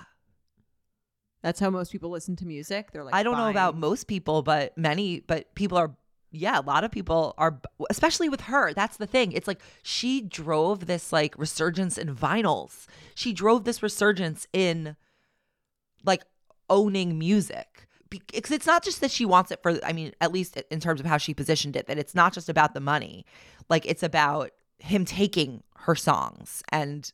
That's 1.45 1.61
how 1.61 1.69
most 1.69 1.93
people 1.93 2.09
listen 2.09 2.37
to 2.37 2.47
music. 2.47 2.91
They're 2.91 3.05
like, 3.05 3.15
I 3.15 3.23
don't 3.23 3.37
know 3.37 3.51
about 3.51 3.77
most 3.77 4.07
people, 4.07 4.41
but 4.41 4.77
many, 4.79 5.21
but 5.21 5.55
people 5.55 5.77
are, 5.77 5.95
yeah, 6.33 6.59
a 6.59 6.63
lot 6.63 6.85
of 6.85 6.91
people 6.91 7.35
are, 7.37 7.61
especially 7.91 8.31
with 8.31 8.41
her. 8.41 8.73
That's 8.73 8.97
the 8.97 9.07
thing. 9.07 9.31
It's 9.33 9.47
like 9.47 9.61
she 9.83 10.23
drove 10.23 10.87
this 10.87 11.13
like 11.13 11.39
resurgence 11.39 11.99
in 11.99 12.17
vinyls. 12.17 12.87
She 13.15 13.35
drove 13.35 13.65
this 13.65 13.83
resurgence 13.83 14.47
in 14.55 14.97
like 16.03 16.23
owning 16.71 17.19
music. 17.19 17.89
Because 18.09 18.53
it's 18.53 18.67
not 18.67 18.83
just 18.83 19.03
that 19.03 19.11
she 19.11 19.27
wants 19.27 19.51
it 19.51 19.61
for, 19.63 19.79
I 19.85 19.93
mean, 19.93 20.13
at 20.23 20.33
least 20.33 20.57
in 20.71 20.81
terms 20.81 20.99
of 20.99 21.05
how 21.05 21.19
she 21.19 21.35
positioned 21.35 21.77
it, 21.77 21.89
that 21.89 21.99
it's 21.99 22.15
not 22.15 22.33
just 22.33 22.49
about 22.49 22.73
the 22.73 22.81
money. 22.81 23.27
Like 23.69 23.85
it's 23.85 24.03
about 24.03 24.53
him 24.79 25.05
taking 25.05 25.63
her 25.81 25.95
songs 25.95 26.63
and 26.71 27.13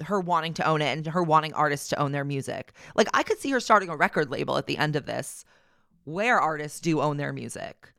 her 0.00 0.20
wanting 0.20 0.54
to 0.54 0.66
own 0.66 0.82
it 0.82 0.96
and 0.96 1.06
her 1.06 1.22
wanting 1.22 1.52
artists 1.54 1.88
to 1.88 1.98
own 1.98 2.12
their 2.12 2.24
music. 2.24 2.72
Like 2.94 3.08
I 3.14 3.22
could 3.22 3.38
see 3.38 3.50
her 3.50 3.60
starting 3.60 3.88
a 3.88 3.96
record 3.96 4.30
label 4.30 4.56
at 4.56 4.66
the 4.66 4.78
end 4.78 4.96
of 4.96 5.06
this 5.06 5.44
where 6.04 6.40
artists 6.40 6.80
do 6.80 7.00
own 7.00 7.16
their 7.16 7.32
music. 7.32 7.92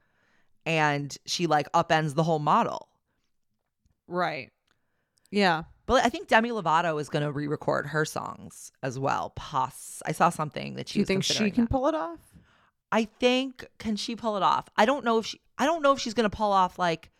And 0.65 1.15
she 1.25 1.47
like 1.47 1.71
upends 1.73 2.15
the 2.15 2.23
whole 2.23 2.39
model. 2.39 2.87
Right. 4.07 4.51
Yeah. 5.31 5.63
But 5.85 6.05
I 6.05 6.09
think 6.09 6.27
Demi 6.27 6.49
Lovato 6.51 6.99
is 6.99 7.09
going 7.09 7.23
to 7.23 7.31
re-record 7.31 7.87
her 7.87 8.05
songs 8.05 8.71
as 8.81 8.97
well. 8.97 9.33
Pos. 9.35 10.01
I 10.05 10.13
saw 10.13 10.29
something 10.29 10.75
that 10.75 10.87
she 10.87 10.93
Do 10.93 10.99
you 10.99 11.05
think 11.05 11.23
she 11.23 11.51
can 11.51 11.65
that. 11.65 11.69
pull 11.69 11.87
it 11.87 11.95
off? 11.95 12.19
I 12.91 13.05
think 13.05 13.65
can 13.79 13.95
she 13.95 14.15
pull 14.15 14.37
it 14.37 14.43
off? 14.43 14.69
I 14.77 14.85
don't 14.85 15.03
know 15.03 15.17
if 15.17 15.25
she 15.25 15.41
I 15.57 15.65
don't 15.65 15.81
know 15.81 15.91
if 15.91 15.99
she's 15.99 16.13
going 16.13 16.29
to 16.29 16.35
pull 16.35 16.51
off 16.51 16.79
like 16.79 17.11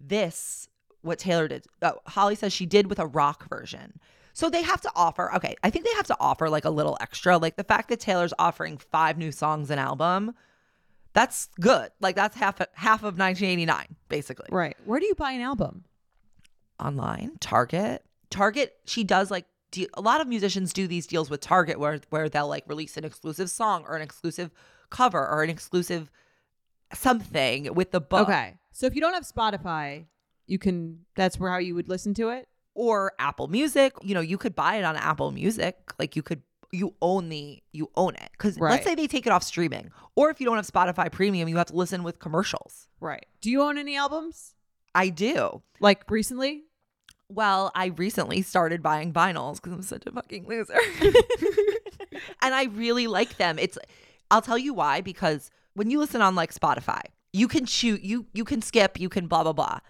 this 0.00 0.68
what 1.02 1.18
Taylor 1.18 1.48
did. 1.48 1.66
Oh, 1.82 1.98
Holly 2.06 2.34
says 2.34 2.52
she 2.52 2.66
did 2.66 2.88
with 2.88 2.98
a 2.98 3.06
rock 3.06 3.48
version. 3.48 3.98
So 4.32 4.48
they 4.48 4.62
have 4.62 4.80
to 4.82 4.90
offer. 4.94 5.34
Okay, 5.34 5.56
I 5.64 5.70
think 5.70 5.84
they 5.84 5.94
have 5.94 6.06
to 6.06 6.16
offer 6.20 6.48
like 6.48 6.64
a 6.64 6.70
little 6.70 6.96
extra. 7.00 7.38
Like 7.38 7.56
the 7.56 7.64
fact 7.64 7.88
that 7.88 7.98
Taylor's 8.00 8.32
offering 8.38 8.78
5 8.78 9.18
new 9.18 9.32
songs 9.32 9.70
an 9.70 9.78
album, 9.78 10.34
that's 11.12 11.48
good. 11.60 11.90
Like 12.00 12.14
that's 12.14 12.36
half 12.36 12.60
half 12.74 13.00
of 13.00 13.18
1989 13.18 13.96
basically. 14.08 14.46
Right. 14.50 14.76
Where 14.84 15.00
do 15.00 15.06
you 15.06 15.14
buy 15.14 15.32
an 15.32 15.40
album? 15.40 15.84
Online, 16.78 17.32
Target. 17.40 18.04
Target, 18.30 18.76
she 18.84 19.02
does 19.02 19.30
like 19.30 19.46
de- 19.72 19.88
a 19.94 20.00
lot 20.00 20.20
of 20.20 20.28
musicians 20.28 20.72
do 20.72 20.86
these 20.86 21.06
deals 21.06 21.30
with 21.30 21.40
Target 21.40 21.80
where 21.80 21.98
where 22.10 22.28
they'll 22.28 22.46
like 22.46 22.64
release 22.68 22.96
an 22.96 23.04
exclusive 23.04 23.50
song 23.50 23.84
or 23.88 23.96
an 23.96 24.02
exclusive 24.02 24.52
cover 24.90 25.26
or 25.26 25.42
an 25.42 25.50
exclusive 25.50 26.10
something 26.94 27.74
with 27.74 27.90
the 27.90 28.00
book 28.00 28.28
Okay. 28.28 28.54
So 28.70 28.86
if 28.86 28.94
you 28.94 29.00
don't 29.00 29.14
have 29.14 29.24
Spotify, 29.24 30.04
you 30.48 30.58
can 30.58 31.00
that's 31.14 31.38
where 31.38 31.50
how 31.52 31.58
you 31.58 31.74
would 31.74 31.88
listen 31.88 32.14
to 32.14 32.30
it? 32.30 32.48
or 32.74 33.12
Apple 33.18 33.48
Music. 33.48 33.92
You 34.02 34.14
know, 34.14 34.20
you 34.20 34.38
could 34.38 34.54
buy 34.54 34.76
it 34.76 34.84
on 34.84 34.94
Apple 34.94 35.32
Music. 35.32 35.76
Like 35.98 36.14
you 36.14 36.22
could 36.22 36.42
you 36.70 36.94
own 37.02 37.28
the 37.28 37.60
you 37.72 37.90
own 37.96 38.14
it 38.14 38.28
because 38.32 38.56
Right. 38.56 38.70
let's 38.70 38.84
say 38.84 38.94
they 38.94 39.08
take 39.08 39.26
it 39.26 39.32
off 39.32 39.42
streaming 39.42 39.90
or 40.14 40.30
if 40.30 40.38
you 40.38 40.46
don't 40.46 40.56
have 40.56 40.66
Spotify 40.66 41.10
Premium, 41.10 41.48
you 41.48 41.56
have 41.56 41.66
to 41.68 41.76
listen 41.76 42.04
with 42.04 42.20
commercials. 42.20 42.86
Right. 43.00 43.26
Do 43.40 43.50
you 43.50 43.62
own 43.62 43.78
any 43.78 43.96
albums? 43.96 44.54
I 44.94 45.08
do. 45.08 45.62
Like 45.80 46.08
recently? 46.08 46.64
Well, 47.28 47.72
I 47.74 47.86
recently 47.86 48.42
started 48.42 48.80
buying 48.82 49.12
vinyls 49.12 49.56
because 49.56 49.72
I'm 49.72 49.82
such 49.82 50.04
a 50.06 50.12
fucking 50.12 50.46
loser. 50.46 50.78
and 52.42 52.54
I 52.54 52.64
really 52.72 53.06
like 53.06 53.36
them. 53.38 53.58
It's 53.58 53.78
I'll 54.30 54.42
tell 54.42 54.58
you 54.58 54.72
why, 54.74 55.00
because 55.00 55.50
when 55.74 55.90
you 55.90 55.98
listen 55.98 56.20
on 56.22 56.34
like 56.34 56.54
Spotify, 56.54 57.00
you 57.32 57.48
can 57.48 57.64
shoot, 57.66 58.02
you 58.02 58.26
you 58.32 58.44
can 58.44 58.62
skip, 58.62 59.00
you 59.00 59.08
can 59.08 59.26
blah 59.26 59.42
blah 59.42 59.52
blah. 59.52 59.80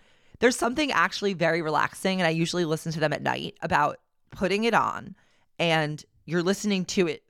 There's 0.41 0.57
something 0.57 0.93
actually 0.93 1.33
very 1.35 1.63
relaxing, 1.63 2.21
and 2.21 2.27
I 2.27 2.31
usually 2.31 2.65
listen 2.65 2.93
to 2.93 3.01
them 3.01 3.13
at 3.13 3.23
night 3.23 3.57
about 3.63 3.99
putting 4.31 4.65
it 4.65 4.75
on 4.75 5.17
and 5.59 6.05
you're 6.27 6.43
listening 6.43 6.85
to 6.85 7.09
it 7.09 7.23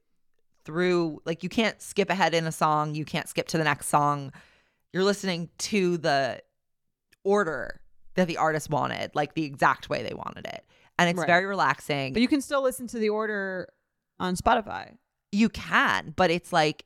through 0.65 1.23
like 1.25 1.43
you 1.43 1.49
can't 1.49 1.81
skip 1.81 2.11
ahead 2.11 2.35
in 2.35 2.47
a 2.47 2.53
song, 2.53 2.95
you 2.95 3.05
can't 3.05 3.29
skip 3.29 3.49
to 3.49 3.59
the 3.59 3.65
next 3.65 3.87
song. 3.87 4.33
You're 4.93 5.05
listening 5.05 5.49
to 5.59 5.97
the 5.97 6.43
order 7.25 7.81
that 8.15 8.27
the 8.27 8.37
artist 8.37 8.69
wanted, 8.69 9.15
like 9.15 9.35
the 9.35 9.45
exact 9.45 9.89
way 9.89 10.03
they 10.03 10.15
wanted 10.15 10.47
it. 10.47 10.65
And 10.99 11.09
it's 11.09 11.19
Right. 11.19 11.27
very 11.27 11.47
relaxing. 11.47 12.13
But 12.13 12.23
you 12.23 12.29
can 12.29 12.41
still 12.43 12.63
listen 12.63 12.87
to 12.89 12.99
the 12.99 13.09
order 13.09 13.69
on 14.19 14.35
Spotify. 14.35 14.97
You 15.31 15.49
can, 15.49 16.13
but 16.17 16.31
it's 16.31 16.53
like 16.53 16.85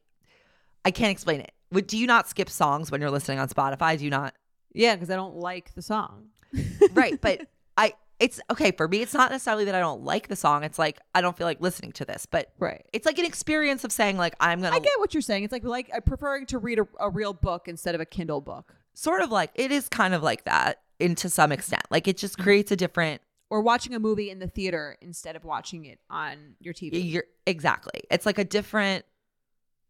I 0.85 0.91
can't 0.91 1.11
explain 1.13 1.41
it. 1.41 1.53
Do 1.87 1.97
you 1.97 2.07
not 2.07 2.29
skip 2.29 2.51
songs 2.51 2.91
when 2.91 3.01
you're 3.01 3.11
listening 3.11 3.39
on 3.39 3.49
Spotify? 3.49 3.97
Do 3.97 4.05
you 4.05 4.11
not? 4.11 4.35
Yeah, 4.75 4.95
because 4.95 5.11
I 5.11 5.17
don't 5.17 5.37
like 5.37 5.75
the 5.75 5.83
song. 5.83 6.29
right, 6.93 7.21
but 7.21 7.47
I 7.77 7.95
it's 8.23 8.41
okay 8.51 8.71
for 8.71 8.87
me. 8.87 9.03
It's 9.03 9.15
not 9.15 9.33
necessarily 9.33 9.65
that 9.65 9.75
I 9.75 9.81
don't 9.81 10.03
like 10.05 10.29
the 10.29 10.37
song. 10.37 10.63
It's 10.63 10.79
like 10.79 11.01
I 11.15 11.21
don't 11.21 11.37
feel 11.37 11.47
like 11.47 11.61
listening 11.61 11.93
to 11.93 12.05
this, 12.05 12.25
but 12.25 12.53
Right. 12.59 12.87
it's 12.93 13.05
like 13.05 13.19
an 13.19 13.25
experience 13.25 13.85
of 13.85 13.91
saying 13.91 14.17
like 14.17 14.37
I'm 14.39 14.61
gonna 14.61 14.77
I 14.77 14.79
get 14.79 14.99
what 14.99 15.13
you're 15.13 15.23
saying. 15.23 15.45
It's 15.45 15.53
like 15.53 15.65
like 15.65 15.91
I'm 15.95 16.03
preferring 16.03 16.47
to 16.47 16.59
read 16.59 16.79
a, 16.79 16.87
a 17.01 17.11
real 17.11 17.33
book 17.33 17.67
instead 17.67 17.95
of 17.95 18.01
a 18.01 18.05
Kindle 18.05 18.41
book. 18.41 18.75
sort 18.95 19.23
of 19.23 19.31
like 19.31 19.51
it 19.55 19.73
is 19.73 19.89
kind 19.89 20.15
of 20.15 20.23
like 20.23 20.45
that 20.45 20.83
in 21.01 21.15
to 21.17 21.29
some 21.29 21.51
extent. 21.51 21.83
Like 21.91 22.07
it 22.07 22.17
just 22.17 22.35
mm-hmm. 22.35 22.45
creates 22.45 22.71
a 22.71 22.77
different 22.77 23.23
Or 23.51 23.61
watching 23.61 23.95
a 23.95 23.99
movie 23.99 24.31
in 24.31 24.39
the 24.39 24.47
theater 24.49 24.97
instead 25.01 25.35
of 25.35 25.45
watching 25.45 25.85
it 25.87 25.99
on 26.09 26.55
your 26.61 26.75
TV. 26.75 26.91
you're 26.93 27.25
exactly. 27.47 28.03
It's 28.11 28.25
like 28.25 28.39
a 28.39 28.45
different 28.45 29.05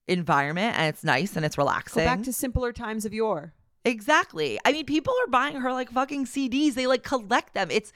environment 0.09 0.77
and 0.79 0.89
it's 0.89 1.05
nice 1.05 1.37
and 1.37 1.45
it's 1.45 1.59
relaxing. 1.59 2.05
Go 2.05 2.09
back 2.09 2.23
to 2.23 2.33
simpler 2.33 2.73
times 2.73 3.05
of 3.05 3.13
yore. 3.13 3.53
Exactly. 3.85 4.59
I 4.65 4.73
mean, 4.73 4.87
people 4.87 5.15
are 5.25 5.31
buying 5.31 5.57
her 5.57 5.73
like 5.73 5.91
fucking 5.91 6.27
CDs. 6.27 6.75
They 6.75 6.87
like 6.87 7.03
collect 7.03 7.55
them. 7.55 7.69
It's 7.71 7.93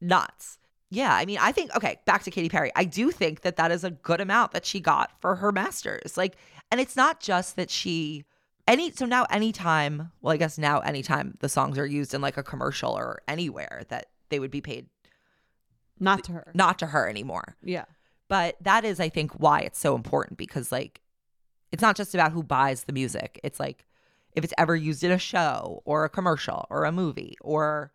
nuts. 0.00 0.58
Yeah. 0.90 1.14
I 1.14 1.24
mean, 1.24 1.38
I 1.40 1.52
think, 1.52 1.74
okay, 1.76 2.00
back 2.04 2.24
to 2.24 2.30
Katy 2.32 2.48
Perry. 2.48 2.72
I 2.74 2.84
do 2.84 3.10
think 3.12 3.42
that 3.42 3.56
that 3.56 3.70
is 3.70 3.84
a 3.84 3.90
good 3.92 4.20
amount 4.20 4.52
that 4.52 4.66
she 4.66 4.80
got 4.80 5.12
for 5.20 5.36
her 5.36 5.52
masters. 5.52 6.16
Like, 6.16 6.36
and 6.72 6.80
it's 6.80 6.96
not 6.96 7.20
just 7.20 7.54
that 7.56 7.70
she, 7.70 8.24
any, 8.66 8.90
so 8.90 9.06
now 9.06 9.24
anytime, 9.30 10.10
well, 10.20 10.34
I 10.34 10.36
guess 10.36 10.58
now 10.58 10.80
anytime 10.80 11.36
the 11.40 11.48
songs 11.48 11.78
are 11.78 11.86
used 11.86 12.12
in 12.12 12.20
like 12.20 12.36
a 12.36 12.42
commercial 12.42 12.92
or 12.92 13.22
anywhere 13.28 13.82
that 13.88 14.06
they 14.30 14.40
would 14.40 14.50
be 14.50 14.60
paid 14.60 14.86
Not 16.00 16.24
to 16.24 16.32
her. 16.32 16.50
not 16.54 16.78
to 16.80 16.86
her 16.86 17.08
anymore. 17.08 17.56
Yeah. 17.62 17.84
But 18.26 18.56
that 18.60 18.84
is, 18.84 18.98
I 19.00 19.08
think, 19.10 19.32
why 19.32 19.60
it's 19.60 19.78
so 19.78 19.94
important 19.94 20.38
because, 20.38 20.70
like, 20.72 21.00
it's 21.72 21.82
not 21.82 21.96
just 21.96 22.14
about 22.14 22.32
who 22.32 22.42
buys 22.42 22.84
the 22.84 22.92
music. 22.92 23.40
It's 23.44 23.60
like 23.60 23.86
if 24.34 24.44
it's 24.44 24.54
ever 24.58 24.76
used 24.76 25.04
in 25.04 25.10
a 25.10 25.18
show 25.18 25.82
or 25.84 26.04
a 26.04 26.08
commercial 26.08 26.66
or 26.70 26.84
a 26.84 26.92
movie 26.92 27.36
or 27.40 27.92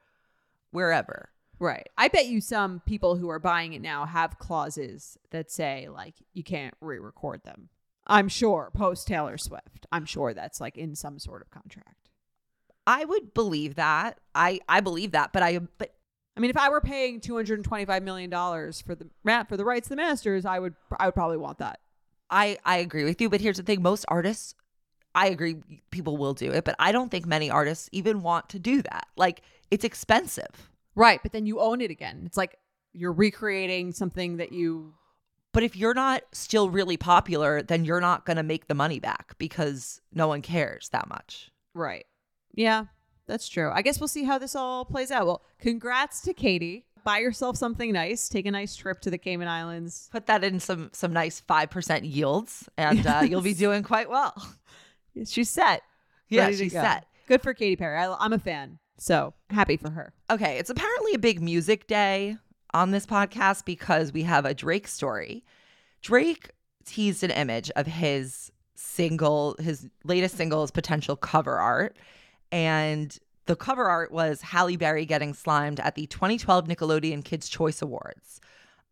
wherever. 0.71 1.30
Right. 1.58 1.88
I 1.98 2.10
bet 2.10 2.26
you 2.26 2.41
some 2.41 2.82
people 2.86 3.15
who 3.15 3.30
are 3.30 3.39
buying 3.39 3.74
it 3.74 3.82
now 3.82 4.06
have 4.06 4.39
clauses 4.39 5.17
that 5.32 5.50
say 5.50 5.88
like 5.88 6.15
you 6.34 6.43
can't 6.43 6.76
re-record 6.82 7.43
them. 7.43 7.69
I'm 8.08 8.28
sure 8.28 8.71
post 8.74 9.08
Taylor 9.08 9.38
Swift. 9.38 9.86
I'm 9.91 10.06
sure 10.06 10.34
that's 10.34 10.60
like 10.60 10.78
in 10.78 10.95
some 10.95 11.17
sort 11.17 11.41
of 11.41 11.50
contract. 11.50 12.10
I 12.86 13.06
would 13.06 13.34
believe 13.34 13.76
that. 13.76 14.19
I 14.36 14.60
I 14.67 14.82
believe 14.82 15.12
that, 15.12 15.34
but 15.34 15.43
I 15.43 15.60
but 15.60 15.95
I 16.38 16.41
mean, 16.41 16.50
if 16.50 16.58
I 16.58 16.69
were 16.69 16.82
paying 16.82 17.21
225 17.21 18.04
million 18.04 18.30
dollars 18.30 18.82
for 18.82 18.93
the 18.95 19.08
for 19.48 19.58
the 19.58 19.65
rights 19.65 19.88
to 19.88 19.89
the 19.91 19.95
masters, 19.95 20.45
I 20.45 20.60
would 20.60 20.76
I 21.00 21.06
would 21.06 21.15
probably 21.15 21.38
want 21.38 21.60
that. 21.60 21.80
I 22.30 22.58
I 22.65 22.78
agree 22.78 23.06
with 23.06 23.21
you. 23.21 23.30
But 23.30 23.41
here's 23.41 23.58
the 23.58 23.63
thing: 23.63 23.82
most 23.82 24.06
artists, 24.08 24.54
I 25.15 25.28
agree, 25.28 25.56
people 25.89 26.17
will 26.17 26.34
do 26.34 26.51
it, 26.51 26.65
but 26.65 26.75
I 26.78 26.91
don't 26.91 27.10
think 27.10 27.25
many 27.25 27.49
artists 27.49 27.89
even 27.91 28.21
want 28.21 28.49
to 28.49 28.60
do 28.60 28.82
that. 28.84 29.08
Like, 29.15 29.41
it's 29.71 29.86
expensive. 29.86 30.69
Right, 30.93 31.19
but 31.23 31.32
then 31.32 31.45
you 31.45 31.60
own 31.60 31.82
it 31.82 31.89
again. 31.89 32.23
It's 32.25 32.38
like 32.38 32.58
you're 32.93 33.13
recreating 33.13 33.91
something 33.93 34.38
that 34.38 34.51
you 34.51 34.93
But 35.54 35.63
if 35.63 35.75
you're 35.75 35.93
not 35.93 36.23
still 36.34 36.69
really 36.69 36.97
popular, 36.97 37.62
then 37.62 37.86
you're 37.86 38.01
not 38.01 38.25
going 38.25 38.38
to 38.38 38.43
make 38.43 38.67
the 38.67 38.75
money 38.75 38.99
back 38.99 39.38
because 39.38 40.01
no 40.13 40.28
one 40.28 40.41
cares 40.41 40.89
that 40.89 41.08
much. 41.08 41.51
Right. 41.73 42.06
Yeah, 42.54 42.86
that's 43.28 43.47
true. 43.47 43.71
I 43.73 43.82
guess 43.82 43.99
we'll 43.99 44.08
see 44.08 44.23
how 44.23 44.38
this 44.38 44.56
all 44.56 44.86
plays 44.86 45.12
out. 45.12 45.25
Well, 45.25 45.43
congrats 45.60 46.21
to 46.21 46.34
Katy. 46.34 46.86
Buy 47.04 47.19
yourself 47.19 47.56
something 47.56 47.91
nice. 47.91 48.28
Take 48.30 48.45
a 48.47 48.51
nice 48.51 48.75
trip 48.75 48.99
to 49.01 49.12
the 49.12 49.17
Cayman 49.17 49.47
Islands. 49.47 50.10
Put 50.12 50.25
that 50.25 50.43
in 50.43 50.60
some 50.60 50.89
some 50.91 51.13
nice 51.13 51.39
five 51.39 51.69
percent 51.69 52.04
yields, 52.04 52.67
and 52.78 53.06
uh, 53.06 53.21
you'll 53.23 53.41
be 53.41 53.54
doing 53.65 53.84
quite 53.84 54.10
well. 54.10 54.34
She's 55.25 55.49
set. 55.49 55.82
Yeah, 56.30 56.43
Ready 56.43 56.58
to 56.58 56.63
she's 56.63 56.73
go. 56.73 56.82
set. 56.82 57.06
Good 57.28 57.41
for 57.41 57.54
Katy 57.54 57.75
Perry. 57.75 57.97
I, 57.97 58.13
I'm 58.19 58.34
a 58.34 58.39
fan. 58.39 58.80
So 58.97 59.34
happy 59.49 59.78
for 59.78 59.89
her. 59.89 60.13
Okay, 60.30 60.58
it's 60.58 60.69
apparently 60.69 61.13
a 61.13 61.19
big 61.19 61.41
music 61.41 61.88
day 61.88 62.38
on 62.73 62.91
this 62.91 63.06
podcast 63.06 63.65
because 63.65 64.12
we 64.13 64.23
have 64.23 64.45
a 64.45 64.54
Drake 64.54 64.88
story. 64.88 65.43
Drake 66.01 66.51
teased 66.86 67.23
an 67.23 67.32
image 67.32 67.71
of 67.75 67.88
his 67.88 68.51
single, 68.75 69.56
his 69.60 69.88
latest 70.04 70.38
single's 70.38 70.71
potential 70.71 71.15
cover 71.15 71.58
art. 71.58 71.97
And 72.51 73.17
the 73.47 73.56
cover 73.56 73.86
art 73.86 74.12
was 74.12 74.41
Halle 74.41 74.75
Berry 74.78 75.06
getting 75.06 75.34
slimed 75.34 75.80
at 75.80 75.95
the 75.95 76.08
2012 76.08 76.67
Nickelodeon 76.67 77.23
Kids' 77.23 77.49
Choice 77.49 77.82
Awards. 77.82 78.39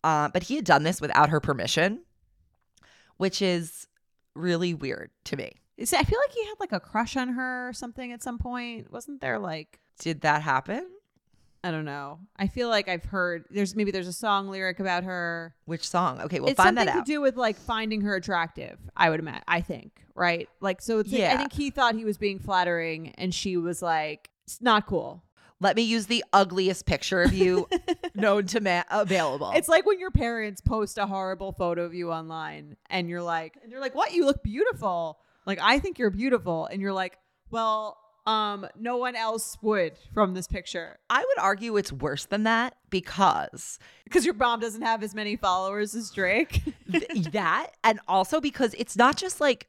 Uh, 0.03 0.27
but 0.29 0.43
he 0.43 0.55
had 0.55 0.65
done 0.65 0.83
this 0.83 0.99
without 0.99 1.29
her 1.29 1.39
permission, 1.39 2.01
which 3.17 3.41
is 3.41 3.87
really 4.35 4.73
weird 4.73 5.11
to 5.25 5.37
me. 5.37 5.53
Is- 5.77 5.93
I 5.93 6.03
feel 6.03 6.19
like 6.19 6.31
he 6.35 6.45
had 6.45 6.55
like 6.59 6.71
a 6.71 6.79
crush 6.79 7.15
on 7.17 7.29
her 7.29 7.69
or 7.69 7.73
something 7.73 8.11
at 8.11 8.21
some 8.23 8.37
point. 8.37 8.91
Wasn't 8.91 9.21
there 9.21 9.39
like 9.39 9.79
Did 9.99 10.21
that 10.21 10.41
happen? 10.41 10.87
I 11.65 11.71
don't 11.71 11.85
know. 11.85 12.19
I 12.35 12.47
feel 12.47 12.67
like 12.67 12.89
I've 12.89 13.05
heard 13.05 13.45
there's 13.49 13.73
maybe 13.75 13.89
there's 13.91 14.07
a 14.07 14.13
song 14.13 14.49
lyric 14.49 14.79
about 14.81 15.05
her. 15.05 15.55
Which 15.65 15.87
song? 15.87 16.19
Okay, 16.21 16.39
we'll 16.41 16.49
it's 16.49 16.57
find 16.57 16.67
something 16.77 16.85
that 16.87 16.95
out. 16.97 17.05
to 17.05 17.11
do 17.11 17.21
with 17.21 17.37
like 17.37 17.55
finding 17.57 18.01
her 18.01 18.15
attractive. 18.15 18.77
I 18.97 19.09
would 19.09 19.19
imagine. 19.21 19.43
I 19.47 19.61
think 19.61 20.03
right. 20.13 20.49
Like 20.59 20.81
so. 20.81 20.99
It's 20.99 21.09
like, 21.11 21.21
I 21.21 21.23
Yeah. 21.23 21.37
think 21.37 21.53
he 21.53 21.69
thought 21.69 21.95
he 21.95 22.03
was 22.05 22.17
being 22.17 22.37
flattering, 22.39 23.13
and 23.17 23.33
she 23.33 23.55
was 23.55 23.81
like, 23.81 24.29
"It's 24.45 24.61
not 24.61 24.85
cool." 24.87 25.23
Let 25.61 25.77
me 25.77 25.83
use 25.83 26.07
the 26.07 26.25
ugliest 26.33 26.85
picture 26.85 27.21
of 27.21 27.31
you 27.33 27.69
known 28.13 28.45
to 28.47 28.59
man 28.59 28.83
available. 28.91 29.53
It's 29.55 29.69
like 29.69 29.85
when 29.85 29.97
your 30.01 30.11
parents 30.11 30.59
post 30.59 30.97
a 30.97 31.05
horrible 31.07 31.53
photo 31.53 31.85
of 31.85 31.93
you 31.93 32.11
online, 32.11 32.75
and 32.89 33.07
you're 33.07 33.21
like, 33.23 33.57
and 33.63 33.71
you're 33.71 33.79
like, 33.79 33.95
"What? 33.95 34.11
You 34.11 34.25
look 34.25 34.43
beautiful." 34.43 35.19
Like 35.45 35.59
I 35.61 35.79
think 35.79 35.99
you're 35.99 36.09
beautiful, 36.09 36.65
and 36.65 36.81
you're 36.81 36.93
like, 36.93 37.17
"Well, 37.49 37.97
um 38.25 38.65
no 38.79 38.97
one 38.97 39.15
else 39.15 39.57
would 39.61 39.93
from 40.13 40.33
this 40.33 40.47
picture 40.47 40.97
I 41.09 41.19
would 41.19 41.43
argue 41.43 41.75
it's 41.75 41.91
worse 41.91 42.25
than 42.25 42.43
that 42.43 42.75
because 42.89 43.79
because 44.05 44.23
your 44.23 44.33
mom 44.33 44.61
doesn't 44.61 44.81
have 44.81 45.03
as 45.03 45.13
many 45.13 45.35
followers 45.35 45.93
as 45.93 46.09
Drake. 46.09 46.61
th- 46.91 47.31
that 47.31 47.71
and 47.83 47.99
also 48.07 48.39
because 48.39 48.73
it's 48.77 48.95
not 48.95 49.17
just 49.17 49.41
like 49.41 49.67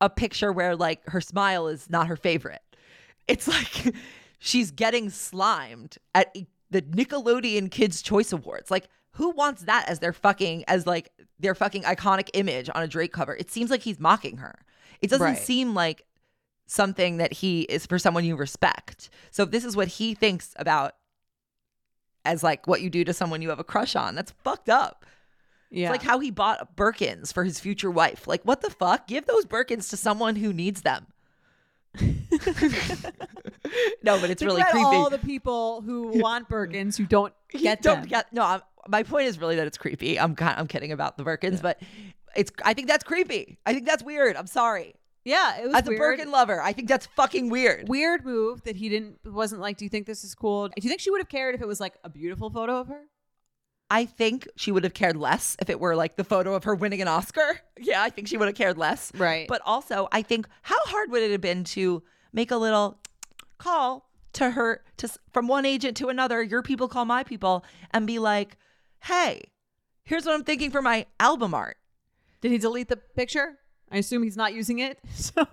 a 0.00 0.08
picture 0.08 0.52
where 0.52 0.76
like 0.76 1.04
her 1.08 1.20
smile 1.20 1.66
is 1.66 1.90
not 1.90 2.06
her 2.06 2.16
favorite. 2.16 2.62
It's 3.26 3.48
like 3.48 3.94
she's 4.38 4.70
getting 4.70 5.10
slimed 5.10 5.98
at 6.14 6.34
the 6.70 6.82
Nickelodeon 6.82 7.70
Kids 7.70 8.00
Choice 8.00 8.32
Awards. 8.32 8.70
Like 8.70 8.88
who 9.12 9.30
wants 9.30 9.62
that 9.62 9.88
as 9.88 9.98
their 9.98 10.12
fucking 10.12 10.64
as 10.68 10.86
like 10.86 11.10
their 11.40 11.56
fucking 11.56 11.82
iconic 11.82 12.30
image 12.34 12.70
on 12.72 12.82
a 12.84 12.86
Drake 12.88 13.12
cover? 13.12 13.34
It 13.34 13.50
seems 13.50 13.70
like 13.70 13.82
he's 13.82 13.98
mocking 13.98 14.36
her. 14.36 14.54
It 15.00 15.10
doesn't 15.10 15.24
Right. 15.24 15.38
seem 15.38 15.74
like 15.74 16.04
something 16.66 17.16
that 17.18 17.32
he 17.32 17.62
is 17.62 17.86
for 17.86 17.98
someone 17.98 18.24
you 18.24 18.36
respect. 18.36 19.08
So 19.30 19.42
if 19.44 19.50
this 19.50 19.64
is 19.64 19.74
what 19.76 19.88
he 19.88 20.14
thinks 20.14 20.52
about 20.56 20.94
as 22.24 22.42
like 22.42 22.66
what 22.66 22.82
you 22.82 22.90
do 22.90 23.04
to 23.04 23.12
someone 23.14 23.40
you 23.42 23.48
have 23.48 23.58
a 23.60 23.64
crush 23.64 23.96
on, 23.96 24.14
that's 24.14 24.32
fucked 24.44 24.68
up. 24.68 25.06
yeah. 25.70 25.86
It's 25.86 25.92
like 25.92 26.02
how 26.02 26.18
he 26.18 26.30
bought 26.30 26.76
Birkins 26.76 27.32
for 27.32 27.44
his 27.44 27.58
future 27.60 27.90
wife. 27.90 28.26
Like, 28.26 28.42
what 28.42 28.60
the 28.60 28.70
fuck? 28.70 29.06
Give 29.06 29.24
those 29.26 29.44
Birkins 29.46 29.88
to 29.90 29.96
someone 29.96 30.36
who 30.36 30.52
needs 30.52 30.82
them. 30.82 31.06
no, 34.02 34.20
but 34.20 34.30
it's 34.30 34.40
Think 34.40 34.50
really 34.50 34.62
creepy. 34.64 34.84
all 34.84 35.10
the 35.10 35.18
people 35.18 35.80
who 35.82 36.08
want 36.20 36.48
Birkins 36.48 36.96
who 36.96 37.04
don't 37.06 37.32
get 37.50 37.82
don't 37.82 38.00
them. 38.00 38.08
get 38.08 38.32
no. 38.32 38.42
I'm, 38.44 38.60
my 38.88 39.02
point 39.02 39.26
is 39.26 39.38
really 39.38 39.56
that 39.56 39.66
it's 39.66 39.78
creepy. 39.78 40.18
I'm 40.18 40.34
I'm 40.40 40.66
kidding 40.66 40.92
about 40.92 41.16
the 41.16 41.24
Birkins, 41.24 41.60
but 41.60 41.80
it's. 42.36 42.50
I 42.64 42.74
think 42.74 42.88
that's 42.88 43.04
creepy. 43.04 43.58
I 43.66 43.72
think 43.74 43.86
that's 43.86 44.02
weird. 44.02 44.36
I'm 44.36 44.46
sorry. 44.46 44.94
yeah, 45.24 45.58
it 45.58 45.66
was 45.66 45.74
As 45.76 45.86
a 45.86 45.90
weird. 45.90 45.98
Birkin 46.00 46.30
lover, 46.30 46.60
I 46.60 46.72
think 46.72 46.88
that's 46.88 47.06
fucking 47.16 47.50
weird. 47.50 47.88
weird 47.88 48.24
move 48.24 48.62
that 48.64 48.76
he 48.76 48.88
didn't 48.88 49.18
wasn't 49.24 49.60
like. 49.60 49.76
Do 49.76 49.84
you 49.84 49.88
think 49.88 50.06
this 50.06 50.24
is 50.24 50.34
cool? 50.34 50.68
Do 50.68 50.74
you 50.82 50.88
think 50.88 51.00
she 51.00 51.10
would 51.10 51.20
have 51.20 51.28
cared 51.28 51.54
if 51.54 51.60
it 51.60 51.68
was 51.68 51.80
like 51.80 51.94
a 52.04 52.08
beautiful 52.08 52.50
photo 52.50 52.78
of 52.80 52.88
her? 52.88 53.02
I 53.90 54.04
think 54.04 54.46
she 54.56 54.70
would 54.70 54.84
have 54.84 54.92
cared 54.92 55.16
less 55.16 55.56
if 55.62 55.70
it 55.70 55.80
were 55.80 55.96
like 55.96 56.16
the 56.16 56.24
photo 56.24 56.54
of 56.54 56.64
her 56.64 56.74
winning 56.74 57.00
an 57.00 57.08
Oscar. 57.08 57.60
Yeah, 57.80 58.02
I 58.02 58.10
think 58.10 58.28
she 58.28 58.36
would 58.36 58.48
have 58.48 58.56
cared 58.56 58.76
less. 58.76 59.10
Right. 59.14 59.46
But 59.48 59.62
also, 59.64 60.08
I 60.12 60.20
think 60.22 60.46
how 60.62 60.76
hard 60.86 61.10
would 61.12 61.22
it 61.22 61.30
have 61.30 61.40
been 61.40 61.64
to 61.64 62.02
make 62.32 62.50
a 62.50 62.56
little 62.56 62.98
call 63.56 64.10
to 64.34 64.50
her 64.50 64.82
to 64.98 65.08
from 65.32 65.48
one 65.48 65.64
agent 65.64 65.96
to 65.98 66.08
another, 66.08 66.42
your 66.42 66.60
people 66.62 66.86
call 66.88 67.04
my 67.06 67.22
people 67.24 67.64
and 67.92 68.06
be 68.06 68.18
like, 68.18 68.58
"Hey, 69.04 69.52
here's 70.04 70.26
what 70.26 70.34
I'm 70.34 70.44
thinking 70.44 70.70
for 70.70 70.82
my 70.82 71.06
album 71.18 71.54
art." 71.54 71.77
Did 72.40 72.52
he 72.52 72.58
delete 72.58 72.88
the 72.88 72.96
picture? 72.96 73.58
I 73.90 73.98
assume 73.98 74.22
he's 74.22 74.36
not 74.36 74.54
using 74.54 74.78
it. 74.78 74.98
So 75.14 75.46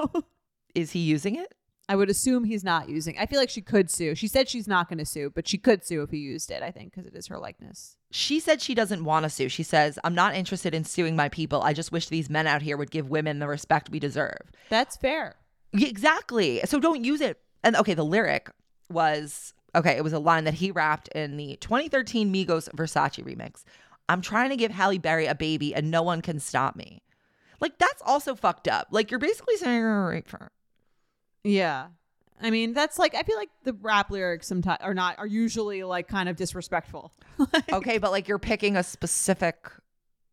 Is 0.74 0.92
he 0.92 1.00
using 1.00 1.36
it? 1.36 1.54
I 1.88 1.96
would 1.96 2.10
assume 2.10 2.46
he's 2.46 2.64
not 2.64 2.90
using. 2.90 3.16
I 3.20 3.28
feel 3.28 3.40
like 3.40 3.50
she 3.50 3.62
could 3.62 3.92
sue. 3.92 4.16
She 4.16 4.28
said 4.28 4.50
she's 4.50 4.68
not 4.68 4.90
going 4.90 4.98
to 4.98 5.06
sue, 5.06 5.30
but 5.30 5.48
she 5.48 5.58
could 5.58 5.86
sue 5.86 6.02
if 6.02 6.10
he 6.10 6.18
used 6.18 6.50
it. 6.50 6.64
I 6.64 6.72
think 6.72 6.92
because 6.92 7.06
it 7.06 7.16
is 7.16 7.28
her 7.28 7.38
likeness. 7.38 7.96
She 8.12 8.40
said 8.40 8.60
she 8.62 8.74
doesn't 8.74 9.04
want 9.04 9.24
to 9.24 9.30
sue. 9.30 9.50
She 9.50 9.62
says, 9.64 10.00
"I'm 10.04 10.16
not 10.16 10.36
interested 10.36 10.74
in 10.74 10.84
suing 10.84 11.16
my 11.16 11.30
people. 11.30 11.62
I 11.62 11.74
just 11.74 11.92
wish 11.92 12.08
these 12.10 12.30
men 12.30 12.48
out 12.48 12.64
here 12.64 12.76
would 12.76 12.90
give 12.92 13.10
women 13.10 13.40
the 13.40 13.48
respect 13.48 13.92
we 13.92 14.00
deserve." 14.00 14.52
That's 14.70 14.98
fair. 14.98 15.36
Yeah, 15.74 15.88
Exactly. 15.88 16.62
So 16.66 16.80
don't 16.80 17.04
use 17.04 17.22
it. 17.22 17.40
And 17.64 17.76
okay, 17.76 17.94
the 17.94 18.06
lyric 18.06 18.50
was 18.90 19.54
okay, 19.76 19.98
it 19.98 20.04
was 20.04 20.14
a 20.14 20.20
line 20.20 20.46
that 20.46 20.56
he 20.56 20.72
rapped 20.72 21.10
in 21.10 21.38
the 21.38 21.58
2013 21.58 22.34
Migos 22.34 22.70
Versace 22.76 23.24
remix. 23.24 23.64
I'm 24.10 24.22
trying 24.22 24.50
to 24.50 24.56
give 24.56 24.72
Halle 24.72 24.98
Berry 25.00 25.26
a 25.26 25.36
baby 25.36 25.74
and 25.74 25.90
no 25.92 26.04
one 26.04 26.22
can 26.22 26.40
stop 26.40 26.76
me. 26.76 27.02
Like 27.60 27.78
that's 27.78 28.02
also 28.06 28.36
fucked 28.36 28.68
up. 28.68 28.88
Like 28.92 29.10
you're 29.12 29.20
basically 29.20 29.58
saying 29.58 29.80
you're 29.80 29.94
gonna 29.96 30.08
rape 30.10 30.30
her. 30.32 30.52
Yeah. 31.44 31.88
I 32.42 32.50
mean, 32.50 32.74
that's 32.74 33.00
like 33.00 33.16
I 33.16 33.24
feel 33.24 33.38
like 33.38 33.50
the 33.64 33.74
rap 33.74 34.12
lyrics 34.12 34.48
sometimes 34.48 34.80
are 34.82 34.94
not 34.94 35.18
are 35.20 35.26
usually 35.28 35.84
like 35.84 36.08
kind 36.08 36.28
of 36.30 36.36
disrespectful. 36.36 37.14
Okay, 37.72 37.98
but 37.98 38.12
like 38.12 38.28
you're 38.28 38.40
picking 38.40 38.76
a 38.78 38.84
specific 38.84 39.70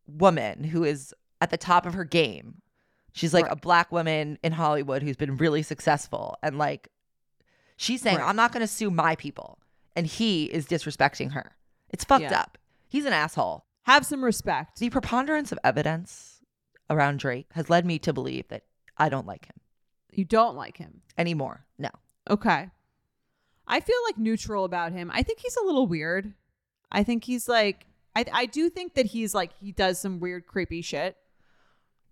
woman 0.07 0.65
who 0.65 0.85
is 0.85 1.15
at 1.41 1.51
the 1.51 1.57
top 1.57 1.87
of 1.87 1.95
her 1.95 2.05
game. 2.05 2.61
She's 3.13 3.33
like 3.35 3.45
Right. 3.45 3.53
a 3.53 3.57
black 3.57 3.93
woman 3.93 4.39
in 4.43 4.53
Hollywood 4.53 5.03
who's 5.03 5.17
been 5.17 5.37
really 5.37 5.63
successful 5.63 6.37
and 6.43 6.59
like 6.59 6.89
she's 7.77 8.03
saying 8.03 8.19
Right. 8.19 8.29
I'm 8.29 8.37
not 8.37 8.53
going 8.53 8.61
to 8.63 8.67
sue 8.67 8.91
my 8.91 9.17
people 9.17 9.59
and 9.95 10.07
he 10.07 10.45
is 10.45 10.67
disrespecting 10.67 11.33
her. 11.33 11.53
It's 11.91 12.05
fucked 12.05 12.23
Yeah. 12.23 12.41
up. 12.41 12.59
He's 12.93 13.07
an 13.07 13.15
asshole. 13.15 13.65
Have 13.85 14.05
some 14.05 14.23
respect. 14.23 14.79
The 14.79 14.91
preponderance 14.91 15.51
of 15.51 15.59
evidence 15.65 16.43
around 16.91 17.21
Drake 17.21 17.47
has 17.53 17.71
led 17.71 17.87
me 17.87 17.99
to 18.01 18.13
believe 18.13 18.47
that 18.49 18.65
I 18.99 19.09
don't 19.09 19.27
like 19.27 19.47
him 19.47 19.57
You 20.13 20.27
don't 20.27 20.57
like 20.57 20.77
him. 20.77 21.01
anymore. 21.17 21.65
No. 21.79 21.89
Okay. 22.29 22.69
I 23.67 23.81
feel 23.81 23.97
like 24.07 24.19
neutral 24.19 24.65
about 24.65 24.93
him. 24.93 25.11
I 25.13 25.23
think 25.23 25.39
he's 25.41 25.57
a 25.57 25.65
little 25.65 25.87
weird. 25.87 26.35
I 26.91 27.03
think 27.03 27.25
he's 27.25 27.49
like 27.49 27.87
I 28.15 28.27
I 28.31 28.45
do 28.45 28.69
think 28.69 28.93
that 28.95 29.07
he's 29.07 29.35
like 29.35 29.53
he 29.59 29.73
does 29.73 29.99
some 29.99 30.21
weird 30.21 30.47
creepy 30.47 30.83
shit. 30.83 31.17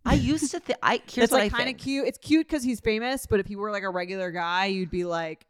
I 0.06 0.14
used 0.14 0.50
to 0.52 0.60
think 0.60 0.78
I 0.82 1.02
here's 1.12 1.24
It's 1.24 1.32
what 1.32 1.42
like 1.42 1.52
I 1.52 1.56
kind 1.58 1.68
of 1.68 1.74
think. 1.74 1.78
cute. 1.80 2.06
It's 2.08 2.16
cute 2.18 2.46
because 2.48 2.62
he's 2.62 2.80
famous, 2.80 3.26
but 3.26 3.38
if 3.38 3.46
he 3.46 3.54
were 3.56 3.70
like 3.70 3.82
a 3.82 3.90
regular 3.90 4.30
guy, 4.30 4.64
you'd 4.66 4.90
be 4.90 5.04
like, 5.04 5.44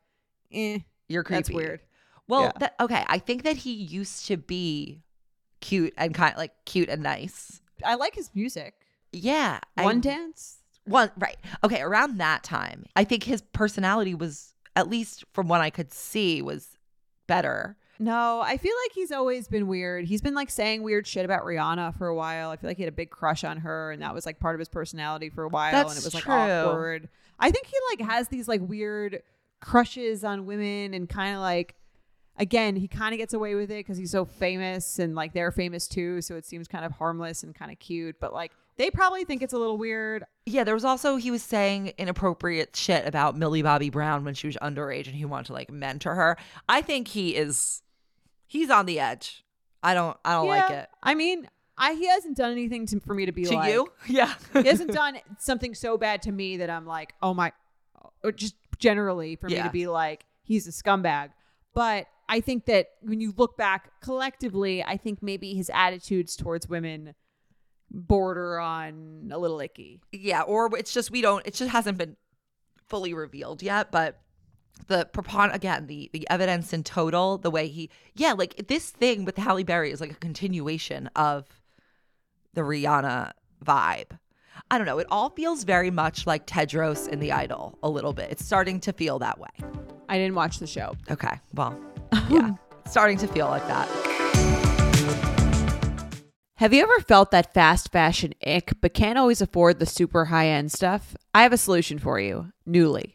eh, 0.53 0.81
You're 1.09 1.23
creepy. 1.23 1.39
that's 1.39 1.51
weird. 1.53 1.81
Well, 2.27 2.43
Yeah. 2.47 2.53
that, 2.59 2.75
okay, 2.81 3.05
I 3.07 3.19
think 3.19 3.45
that 3.45 3.57
he 3.59 3.73
used 3.73 4.27
to 4.27 4.37
be 4.37 5.03
cute 5.61 5.93
and 5.97 6.15
kind 6.15 6.33
of 6.33 6.39
like 6.39 6.53
cute 6.65 6.89
and 6.89 7.03
nice. 7.03 7.61
I 7.85 7.95
like 7.95 8.15
his 8.15 8.31
music. 8.35 8.75
Yeah. 9.13 9.61
I- 9.77 9.85
One 9.85 10.01
dance. 10.01 10.59
One 10.85 11.11
right. 11.19 11.37
Okay, 11.63 11.83
around 11.83 12.19
that 12.19 12.43
time, 12.43 12.87
I 12.97 13.05
think 13.05 13.23
his 13.25 13.43
personality 13.53 14.15
was 14.15 14.55
at 14.77 14.89
least 14.89 15.25
from 15.33 15.47
what 15.47 15.61
I 15.61 15.71
could 15.71 15.93
see 15.93 16.43
was 16.43 16.77
better. 17.27 17.77
No, 17.99 18.41
I 18.41 18.57
feel 18.57 18.73
like 18.87 18.93
he's 18.95 19.13
always 19.13 19.47
been 19.47 19.67
weird. 19.69 20.07
He's 20.07 20.23
been 20.23 20.35
like 20.35 20.49
saying 20.49 20.83
weird 20.83 21.07
shit 21.07 21.25
about 21.27 21.45
Rihanna 21.45 21.97
for 21.99 22.07
a 22.09 22.15
while. 22.15 22.49
I 22.51 22.57
feel 22.57 22.71
like 22.71 22.79
he 22.79 22.83
had 22.83 22.93
a 22.93 22.97
big 22.97 23.11
crush 23.11 23.45
on 23.45 23.59
her, 23.59 23.93
and 23.93 24.01
that 24.03 24.15
was 24.15 24.25
like 24.25 24.41
part 24.41 24.55
of 24.55 24.59
his 24.59 24.71
personality 24.71 25.29
for 25.29 25.45
a 25.45 25.49
while. 25.49 25.75
and 25.75 25.87
That's 25.89 25.99
it 26.01 26.05
was 26.07 26.15
like 26.15 26.23
true. 26.25 26.33
awkward. 26.33 27.09
I 27.39 27.51
think 27.51 27.67
he 27.67 27.77
like 27.91 28.09
has 28.11 28.29
these 28.29 28.49
like 28.49 28.63
weird 28.63 29.23
crushes 29.61 30.25
on 30.25 30.47
women, 30.47 30.95
and 30.95 31.09
kind 31.09 31.35
of 31.35 31.43
like, 31.43 31.75
again, 32.41 32.75
he 32.75 32.89
kind 32.89 33.13
of 33.13 33.19
gets 33.19 33.35
away 33.35 33.55
with 33.55 33.71
it 33.71 33.79
because 33.87 33.99
he's 33.99 34.11
so 34.11 34.25
famous, 34.25 34.99
and 34.99 35.15
like 35.15 35.33
they're 35.33 35.53
famous 35.53 35.87
too. 35.87 36.21
So 36.23 36.35
it 36.35 36.45
seems 36.45 36.67
kind 36.67 36.85
of 36.85 36.91
harmless 36.93 37.45
and 37.45 37.55
kind 37.55 37.71
of 37.71 37.79
cute. 37.79 38.17
But 38.19 38.33
like 38.33 38.51
they 38.77 38.91
probably 38.91 39.25
think 39.25 39.43
it's 39.43 39.53
a 39.53 39.59
little 39.59 39.77
weird. 39.77 40.25
Yeah, 40.47 40.65
there 40.65 40.75
was 40.75 40.85
also 40.85 41.17
he 41.17 41.31
was 41.31 41.43
saying 41.43 41.93
inappropriate 41.99 42.75
shit 42.75 43.07
about 43.07 43.37
Millie 43.37 43.63
Bobby 43.63 43.91
Brown 43.91 44.25
when 44.25 44.35
she 44.35 44.49
was 44.49 44.57
underage 44.57 45.07
and 45.07 45.15
he 45.15 45.25
wanted 45.25 45.47
to 45.47 45.53
like 45.53 45.71
mentor 45.71 46.15
her. 46.15 46.37
I 46.69 46.83
think 46.83 47.09
he 47.09 47.37
is 47.37 47.83
he's 48.47 48.71
on 48.71 48.87
the 48.87 48.99
edge. 48.99 49.45
I 49.83 49.95
don't 49.95 50.17
I 50.25 50.33
don't 50.33 50.49
like 50.49 50.71
it. 50.71 50.89
I 51.03 51.15
mean, 51.15 51.47
I 51.77 51.93
he 51.93 52.09
hasn't 52.09 52.37
done 52.37 52.53
anything 52.53 52.87
to, 52.87 53.01
for 53.01 53.15
me 53.15 53.27
to 53.27 53.33
be 53.33 53.45
To 53.45 53.55
like, 53.55 53.73
you? 53.73 53.93
Yeah. 54.09 54.33
he 54.55 54.67
hasn't 54.67 54.93
done 54.93 55.19
something 55.39 55.75
so 55.75 55.99
bad 55.99 56.23
to 56.23 56.33
me 56.33 56.57
that 56.57 56.71
I'm 56.71 56.87
like, 56.87 57.15
oh 57.23 57.35
my, 57.35 57.53
or 58.25 58.33
just 58.33 58.55
generally 58.79 59.37
for 59.37 59.49
me 59.49 59.61
to 59.63 59.71
be 59.71 59.87
like, 59.87 60.25
he's 60.43 60.67
a 60.67 60.71
scumbag. 60.71 61.31
But 61.75 62.07
I 62.31 62.41
think 62.41 62.67
that 62.67 62.91
when 63.01 63.21
you 63.21 63.35
look 63.37 63.57
back 63.57 63.91
collectively, 64.01 64.85
I 64.85 64.97
think 64.97 65.21
maybe 65.21 65.53
his 65.53 65.69
attitudes 65.75 66.37
towards 66.37 66.69
women 66.69 67.15
border 67.91 68.61
on 68.61 69.31
a 69.33 69.39
little 69.39 69.61
icky. 69.61 70.01
yeah, 70.13 70.43
or 70.43 70.71
it's 70.79 70.95
just 70.95 71.11
we 71.11 71.23
don't 71.23 71.45
it 71.45 71.55
just 71.55 71.73
hasn't 71.73 71.99
been 71.99 72.17
fully 72.87 73.13
revealed 73.13 73.65
yet, 73.65 73.91
but 73.91 74.21
the 74.87 75.09
prepon 75.13 75.53
again, 75.53 75.89
the 75.89 76.09
the 76.13 76.25
evidence 76.31 76.73
in 76.73 76.85
total, 76.85 77.37
the 77.37 77.51
way 77.51 77.67
he 77.67 77.91
yeah, 78.15 78.33
like 78.33 78.69
this 78.69 78.91
thing 78.91 79.25
with 79.25 79.37
Halle 79.37 79.65
Berry 79.65 79.91
is 79.91 80.01
like 80.01 80.13
a 80.13 80.15
continuation 80.15 81.09
of 81.17 81.47
the 82.55 82.61
Rihanna 82.61 83.33
vibe. 83.65 84.19
I 84.71 84.79
don't 84.79 84.87
know. 84.87 84.99
It 84.99 85.09
all 85.11 85.31
feels 85.31 85.65
very 85.65 85.91
much 85.91 86.29
like 86.29 86.47
Tedros 86.47 87.09
in 87.09 87.19
The 87.19 87.33
Idol 87.33 87.77
a 87.83 87.91
little 87.91 88.13
bit. 88.13 88.31
It's 88.31 88.45
starting 88.45 88.79
to 88.81 88.93
feel 88.93 89.19
that 89.19 89.41
way. 89.41 90.00
I 90.11 90.19
didn't 90.19 90.35
watch 90.35 90.59
the 90.59 90.67
show. 90.67 90.97
Okay. 91.09 91.39
Well, 91.55 91.79
yeah. 92.29 92.55
Starting 92.85 93.17
to 93.19 93.29
feel 93.29 93.47
like 93.47 93.67
that. 93.69 93.89
Have 96.57 96.75
you 96.75 96.83
ever 96.83 97.01
felt 97.01 97.31
that 97.31 97.55
fast 97.55 97.93
fashion 97.93 98.35
ick, 98.45 98.73
but 98.81 98.93
can't 98.93 99.19
always 99.19 99.41
afford 99.41 99.79
the 99.79 99.87
super 99.87 100.27
high 100.27 100.49
end 100.49 100.73
stuff? 100.73 101.17
I 101.33 101.45
have 101.45 101.53
a 101.53 101.57
solution 101.57 102.01
for 102.01 102.19
you 102.19 102.53
Nuuly. 102.69 103.15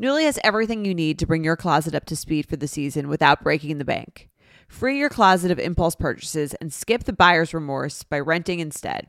Nuuly 0.00 0.24
has 0.24 0.38
everything 0.44 0.84
you 0.84 0.94
need 0.94 1.18
to 1.18 1.26
bring 1.26 1.42
your 1.44 1.56
closet 1.56 1.94
up 1.94 2.04
to 2.06 2.16
speed 2.16 2.46
for 2.46 2.56
the 2.56 2.68
season 2.68 3.08
without 3.08 3.42
breaking 3.42 3.78
the 3.78 3.84
bank. 3.84 4.28
Free 4.68 4.98
your 4.98 5.08
closet 5.08 5.50
of 5.50 5.58
impulse 5.58 5.94
purchases 5.94 6.52
and 6.54 6.72
skip 6.72 7.04
the 7.04 7.12
buyer's 7.12 7.54
remorse 7.54 8.02
by 8.02 8.20
renting 8.20 8.60
instead. 8.60 9.08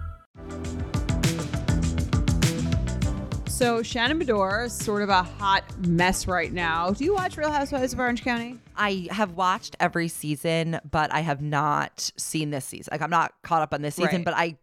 So 3.61 3.83
Shannon 3.83 4.19
Beador 4.19 4.65
is 4.65 4.73
sort 4.73 5.03
of 5.03 5.09
a 5.09 5.21
hot 5.21 5.63
mess 5.85 6.25
right 6.25 6.51
now. 6.51 6.89
Do 6.89 7.03
you 7.05 7.13
watch 7.13 7.37
Real 7.37 7.51
Housewives 7.51 7.93
of 7.93 7.99
Orange 7.99 8.23
County? 8.23 8.57
I 8.75 9.07
have 9.11 9.33
watched 9.33 9.75
every 9.79 10.07
season, 10.07 10.79
but 10.89 11.13
I 11.13 11.19
have 11.19 11.43
not 11.43 12.09
seen 12.17 12.49
this 12.49 12.65
season. 12.65 12.89
Like 12.91 13.03
I'm 13.03 13.11
not 13.11 13.33
caught 13.43 13.61
up 13.61 13.71
on 13.71 13.83
this 13.83 13.93
season, 13.93 14.15
Right. 14.15 14.25
but 14.25 14.33
I 14.33 14.57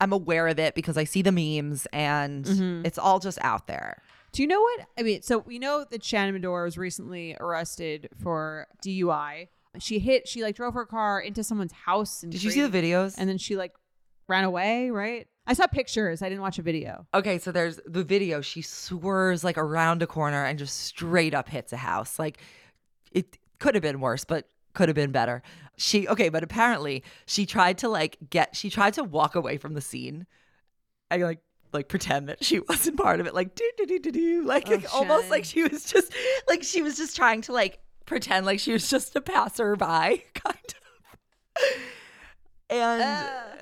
I'm 0.00 0.12
aware 0.12 0.48
of 0.48 0.58
it 0.58 0.74
because 0.74 0.96
I 0.98 1.04
see 1.04 1.22
the 1.22 1.30
memes 1.30 1.86
and 1.92 2.44
Mm-hmm. 2.44 2.86
it's 2.86 2.98
all 2.98 3.20
just 3.20 3.38
out 3.42 3.68
there. 3.68 4.02
Do 4.32 4.42
you 4.42 4.48
know 4.48 4.60
what? 4.60 4.80
I 4.98 5.02
mean, 5.04 5.22
so 5.22 5.38
we 5.38 5.60
know 5.60 5.84
that 5.88 6.02
Shannon 6.02 6.42
Beador 6.42 6.64
was 6.64 6.76
recently 6.76 7.36
arrested 7.38 8.08
for 8.20 8.66
DUI. 8.84 9.46
She 9.78 10.00
hit, 10.00 10.26
she 10.26 10.42
like 10.42 10.56
drove 10.56 10.74
her 10.74 10.86
car 10.86 11.20
into 11.20 11.44
someone's 11.44 11.70
house. 11.72 12.24
And 12.24 12.32
Did 12.32 12.42
you 12.42 12.50
see 12.50 12.62
the 12.66 12.76
videos? 12.82 13.14
And 13.16 13.28
then 13.28 13.38
she 13.38 13.54
like 13.54 13.74
ran 14.26 14.42
away, 14.42 14.90
right? 14.90 15.28
I 15.50 15.52
saw 15.52 15.66
pictures. 15.66 16.22
I 16.22 16.28
didn't 16.28 16.42
watch 16.42 16.60
a 16.60 16.62
video. 16.62 17.08
Okay, 17.12 17.40
so 17.40 17.50
there's 17.50 17.80
the 17.84 18.04
video. 18.04 18.40
She 18.40 18.62
swerves 18.62 19.42
like 19.42 19.58
around 19.58 20.00
a 20.00 20.06
corner 20.06 20.44
and 20.44 20.56
just 20.56 20.78
straight 20.78 21.34
up 21.34 21.48
hits 21.48 21.72
a 21.72 21.76
house. 21.76 22.20
Like 22.20 22.38
it 23.10 23.36
could 23.58 23.74
have 23.74 23.82
been 23.82 23.98
worse, 23.98 24.24
but 24.24 24.48
could 24.74 24.88
have 24.88 24.94
been 24.94 25.10
better. 25.10 25.42
She 25.76 26.06
okay, 26.06 26.28
but 26.28 26.44
apparently 26.44 27.02
she 27.26 27.46
tried 27.46 27.78
to 27.78 27.88
like 27.88 28.16
get 28.30 28.54
she 28.54 28.70
tried 28.70 28.94
to 28.94 29.02
walk 29.02 29.34
away 29.34 29.56
from 29.56 29.74
the 29.74 29.80
scene 29.80 30.24
and 31.10 31.20
like 31.20 31.40
like 31.72 31.88
pretend 31.88 32.28
that 32.28 32.44
she 32.44 32.60
wasn't 32.68 32.96
part 32.96 33.18
of 33.18 33.26
it. 33.26 33.34
Like 33.34 33.56
do 33.56 33.68
do 33.76 33.86
do 33.86 33.98
do 33.98 34.12
do 34.12 34.42
like, 34.44 34.68
Oh, 34.68 34.74
like, 34.74 34.94
almost 34.94 35.30
like 35.30 35.44
she 35.44 35.64
was 35.64 35.84
just 35.84 36.12
like 36.48 36.62
she 36.62 36.80
was 36.80 36.96
just 36.96 37.16
trying 37.16 37.40
to 37.42 37.52
like 37.52 37.80
pretend 38.06 38.46
like 38.46 38.60
she 38.60 38.72
was 38.72 38.88
just 38.88 39.16
a 39.16 39.20
passerby 39.20 39.82
kind 40.34 40.74
of. 40.76 41.64
And 42.70 43.02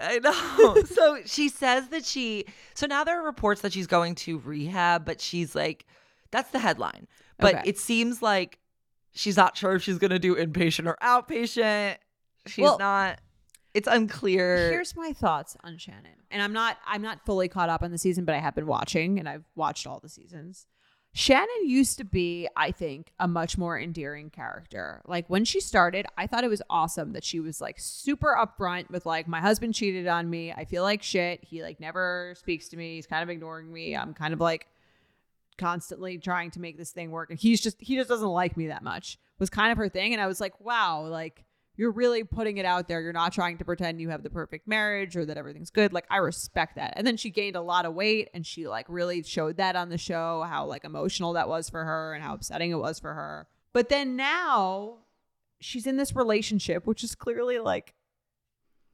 I 0.00 0.18
know. 0.22 0.82
so 0.86 1.18
she 1.24 1.48
says 1.48 1.88
that 1.88 2.04
she. 2.04 2.44
So 2.74 2.86
now 2.86 3.04
there 3.04 3.20
are 3.20 3.24
reports 3.24 3.62
that 3.62 3.72
she's 3.72 3.86
going 3.86 4.14
to 4.16 4.38
rehab, 4.38 5.04
but 5.04 5.20
she's 5.20 5.54
like, 5.54 5.86
that's 6.30 6.50
the 6.50 6.58
headline. 6.58 7.06
But 7.38 7.54
Okay. 7.56 7.68
it 7.70 7.78
seems 7.78 8.20
like 8.22 8.58
she's 9.12 9.36
not 9.36 9.56
sure 9.56 9.74
if 9.74 9.82
she's 9.82 9.98
going 9.98 10.10
to 10.10 10.18
do 10.18 10.36
inpatient 10.36 10.86
or 10.86 10.96
outpatient. 11.02 11.96
She's 12.46 12.62
Well- 12.62 12.78
not. 12.78 13.20
It's 13.74 13.86
unclear. 13.86 14.70
Here's 14.70 14.96
my 14.96 15.12
thoughts 15.12 15.56
on 15.62 15.76
Shannon. 15.78 16.16
And 16.30 16.42
I'm 16.42 16.52
not 16.52 16.78
I'm 16.86 17.02
not 17.02 17.24
fully 17.24 17.48
caught 17.48 17.68
up 17.68 17.82
on 17.82 17.90
the 17.92 17.98
season, 17.98 18.24
but 18.24 18.34
I 18.34 18.38
have 18.38 18.54
been 18.54 18.66
watching 18.66 19.18
and 19.18 19.28
I've 19.28 19.44
watched 19.54 19.86
all 19.86 20.00
the 20.00 20.08
seasons. 20.08 20.66
Shannon 21.12 21.48
used 21.64 21.98
to 21.98 22.04
be, 22.04 22.48
I 22.56 22.70
think, 22.70 23.12
a 23.18 23.26
much 23.26 23.58
more 23.58 23.78
endearing 23.78 24.30
character. 24.30 25.02
Like 25.06 25.28
when 25.28 25.44
she 25.44 25.60
started, 25.60 26.06
I 26.16 26.26
thought 26.26 26.44
it 26.44 26.50
was 26.50 26.62
awesome 26.70 27.12
that 27.14 27.24
she 27.24 27.40
was 27.40 27.60
like 27.60 27.76
super 27.78 28.36
upfront 28.38 28.90
with 28.90 29.06
like 29.06 29.26
my 29.26 29.40
husband 29.40 29.74
cheated 29.74 30.06
on 30.06 30.30
me. 30.30 30.52
I 30.52 30.64
feel 30.64 30.82
like 30.82 31.02
shit. 31.02 31.42
He 31.42 31.62
like 31.62 31.80
never 31.80 32.34
speaks 32.36 32.68
to 32.68 32.76
me. 32.76 32.96
He's 32.96 33.06
kind 33.06 33.22
of 33.22 33.30
ignoring 33.30 33.72
me. 33.72 33.96
I'm 33.96 34.14
kind 34.14 34.32
of 34.32 34.40
like 34.40 34.68
constantly 35.58 36.18
trying 36.18 36.50
to 36.52 36.60
make 36.60 36.78
this 36.78 36.92
thing 36.92 37.10
work 37.10 37.30
and 37.30 37.38
he's 37.38 37.60
just 37.60 37.76
he 37.80 37.96
just 37.96 38.08
doesn't 38.08 38.28
like 38.28 38.56
me 38.56 38.68
that 38.68 38.82
much 38.82 39.18
was 39.40 39.50
kind 39.50 39.72
of 39.72 39.76
her 39.76 39.88
thing 39.88 40.12
and 40.12 40.22
i 40.22 40.26
was 40.26 40.40
like 40.40 40.58
wow 40.60 41.04
like 41.04 41.44
you're 41.78 41.90
really 41.90 42.24
putting 42.24 42.58
it 42.58 42.66
out 42.66 42.88
there 42.88 43.00
you're 43.00 43.12
not 43.12 43.32
trying 43.32 43.56
to 43.56 43.64
pretend 43.64 44.00
you 44.00 44.10
have 44.10 44.22
the 44.22 44.28
perfect 44.28 44.68
marriage 44.68 45.16
or 45.16 45.24
that 45.24 45.38
everything's 45.38 45.70
good 45.70 45.94
like 45.94 46.04
i 46.10 46.18
respect 46.18 46.76
that 46.76 46.92
and 46.96 47.06
then 47.06 47.16
she 47.16 47.30
gained 47.30 47.56
a 47.56 47.62
lot 47.62 47.86
of 47.86 47.94
weight 47.94 48.28
and 48.34 48.44
she 48.44 48.68
like 48.68 48.84
really 48.88 49.22
showed 49.22 49.56
that 49.56 49.76
on 49.76 49.88
the 49.88 49.96
show 49.96 50.44
how 50.46 50.66
like 50.66 50.84
emotional 50.84 51.32
that 51.32 51.48
was 51.48 51.70
for 51.70 51.84
her 51.84 52.12
and 52.12 52.22
how 52.22 52.34
upsetting 52.34 52.70
it 52.70 52.78
was 52.78 52.98
for 52.98 53.14
her 53.14 53.46
but 53.72 53.88
then 53.88 54.16
now 54.16 54.98
she's 55.60 55.86
in 55.86 55.96
this 55.96 56.14
relationship 56.14 56.86
which 56.86 57.02
is 57.02 57.14
clearly 57.14 57.58
like 57.58 57.94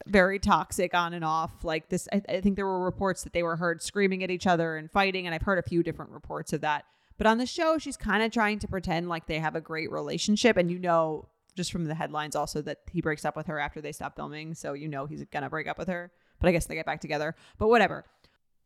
very 0.06 0.38
toxic 0.38 0.94
on 0.94 1.14
and 1.14 1.24
off. 1.24 1.64
Like 1.64 1.88
this, 1.88 2.08
I, 2.12 2.22
I 2.28 2.40
think 2.40 2.56
there 2.56 2.66
were 2.66 2.84
reports 2.84 3.22
that 3.24 3.32
they 3.32 3.42
were 3.42 3.56
heard 3.56 3.82
screaming 3.82 4.22
at 4.22 4.30
each 4.30 4.46
other 4.46 4.76
and 4.76 4.90
fighting, 4.90 5.26
and 5.26 5.34
I've 5.34 5.42
heard 5.42 5.58
a 5.58 5.62
few 5.62 5.82
different 5.82 6.10
reports 6.12 6.52
of 6.52 6.60
that. 6.62 6.84
But 7.16 7.26
on 7.26 7.38
the 7.38 7.46
show, 7.46 7.78
she's 7.78 7.96
kind 7.96 8.22
of 8.22 8.32
trying 8.32 8.58
to 8.60 8.68
pretend 8.68 9.08
like 9.08 9.26
they 9.26 9.38
have 9.38 9.54
a 9.54 9.60
great 9.60 9.90
relationship, 9.90 10.56
and 10.56 10.70
you 10.70 10.78
know, 10.78 11.28
just 11.54 11.72
from 11.72 11.84
the 11.84 11.94
headlines, 11.94 12.36
also 12.36 12.62
that 12.62 12.78
he 12.90 13.00
breaks 13.00 13.24
up 13.24 13.36
with 13.36 13.46
her 13.46 13.58
after 13.58 13.80
they 13.80 13.92
stop 13.92 14.16
filming, 14.16 14.54
so 14.54 14.72
you 14.72 14.88
know 14.88 15.06
he's 15.06 15.24
gonna 15.26 15.50
break 15.50 15.68
up 15.68 15.78
with 15.78 15.88
her. 15.88 16.10
But 16.40 16.48
I 16.48 16.52
guess 16.52 16.66
they 16.66 16.74
get 16.74 16.86
back 16.86 17.00
together. 17.00 17.34
But 17.58 17.68
whatever. 17.68 18.04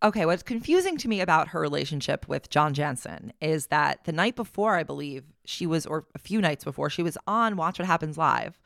Okay, 0.00 0.26
what's 0.26 0.44
confusing 0.44 0.96
to 0.98 1.08
me 1.08 1.20
about 1.20 1.48
her 1.48 1.60
relationship 1.60 2.28
with 2.28 2.50
John 2.50 2.72
Janssen 2.72 3.32
is 3.40 3.66
that 3.66 4.04
the 4.04 4.12
night 4.12 4.36
before, 4.36 4.76
I 4.76 4.84
believe, 4.84 5.24
she 5.44 5.66
was, 5.66 5.86
or 5.86 6.06
a 6.14 6.18
few 6.18 6.40
nights 6.40 6.62
before, 6.62 6.88
she 6.88 7.02
was 7.02 7.18
on 7.26 7.56
Watch 7.56 7.80
What 7.80 7.86
Happens 7.86 8.16
Live 8.16 8.60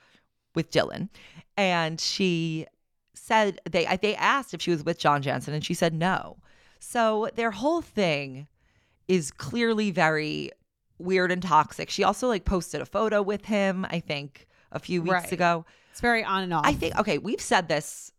with 0.54 0.70
Dylan. 0.70 1.08
And 1.56 1.98
she 1.98 2.66
said, 3.14 3.60
they, 3.70 3.86
they 4.02 4.14
asked 4.14 4.52
if 4.52 4.60
she 4.60 4.72
was 4.72 4.84
with 4.84 4.98
John 4.98 5.22
Janssen, 5.22 5.54
and 5.54 5.64
she 5.64 5.72
said 5.72 5.94
no. 5.94 6.36
So 6.78 7.30
their 7.34 7.50
whole 7.50 7.80
thing 7.80 8.46
is 9.08 9.30
clearly 9.30 9.90
very 9.90 10.50
weird 11.02 11.32
and 11.32 11.42
toxic. 11.42 11.90
She 11.90 12.04
also 12.04 12.28
like 12.28 12.44
posted 12.44 12.80
a 12.80 12.86
photo 12.86 13.22
with 13.22 13.44
him, 13.44 13.86
I 13.90 14.00
think, 14.00 14.46
a 14.70 14.78
few 14.78 15.02
weeks 15.02 15.12
Right. 15.12 15.32
ago. 15.32 15.64
It's 15.90 16.00
very 16.00 16.24
on 16.24 16.42
and 16.42 16.54
off. 16.54 16.66
I 16.66 16.72
think 16.72 16.98
okay, 16.98 17.18
we've 17.18 17.40
said 17.40 17.68
this. 17.68 18.12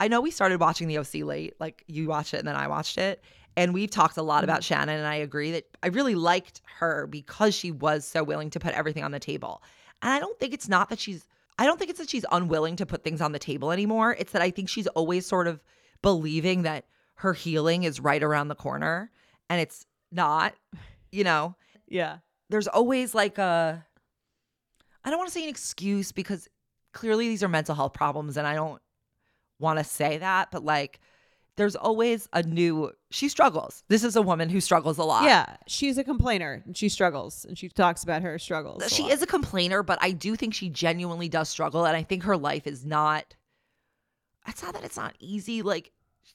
I 0.00 0.06
know 0.08 0.20
we 0.20 0.30
started 0.30 0.60
watching 0.60 0.86
the 0.86 0.98
OC 0.98 1.24
late, 1.24 1.54
like 1.58 1.84
you 1.88 2.06
watched 2.06 2.34
it 2.34 2.38
and 2.38 2.46
then 2.46 2.54
I 2.54 2.68
watched 2.68 2.98
it, 2.98 3.22
and 3.56 3.74
we've 3.74 3.90
talked 3.90 4.16
a 4.16 4.22
lot 4.22 4.44
about 4.44 4.60
mm-hmm. 4.60 4.74
Shannon 4.74 4.98
and 4.98 5.06
I 5.06 5.16
agree 5.16 5.50
that 5.52 5.64
I 5.82 5.88
really 5.88 6.14
liked 6.14 6.62
her 6.78 7.08
because 7.08 7.54
she 7.54 7.72
was 7.72 8.04
so 8.04 8.22
willing 8.22 8.50
to 8.50 8.60
put 8.60 8.74
everything 8.74 9.02
on 9.02 9.10
the 9.10 9.18
table. 9.18 9.62
And 10.00 10.12
I 10.12 10.20
don't 10.20 10.38
think 10.38 10.54
it's 10.54 10.68
not 10.68 10.90
that 10.90 11.00
she's 11.00 11.26
I 11.58 11.66
don't 11.66 11.76
think 11.76 11.90
it's 11.90 11.98
that 11.98 12.08
she's 12.08 12.24
unwilling 12.30 12.76
to 12.76 12.86
put 12.86 13.02
things 13.02 13.20
on 13.20 13.32
the 13.32 13.38
table 13.40 13.72
anymore. 13.72 14.14
It's 14.16 14.30
that 14.30 14.42
I 14.42 14.50
think 14.50 14.68
she's 14.68 14.86
always 14.88 15.26
sort 15.26 15.48
of 15.48 15.60
believing 16.02 16.62
that 16.62 16.84
her 17.16 17.32
healing 17.32 17.82
is 17.82 17.98
right 17.98 18.22
around 18.22 18.46
the 18.46 18.54
corner 18.54 19.10
and 19.50 19.60
it's 19.60 19.84
not, 20.12 20.54
you 21.10 21.24
know 21.24 21.56
yeah. 21.88 22.18
there's 22.50 22.68
always 22.68 23.14
like 23.14 23.38
a 23.38 23.84
I 25.04 25.10
don't 25.10 25.18
want 25.18 25.28
to 25.28 25.34
say 25.34 25.44
an 25.44 25.48
excuse 25.48 26.12
because 26.12 26.48
clearly 26.92 27.28
these 27.28 27.42
are 27.42 27.48
mental 27.48 27.74
health 27.74 27.92
problems 27.92 28.36
and 28.36 28.46
I 28.46 28.54
don't 28.54 28.80
want 29.58 29.78
to 29.78 29.84
say 29.84 30.18
that, 30.18 30.50
but 30.50 30.64
like 30.64 31.00
there's 31.56 31.76
always 31.76 32.28
a 32.32 32.42
new 32.42 32.92
she 33.10 33.28
struggles. 33.28 33.82
This 33.88 34.04
is 34.04 34.16
a 34.16 34.22
woman 34.22 34.48
who 34.48 34.60
struggles 34.60 34.98
a 34.98 35.04
lot. 35.04 35.24
Yeah, 35.24 35.56
she's 35.66 35.98
a 35.98 36.04
complainer 36.04 36.62
and 36.64 36.76
she 36.76 36.88
struggles 36.88 37.44
and 37.44 37.58
she 37.58 37.68
talks 37.68 38.02
about 38.02 38.22
her 38.22 38.38
struggles. 38.38 38.90
She 38.92 39.02
lot. 39.02 39.12
is 39.12 39.22
a 39.22 39.26
complainer, 39.26 39.82
but 39.82 39.98
I 40.00 40.12
do 40.12 40.36
think 40.36 40.54
she 40.54 40.68
genuinely 40.68 41.28
does 41.28 41.48
struggle 41.48 41.84
and 41.84 41.96
I 41.96 42.02
think 42.02 42.24
her 42.24 42.36
life 42.36 42.66
is 42.66 42.84
not 42.84 43.34
it's 44.46 44.62
not 44.62 44.72
that 44.74 44.84
it's 44.84 44.96
not 44.96 45.14
easy 45.18 45.62
like 45.62 45.92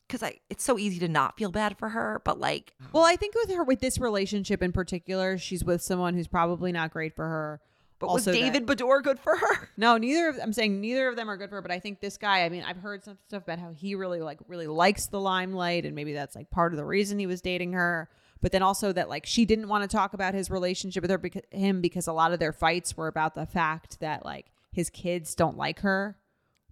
cuz 0.10 0.22
I 0.24 0.40
it's 0.50 0.64
so 0.64 0.78
easy 0.78 1.00
to 1.00 1.08
not 1.08 1.38
feel 1.38 1.52
bad 1.52 1.78
for 1.78 1.90
her, 1.90 2.22
but 2.26 2.40
like 2.40 2.74
oh. 2.82 2.86
Well, 2.94 3.04
I 3.04 3.16
think 3.16 3.36
with 3.36 3.52
her, 3.54 3.64
with 3.64 3.80
this 3.80 4.00
relationship 4.00 4.62
in 4.62 4.72
particular, 4.72 5.38
she's 5.38 5.64
with 5.64 5.82
someone 5.82 6.14
who's 6.14 6.28
probably 6.28 6.72
not 6.72 6.92
great 6.92 7.16
for 7.16 7.26
her. 7.28 7.62
but 8.00 8.08
Also 8.08 8.16
was 8.16 8.26
that- 8.26 8.34
David 8.34 8.66
Beador 8.68 9.02
good 9.04 9.20
for 9.20 9.36
her? 9.38 9.70
No, 9.78 9.98
neither 9.98 10.28
of 10.30 10.38
I'm 10.42 10.54
saying 10.54 10.80
neither 10.82 11.08
of 11.08 11.16
them 11.16 11.30
are 11.30 11.38
good 11.38 11.50
for 11.50 11.56
her, 11.56 11.62
but 11.62 11.72
I 11.72 11.80
think 11.80 12.00
this 12.00 12.18
guy, 12.18 12.44
I 12.46 12.50
mean, 12.50 12.64
I've 12.64 12.78
heard 12.78 13.04
some 13.04 13.18
stuff 13.28 13.44
about 13.44 13.60
how 13.60 13.72
he 13.72 13.96
really 13.96 14.22
like 14.22 14.40
really 14.48 14.68
likes 14.68 15.08
the 15.08 15.20
limelight 15.20 15.86
and 15.86 15.96
maybe 15.96 16.14
that's 16.14 16.36
like 16.36 16.50
part 16.50 16.74
of 16.74 16.78
the 16.78 16.86
reason 16.86 17.18
he 17.20 17.28
was 17.28 17.42
dating 17.42 17.74
her. 17.74 18.10
but 18.42 18.52
then 18.52 18.62
also 18.62 18.92
that 18.92 19.08
like 19.08 19.26
she 19.26 19.46
didn't 19.46 19.70
want 19.70 19.90
to 19.90 19.98
talk 19.98 20.14
about 20.14 20.34
his 20.34 20.50
relationship 20.52 21.02
with 21.02 21.10
her 21.10 21.18
because 21.18 21.44
him 21.52 21.80
because 21.82 22.08
a 22.08 22.14
lot 22.14 22.34
of 22.34 22.40
their 22.40 22.52
fights 22.52 22.98
were 22.98 23.08
about 23.08 23.36
the 23.36 23.46
fact 23.46 24.00
that 24.02 24.26
like 24.26 24.48
his 24.74 24.90
kids 24.90 25.34
don't 25.34 25.56
like 25.58 25.80
her 25.80 26.18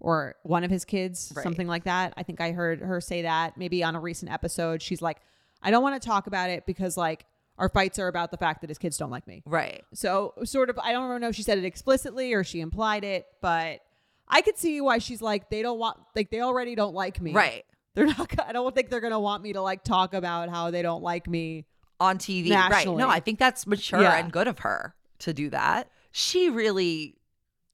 or 0.02 0.36
one 0.44 0.64
of 0.64 0.72
his 0.72 0.84
kids, 0.84 1.32
Right. 1.36 1.44
something 1.44 1.68
like 1.68 1.86
that. 1.86 2.14
I 2.18 2.24
think 2.24 2.42
I 2.42 2.52
heard 2.52 2.82
her 2.82 3.00
say 3.00 3.22
that 3.22 3.58
maybe 3.58 3.84
on 3.84 3.96
a 3.96 4.00
recent 4.00 4.32
episode. 4.32 4.82
She's 4.82 5.02
like, 5.02 5.18
I 5.64 5.72
don't 5.72 5.84
want 5.84 6.02
to 6.02 6.06
talk 6.06 6.28
about 6.28 6.50
it 6.50 6.66
because 6.66 6.98
like 6.98 7.26
our 7.58 7.70
fights 7.70 8.00
are 8.00 8.08
about 8.08 8.32
the 8.32 8.38
fact 8.38 8.62
that 8.62 8.70
his 8.70 8.78
kids 8.78 8.98
don't 8.98 9.12
like 9.12 9.28
me. 9.28 9.44
Right. 9.46 9.84
So 9.94 10.34
sort 10.44 10.70
of, 10.70 10.80
I 10.80 10.92
don't 10.92 11.22
know 11.22 11.30
if 11.30 11.36
she 11.36 11.44
said 11.44 11.58
it 11.60 11.66
explicitly 11.66 12.34
or 12.34 12.44
she 12.44 12.60
implied 12.62 13.04
it, 13.04 13.28
but 13.42 13.82
I 14.28 14.42
could 14.42 14.58
see 14.58 14.82
why 14.82 14.98
she's 14.98 15.22
like, 15.22 15.50
they 15.50 15.62
don't 15.62 15.78
want, 15.78 15.98
like 16.16 16.32
they 16.32 16.42
already 16.42 16.74
don't 16.76 16.96
like 16.96 17.22
me. 17.22 17.34
Right. 17.34 17.64
They're 17.94 18.06
not. 18.08 18.34
I 18.48 18.54
don't 18.54 18.74
think 18.74 18.90
they're 18.90 19.02
gonna 19.02 19.20
want 19.20 19.44
me 19.44 19.54
to 19.54 19.62
like 19.62 19.84
talk 19.84 20.14
about 20.14 20.50
how 20.50 20.72
they 20.72 20.82
don't 20.82 21.04
like 21.04 21.28
me. 21.28 21.66
on 22.00 22.18
TV. 22.18 22.50
Right. 22.50 22.88
No, 22.88 23.08
I 23.10 23.20
think 23.20 23.38
that's 23.38 23.68
mature 23.68 24.02
Yeah. 24.02 24.16
and 24.18 24.32
good 24.32 24.48
of 24.48 24.60
her 24.60 24.96
to 25.20 25.34
do 25.34 25.50
that. 25.52 25.90
She 26.12 26.50
really, 26.50 27.18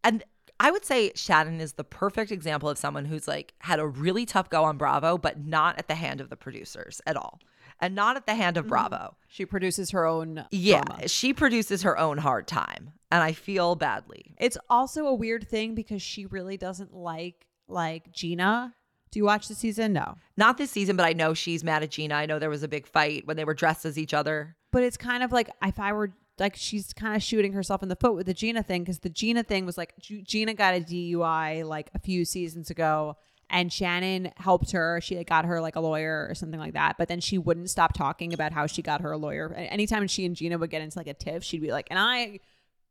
and 0.03 0.21
I 0.59 0.71
would 0.71 0.85
say 0.85 1.11
Shannon 1.15 1.61
is 1.61 1.73
the 1.73 1.83
perfect 1.83 2.31
example 2.31 2.69
of 2.69 2.77
someone 2.77 3.05
who's 3.05 3.27
like 3.27 3.53
had 3.59 3.79
a 3.79 3.87
really 3.87 4.25
tough 4.25 4.49
go 4.49 4.63
on 4.63 4.77
Bravo, 4.77 5.17
but 5.17 5.45
not 5.45 5.77
at 5.77 5.87
the 5.87 5.95
hand 5.95 6.21
of 6.21 6.29
the 6.29 6.35
producers 6.35 7.01
at 7.05 7.15
all, 7.15 7.39
and 7.79 7.93
not 7.93 8.15
at 8.17 8.25
the 8.25 8.35
hand 8.35 8.57
of 8.57 8.63
mm-hmm. 8.63 8.69
Bravo. 8.69 9.15
She 9.27 9.45
produces 9.45 9.91
her 9.91 10.05
own. 10.05 10.45
Yeah, 10.51 10.81
drama. 10.83 11.07
she 11.07 11.33
produces 11.33 11.83
her 11.83 11.97
own 11.97 12.17
hard 12.17 12.47
time, 12.47 12.93
and 13.11 13.21
I 13.21 13.33
feel 13.33 13.75
badly. 13.75 14.35
It's 14.39 14.57
also 14.69 15.05
a 15.05 15.13
weird 15.13 15.47
thing 15.47 15.75
because 15.75 16.01
she 16.01 16.25
really 16.25 16.57
doesn't 16.57 16.93
like 16.93 17.45
like 17.67 18.11
Gina. 18.11 18.73
Do 19.11 19.19
you 19.19 19.25
watch 19.25 19.47
the 19.47 19.55
season? 19.55 19.93
No. 19.93 20.17
Not 20.35 20.57
this 20.57 20.71
season, 20.71 20.95
but 20.97 21.05
I 21.05 21.13
know 21.13 21.33
she's 21.33 21.63
mad 21.63 21.81
at 21.83 21.91
Gina. 21.91 22.15
I 22.15 22.25
know 22.25 22.39
there 22.39 22.49
was 22.49 22.63
a 22.63 22.67
big 22.67 22.85
fight 22.85 23.25
when 23.25 23.37
they 23.37 23.45
were 23.45 23.53
dressed 23.53 23.85
as 23.85 23.97
each 23.97 24.13
other. 24.13 24.55
But 24.71 24.83
it's 24.83 24.97
kind 24.97 25.23
of 25.23 25.31
like 25.31 25.49
if 25.63 25.79
I 25.79 25.93
were 25.93 26.11
like 26.39 26.55
she's 26.55 26.93
kind 26.93 27.15
of 27.15 27.23
shooting 27.23 27.53
herself 27.53 27.81
in 27.83 27.89
the 27.89 27.95
foot 27.95 28.13
with 28.15 28.25
the 28.25 28.33
Gina 28.33 28.63
thing 28.63 28.83
because 28.83 28.99
the 28.99 29.09
Gina 29.09 29.43
thing 29.43 29.65
was 29.65 29.77
like 29.77 29.93
G- 29.99 30.21
Gina 30.21 30.53
got 30.53 30.75
a 30.75 30.79
DUI 30.79 31.65
like 31.67 31.89
a 31.95 31.99
few 31.99 32.25
seasons 32.25 32.69
ago 32.69 33.15
and 33.49 33.71
Shannon 33.71 34.31
helped 34.35 34.71
her. 34.71 34.99
She 35.01 35.23
got 35.23 35.45
her 35.45 35.61
like 35.61 35.75
a 35.75 35.79
lawyer 35.79 36.27
or 36.29 36.35
something 36.35 36.59
like 36.59 36.73
that. 36.73 36.97
But 36.97 37.07
then 37.07 37.19
she 37.21 37.37
wouldn't 37.37 37.69
stop 37.69 37.93
talking 37.93 38.33
about 38.33 38.51
how 38.51 38.67
she 38.67 38.81
got 38.81 39.01
her 39.01 39.11
a 39.13 39.17
lawyer. 39.17 39.53
Anytime 39.53 40.05
she 40.07 40.25
and 40.25 40.35
Gina 40.35 40.57
would 40.57 40.69
get 40.69 40.81
into 40.81 40.97
like 40.97 41.07
a 41.07 41.13
tiff, 41.13 41.43
she'd 41.43 41.61
be 41.61 41.71
like, 41.71 41.87
and 41.89 41.97
I. 41.99 42.39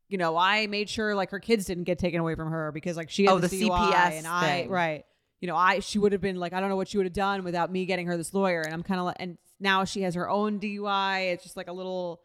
You 0.08 0.18
know, 0.18 0.36
I 0.36 0.68
made 0.68 0.88
sure 0.88 1.16
like 1.16 1.30
her 1.32 1.40
kids 1.40 1.64
didn't 1.64 1.82
get 1.82 1.98
taken 1.98 2.20
away 2.20 2.36
from 2.36 2.48
her 2.52 2.70
because 2.70 2.96
like 2.96 3.10
she 3.10 3.24
had 3.24 3.32
Oh, 3.34 3.38
this 3.40 3.50
the 3.50 3.68
CPS 3.68 4.12
and 4.12 4.24
I 4.28 4.40
thing. 4.62 4.70
right. 4.70 5.04
You 5.40 5.48
know, 5.48 5.56
I 5.56 5.80
she 5.80 5.98
would 5.98 6.12
have 6.12 6.20
been 6.20 6.36
like 6.36 6.52
I 6.52 6.60
don't 6.60 6.68
know 6.68 6.76
what 6.76 6.86
she 6.86 6.96
would 6.96 7.06
have 7.06 7.12
done 7.12 7.42
without 7.42 7.72
me 7.72 7.86
getting 7.86 8.06
her 8.06 8.16
this 8.16 8.32
lawyer, 8.32 8.60
and 8.60 8.72
I'm 8.72 8.84
kind 8.84 9.00
of 9.00 9.06
like, 9.06 9.16
and 9.18 9.36
now 9.58 9.82
she 9.84 10.02
has 10.02 10.14
her 10.14 10.30
own 10.30 10.60
DUI. 10.60 11.32
It's 11.32 11.42
just 11.42 11.56
like 11.56 11.66
a 11.66 11.72
little, 11.72 12.20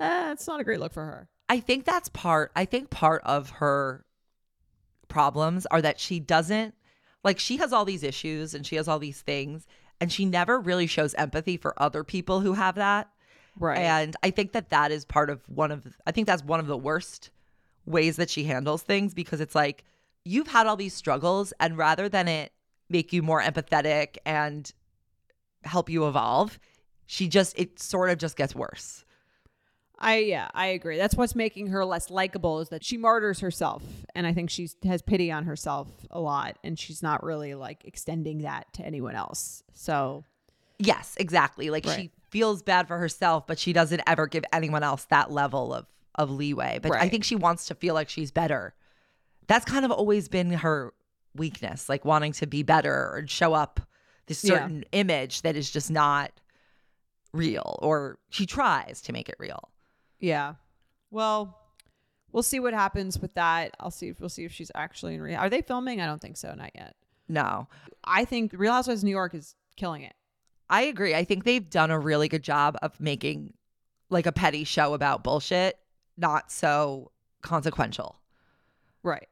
uh, 0.00 0.30
it's 0.32 0.46
not 0.46 0.60
a 0.60 0.64
great 0.64 0.80
look 0.80 0.92
for 0.92 1.04
her. 1.04 1.28
I 1.48 1.60
think 1.60 1.84
that's 1.84 2.08
part 2.08 2.50
I 2.56 2.64
think 2.64 2.90
part 2.90 3.22
of 3.24 3.50
her 3.50 4.04
problems 5.08 5.66
are 5.66 5.82
that 5.82 6.00
she 6.00 6.18
doesn't 6.18 6.74
like 7.22 7.38
she 7.38 7.58
has 7.58 7.72
all 7.72 7.84
these 7.84 8.02
issues 8.02 8.54
and 8.54 8.66
she 8.66 8.76
has 8.76 8.88
all 8.88 8.98
these 8.98 9.20
things 9.20 9.66
and 10.00 10.10
she 10.10 10.24
never 10.24 10.58
really 10.58 10.86
shows 10.86 11.14
empathy 11.14 11.56
for 11.56 11.80
other 11.80 12.02
people 12.04 12.40
who 12.40 12.54
have 12.54 12.74
that. 12.76 13.08
Right. 13.58 13.78
And 13.78 14.16
I 14.22 14.30
think 14.30 14.52
that 14.52 14.70
that 14.70 14.90
is 14.90 15.04
part 15.04 15.30
of 15.30 15.40
one 15.48 15.70
of 15.70 15.86
I 16.06 16.12
think 16.12 16.26
that's 16.26 16.42
one 16.42 16.60
of 16.60 16.66
the 16.66 16.76
worst 16.76 17.30
ways 17.86 18.16
that 18.16 18.30
she 18.30 18.44
handles 18.44 18.82
things 18.82 19.14
because 19.14 19.40
it's 19.40 19.54
like 19.54 19.84
you've 20.24 20.48
had 20.48 20.66
all 20.66 20.76
these 20.76 20.94
struggles 20.94 21.52
and 21.60 21.76
rather 21.76 22.08
than 22.08 22.26
it 22.26 22.52
make 22.88 23.12
you 23.12 23.22
more 23.22 23.42
empathetic 23.42 24.16
and 24.24 24.72
help 25.64 25.88
you 25.88 26.06
evolve, 26.06 26.58
she 27.06 27.28
just 27.28 27.58
it 27.58 27.78
sort 27.78 28.10
of 28.10 28.18
just 28.18 28.36
gets 28.36 28.54
worse. 28.54 29.03
I 29.98 30.18
yeah, 30.18 30.48
I 30.54 30.66
agree. 30.66 30.96
That's 30.96 31.14
what's 31.14 31.34
making 31.34 31.68
her 31.68 31.84
less 31.84 32.10
likable 32.10 32.60
is 32.60 32.68
that 32.70 32.84
she 32.84 32.96
martyrs 32.96 33.40
herself, 33.40 33.82
and 34.14 34.26
I 34.26 34.32
think 34.34 34.50
she 34.50 34.68
has 34.84 35.02
pity 35.02 35.30
on 35.30 35.44
herself 35.44 35.88
a 36.10 36.20
lot, 36.20 36.58
and 36.64 36.78
she's 36.78 37.02
not 37.02 37.22
really 37.22 37.54
like 37.54 37.84
extending 37.84 38.38
that 38.42 38.72
to 38.74 38.82
anyone 38.84 39.14
else. 39.14 39.62
So 39.72 40.24
Yes, 40.78 41.14
exactly. 41.18 41.70
Like 41.70 41.86
she 41.86 42.10
feels 42.30 42.62
bad 42.62 42.88
for 42.88 42.98
herself, 42.98 43.46
but 43.46 43.58
she 43.58 43.72
doesn't 43.72 44.02
ever 44.06 44.26
give 44.26 44.44
anyone 44.52 44.82
else 44.82 45.04
that 45.06 45.30
level 45.30 45.72
of 45.72 45.86
of 46.16 46.30
leeway. 46.30 46.78
But 46.82 46.92
I 46.92 47.08
think 47.08 47.24
she 47.24 47.36
wants 47.36 47.66
to 47.66 47.74
feel 47.74 47.94
like 47.94 48.08
she's 48.08 48.30
better. 48.30 48.74
That's 49.46 49.64
kind 49.64 49.84
of 49.84 49.90
always 49.90 50.28
been 50.28 50.50
her 50.50 50.92
weakness, 51.36 51.88
like 51.88 52.04
wanting 52.04 52.32
to 52.34 52.46
be 52.46 52.62
better 52.62 53.16
and 53.16 53.30
show 53.30 53.54
up 53.54 53.80
this 54.26 54.42
Yeah. 54.42 54.54
certain 54.54 54.84
image 54.92 55.42
that 55.42 55.56
is 55.56 55.70
just 55.70 55.90
not 55.90 56.32
real 57.32 57.78
or 57.82 58.18
she 58.30 58.46
tries 58.46 59.00
to 59.02 59.12
make 59.12 59.28
it 59.28 59.36
real. 59.38 59.68
Yeah, 60.24 60.54
well, 61.10 61.58
we'll 62.32 62.42
see 62.42 62.60
what 62.60 62.74
happens 62.74 63.18
with 63.18 63.34
that. 63.34 63.74
I'll 63.80 63.90
see. 63.90 64.08
If 64.08 64.20
we'll 64.20 64.28
see 64.28 64.44
if 64.44 64.52
she's 64.52 64.70
actually 64.74 65.14
in 65.14 65.22
real. 65.22 65.38
Are 65.38 65.50
they 65.50 65.62
filming? 65.62 66.00
I 66.00 66.06
don't 66.06 66.20
think 66.20 66.36
so. 66.36 66.54
Not 66.54 66.70
yet. 66.74 66.96
No. 67.28 67.68
I 68.04 68.24
think 68.24 68.52
Real 68.54 68.72
Housewives 68.72 69.00
of 69.00 69.04
New 69.04 69.10
York 69.10 69.34
is 69.34 69.54
killing 69.76 70.02
it. 70.02 70.14
I 70.68 70.82
agree. 70.82 71.14
I 71.14 71.24
think 71.24 71.44
they've 71.44 71.68
done 71.68 71.90
a 71.90 71.98
really 71.98 72.28
good 72.28 72.42
job 72.42 72.76
of 72.82 72.98
making 73.00 73.54
like 74.10 74.26
a 74.26 74.32
petty 74.32 74.64
show 74.64 74.94
about 74.94 75.22
bullshit 75.22 75.78
not 76.16 76.50
so 76.50 77.10
consequential. 77.42 78.20
Right. 79.02 79.28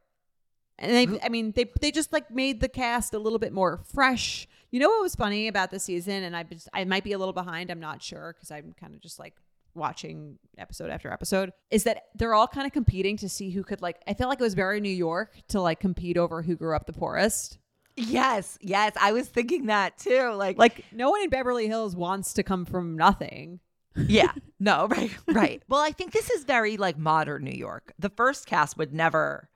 And 0.78 0.92
they, 0.92 1.20
I 1.20 1.28
mean, 1.28 1.52
they 1.52 1.70
they 1.80 1.90
just 1.90 2.12
like 2.12 2.30
made 2.30 2.60
the 2.60 2.68
cast 2.68 3.14
a 3.14 3.18
little 3.18 3.38
bit 3.38 3.52
more 3.52 3.80
fresh. 3.84 4.48
You 4.70 4.80
know 4.80 4.88
what 4.88 5.02
was 5.02 5.14
funny 5.14 5.46
about 5.48 5.70
the 5.70 5.78
season, 5.78 6.22
and 6.24 6.36
I 6.36 6.42
just 6.42 6.68
I 6.72 6.84
might 6.84 7.04
be 7.04 7.12
a 7.12 7.18
little 7.18 7.34
behind. 7.34 7.70
I'm 7.70 7.80
not 7.80 8.02
sure 8.02 8.34
because 8.34 8.50
I'm 8.50 8.74
kind 8.78 8.94
of 8.94 9.00
just 9.00 9.18
like 9.18 9.34
watching 9.74 10.38
episode 10.58 10.90
after 10.90 11.12
episode. 11.12 11.52
Is 11.70 11.84
that 11.84 12.04
they're 12.14 12.34
all 12.34 12.48
kind 12.48 12.66
of 12.66 12.72
competing 12.72 13.16
to 13.18 13.28
see 13.28 13.50
who 13.50 13.62
could 13.62 13.82
like. 13.82 14.00
I 14.06 14.14
feel 14.14 14.28
like 14.28 14.40
it 14.40 14.44
was 14.44 14.54
very 14.54 14.80
New 14.80 14.88
York 14.88 15.34
to 15.48 15.60
like 15.60 15.80
compete 15.80 16.16
over 16.16 16.42
who 16.42 16.56
grew 16.56 16.74
up 16.76 16.86
the 16.86 16.92
poorest. 16.92 17.58
Yes, 17.96 18.58
yes. 18.60 18.94
I 19.00 19.12
was 19.12 19.28
thinking 19.28 19.66
that 19.66 19.98
too. 19.98 20.30
Like 20.32 20.58
Like 20.58 20.84
no 20.92 21.10
one 21.10 21.22
in 21.22 21.28
Beverly 21.30 21.66
Hills 21.66 21.94
wants 21.94 22.32
to 22.34 22.42
come 22.42 22.64
from 22.64 22.96
nothing. 22.96 23.60
Yeah. 23.96 24.32
No, 24.62 24.86
right. 24.86 25.10
Right. 25.26 25.60
Well, 25.68 25.80
I 25.80 25.90
think 25.90 26.12
this 26.12 26.30
is 26.30 26.44
very 26.44 26.76
like 26.76 26.96
modern 26.96 27.42
New 27.42 27.50
York. 27.50 27.92
The 27.98 28.10
first 28.10 28.46
cast 28.46 28.78
would 28.78 28.94
never 28.94 29.50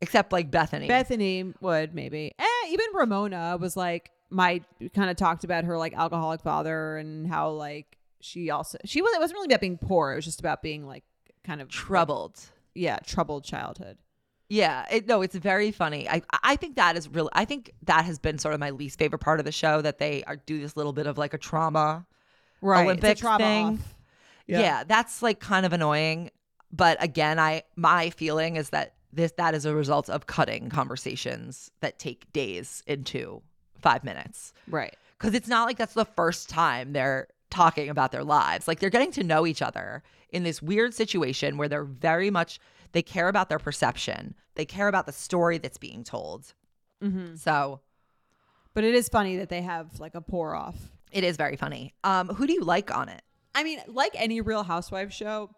except 0.00 0.32
like 0.32 0.50
Bethany. 0.50 0.88
Bethany 0.88 1.52
would 1.60 1.94
maybe. 1.94 2.32
Eh, 2.36 2.68
even 2.70 2.86
Ramona 2.92 3.56
was 3.60 3.76
like 3.76 4.10
my 4.28 4.60
kind 4.92 5.08
of 5.08 5.16
talked 5.16 5.44
about 5.44 5.62
her 5.64 5.78
like 5.78 5.94
alcoholic 5.94 6.40
father 6.40 6.96
and 6.96 7.28
how 7.28 7.50
like 7.50 7.96
she 8.20 8.50
also 8.50 8.78
she 8.84 9.02
was 9.02 9.12
it 9.14 9.20
wasn't 9.20 9.36
really 9.36 9.46
about 9.52 9.60
being 9.60 9.78
poor. 9.78 10.12
It 10.12 10.16
was 10.16 10.24
just 10.24 10.40
about 10.40 10.62
being 10.62 10.86
like 10.86 11.04
kind 11.44 11.60
of 11.60 11.68
troubled. 11.68 12.38
yeah, 12.74 12.98
troubled 13.04 13.44
childhood. 13.44 13.98
Yeah, 14.48 14.84
it, 14.90 15.06
no, 15.06 15.22
it's 15.22 15.36
very 15.36 15.70
funny. 15.70 16.08
I 16.08 16.22
I 16.42 16.56
think 16.56 16.76
that 16.76 16.96
is 16.96 17.08
really. 17.08 17.30
I 17.32 17.44
think 17.44 17.72
that 17.84 18.04
has 18.04 18.18
been 18.18 18.38
sort 18.38 18.52
of 18.54 18.58
my 18.60 18.70
least 18.70 18.98
favorite 18.98 19.20
part 19.20 19.38
of 19.38 19.44
the 19.44 19.52
show 19.52 19.80
that 19.80 19.98
they 19.98 20.24
are 20.24 20.36
do 20.36 20.60
this 20.60 20.76
little 20.76 20.92
bit 20.92 21.06
of 21.06 21.18
like 21.18 21.34
a 21.34 21.38
trauma 21.38 22.04
Right. 22.60 22.84
Olympics 22.84 23.20
trauma 23.20 23.38
thing. 23.44 23.66
off. 23.66 23.96
Yeah. 24.46 24.84
that's 24.84 25.22
like 25.22 25.38
kind 25.40 25.64
of 25.64 25.72
annoying. 25.72 26.30
But 26.72 27.02
again, 27.02 27.38
I 27.38 27.62
my 27.76 28.10
feeling 28.10 28.56
is 28.56 28.70
that 28.70 28.94
this 29.12 29.32
that 29.38 29.54
is 29.54 29.64
a 29.64 29.74
result 29.74 30.10
of 30.10 30.26
cutting 30.26 30.68
conversations 30.68 31.70
that 31.80 31.98
take 31.98 32.32
days 32.32 32.82
into 32.86 33.42
five 33.80 34.04
minutes. 34.04 34.52
Right. 34.68 34.96
Because 35.18 35.34
it's 35.34 35.48
not 35.48 35.64
like 35.66 35.78
that's 35.78 35.94
the 35.94 36.04
first 36.04 36.48
time 36.48 36.92
they're 36.92 37.28
talking 37.50 37.88
about 37.88 38.12
their 38.12 38.24
lives. 38.24 38.66
Like 38.68 38.80
they're 38.80 38.90
getting 38.90 39.12
to 39.12 39.24
know 39.24 39.46
each 39.46 39.62
other 39.62 40.02
in 40.30 40.42
this 40.44 40.62
weird 40.62 40.94
situation 40.94 41.56
where 41.56 41.68
they're 41.68 41.84
very 41.84 42.30
much 42.30 42.58
they 42.92 43.02
care 43.02 43.28
about 43.28 43.48
their 43.48 43.58
perception. 43.58 44.34
They 44.54 44.64
care 44.64 44.88
about 44.88 45.06
the 45.06 45.12
story 45.12 45.58
that's 45.58 45.78
being 45.78 46.02
told. 46.04 46.52
Mm-hmm. 47.02 47.36
So 47.36 47.80
But 48.74 48.84
it 48.84 48.94
is 48.94 49.08
funny 49.08 49.36
that 49.38 49.48
they 49.48 49.62
have 49.62 49.98
like 50.00 50.14
a 50.14 50.20
pour 50.20 50.54
off. 50.54 50.76
it 51.12 51.24
is 51.24 51.36
very 51.36 51.56
funny. 51.56 51.94
Um, 52.04 52.28
who 52.28 52.46
do 52.46 52.52
you 52.52 52.62
like 52.62 52.94
on 52.94 53.08
it? 53.08 53.22
I 53.54 53.64
mean, 53.64 53.80
like 53.88 54.12
any 54.14 54.40
Real 54.40 54.62
Housewives 54.62 55.14
show, 55.14 55.50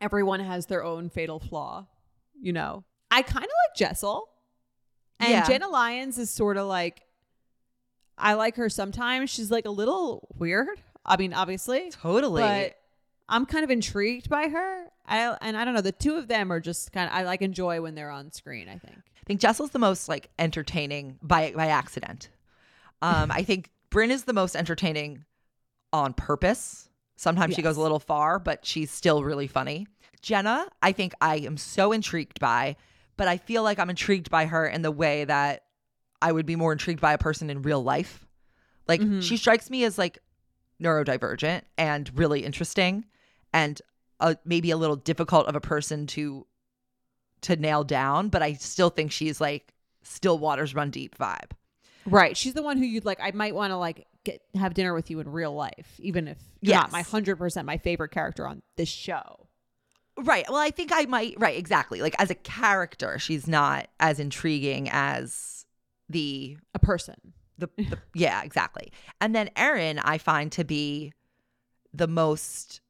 everyone 0.00 0.40
has 0.40 0.66
their 0.66 0.84
own 0.84 1.10
fatal 1.10 1.40
flaw. 1.40 1.86
You 2.40 2.52
know, 2.52 2.84
I 3.10 3.22
kind 3.22 3.44
of 3.44 3.50
like 3.50 3.76
Jessel, 3.76 4.28
and 5.18 5.30
Yeah. 5.30 5.46
Jenna 5.46 5.68
Lyons 5.68 6.18
is 6.18 6.30
sort 6.30 6.56
of 6.56 6.66
like. 6.66 7.02
I 8.16 8.34
like 8.34 8.56
her 8.56 8.68
sometimes. 8.68 9.30
She's 9.30 9.50
like 9.50 9.64
a 9.66 9.70
little 9.70 10.28
weird. 10.36 10.68
I 11.10 11.16
mean, 11.16 11.34
obviously, 11.34 11.90
Totally. 11.90 12.42
but 12.42 12.76
I'm 13.28 13.44
kind 13.46 13.64
of 13.64 13.70
intrigued 13.70 14.28
by 14.30 14.48
her. 14.48 14.86
I 15.06 15.36
and 15.40 15.56
I 15.56 15.64
don't 15.64 15.74
know. 15.74 15.80
The 15.80 15.92
two 15.92 16.16
of 16.16 16.28
them 16.28 16.52
are 16.52 16.60
just 16.60 16.92
kind 16.92 17.08
of 17.10 17.14
I 17.16 17.22
like 17.24 17.42
enjoy 17.42 17.80
when 17.82 17.94
they're 17.94 18.10
on 18.10 18.32
screen. 18.32 18.68
I 18.68 18.78
think. 18.78 18.96
I 18.96 19.24
think 19.26 19.40
Jessel's 19.40 19.70
the 19.70 19.78
most 19.78 20.08
like 20.08 20.30
entertaining 20.38 21.18
by 21.22 21.52
by 21.54 21.66
accident. 21.66 22.28
Um, 23.02 23.30
I 23.30 23.42
think 23.42 23.70
Brynn 23.90 24.10
is 24.10 24.24
the 24.24 24.32
most 24.32 24.54
entertaining 24.56 25.24
on 25.92 26.12
purpose. 26.14 26.88
Sometimes 27.16 27.54
she 27.54 27.62
goes 27.62 27.76
a 27.76 27.80
little 27.80 27.98
far, 27.98 28.38
but 28.38 28.64
she's 28.64 28.90
still 28.90 29.22
really 29.24 29.46
funny. 29.46 29.86
Jenna, 30.22 30.66
I 30.82 30.92
think 30.92 31.12
I 31.20 31.36
am 31.38 31.56
so 31.56 31.92
intrigued 31.92 32.40
by, 32.40 32.76
but 33.16 33.26
I 33.28 33.36
feel 33.36 33.62
like 33.62 33.78
I'm 33.78 33.90
intrigued 33.90 34.30
by 34.30 34.46
her 34.46 34.66
in 34.66 34.82
the 34.82 34.90
way 34.90 35.24
that 35.24 35.64
I 36.22 36.30
would 36.32 36.46
be 36.46 36.56
more 36.56 36.72
intrigued 36.72 37.00
by 37.00 37.12
a 37.14 37.18
person 37.18 37.50
in 37.50 37.62
real 37.62 37.82
life. 37.82 38.26
Like 38.86 39.00
Mhm. 39.00 39.22
she 39.22 39.36
strikes 39.36 39.70
me 39.70 39.84
as 39.84 39.96
like 39.98 40.18
neurodivergent 40.80 41.62
and 41.76 42.10
really 42.18 42.44
interesting 42.44 43.04
and 43.52 43.80
uh, 44.20 44.34
maybe 44.44 44.70
a 44.70 44.76
little 44.76 44.96
difficult 44.96 45.46
of 45.46 45.56
a 45.56 45.60
person 45.60 46.06
to 46.06 46.46
to 47.42 47.56
nail 47.56 47.84
down, 47.84 48.28
but 48.28 48.42
I 48.42 48.52
still 48.54 48.90
think 48.90 49.12
she's 49.12 49.40
like 49.40 49.72
still 50.02 50.38
waters 50.38 50.74
run 50.74 50.90
deep 50.90 51.16
vibe. 51.16 51.52
Right. 52.06 52.36
She's 52.36 52.54
the 52.54 52.62
one 52.62 52.76
who 52.76 52.84
you'd 52.84 53.04
like. 53.04 53.18
I 53.22 53.30
might 53.30 53.54
want 53.54 53.70
to 53.70 53.76
like 53.76 54.06
get 54.24 54.42
have 54.54 54.74
dinner 54.74 54.94
with 54.94 55.10
you 55.10 55.20
in 55.20 55.30
real 55.30 55.54
life, 55.54 55.94
even 55.98 56.28
if 56.28 56.38
you're 56.60 56.74
not 56.74 56.92
my 56.92 57.02
hundred 57.02 57.36
percent 57.36 57.66
my 57.66 57.78
favorite 57.78 58.10
character 58.10 58.46
on 58.46 58.62
this 58.76 58.88
show. 58.88 59.46
Right. 60.18 60.44
Well, 60.48 60.58
I 60.58 60.70
think 60.70 60.90
I 60.92 61.06
might. 61.06 61.34
Right. 61.38 61.56
Exactly. 61.58 62.02
Like 62.02 62.14
as 62.18 62.30
a 62.30 62.34
character, 62.34 63.18
she's 63.18 63.46
not 63.46 63.88
as 63.98 64.20
intriguing 64.20 64.88
as 64.90 65.64
the 66.08 66.58
A 66.74 66.78
person. 66.78 67.32
The, 67.60 67.68
the 67.76 67.98
yeah 68.14 68.42
exactly. 68.42 68.92
And 69.20 69.34
then 69.34 69.50
Erin, 69.56 69.98
I 69.98 70.18
find 70.18 70.50
to 70.52 70.64
be 70.64 71.12
the 71.92 72.08
most 72.08 72.80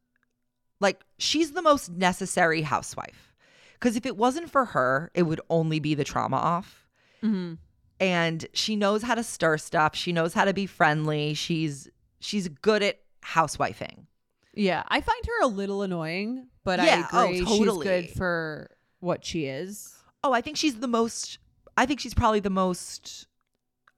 like 0.80 1.02
she's 1.18 1.52
the 1.52 1.62
most 1.62 1.90
necessary 1.90 2.62
housewife 2.62 3.34
because 3.74 3.96
if 3.96 4.04
it 4.04 4.16
wasn't 4.16 4.50
for 4.50 4.66
her, 4.66 5.10
it 5.14 5.22
would 5.22 5.40
only 5.48 5.80
be 5.80 5.94
the 5.94 6.04
trauma 6.04 6.36
off. 6.36 6.86
Mm-hmm. 7.22 7.54
And 7.98 8.46
she 8.52 8.76
knows 8.76 9.02
how 9.02 9.14
to 9.14 9.22
stir 9.22 9.58
stuff. 9.58 9.94
She 9.94 10.12
knows 10.12 10.32
how 10.32 10.44
to 10.44 10.54
be 10.54 10.66
friendly. 10.66 11.34
She's 11.34 11.88
she's 12.20 12.48
good 12.48 12.82
at 12.82 12.98
housewifing. 13.22 14.06
Yeah, 14.54 14.82
I 14.88 15.00
find 15.00 15.24
her 15.26 15.44
a 15.44 15.46
little 15.46 15.82
annoying, 15.82 16.48
but 16.64 16.80
Yeah, 16.80 17.06
I 17.12 17.24
oh, 17.24 17.28
agree 17.28 17.46
she's 17.46 17.82
good 17.82 18.10
for 18.10 18.70
what 19.00 19.24
she 19.24 19.46
is. 19.46 19.94
Oh, 20.24 20.32
I 20.32 20.40
think 20.40 20.56
she's 20.56 20.76
the 20.80 20.88
most. 20.88 21.38
I 21.76 21.86
think 21.86 22.00
she's 22.00 22.14
probably 22.14 22.40
the 22.40 22.50
most. 22.50 23.26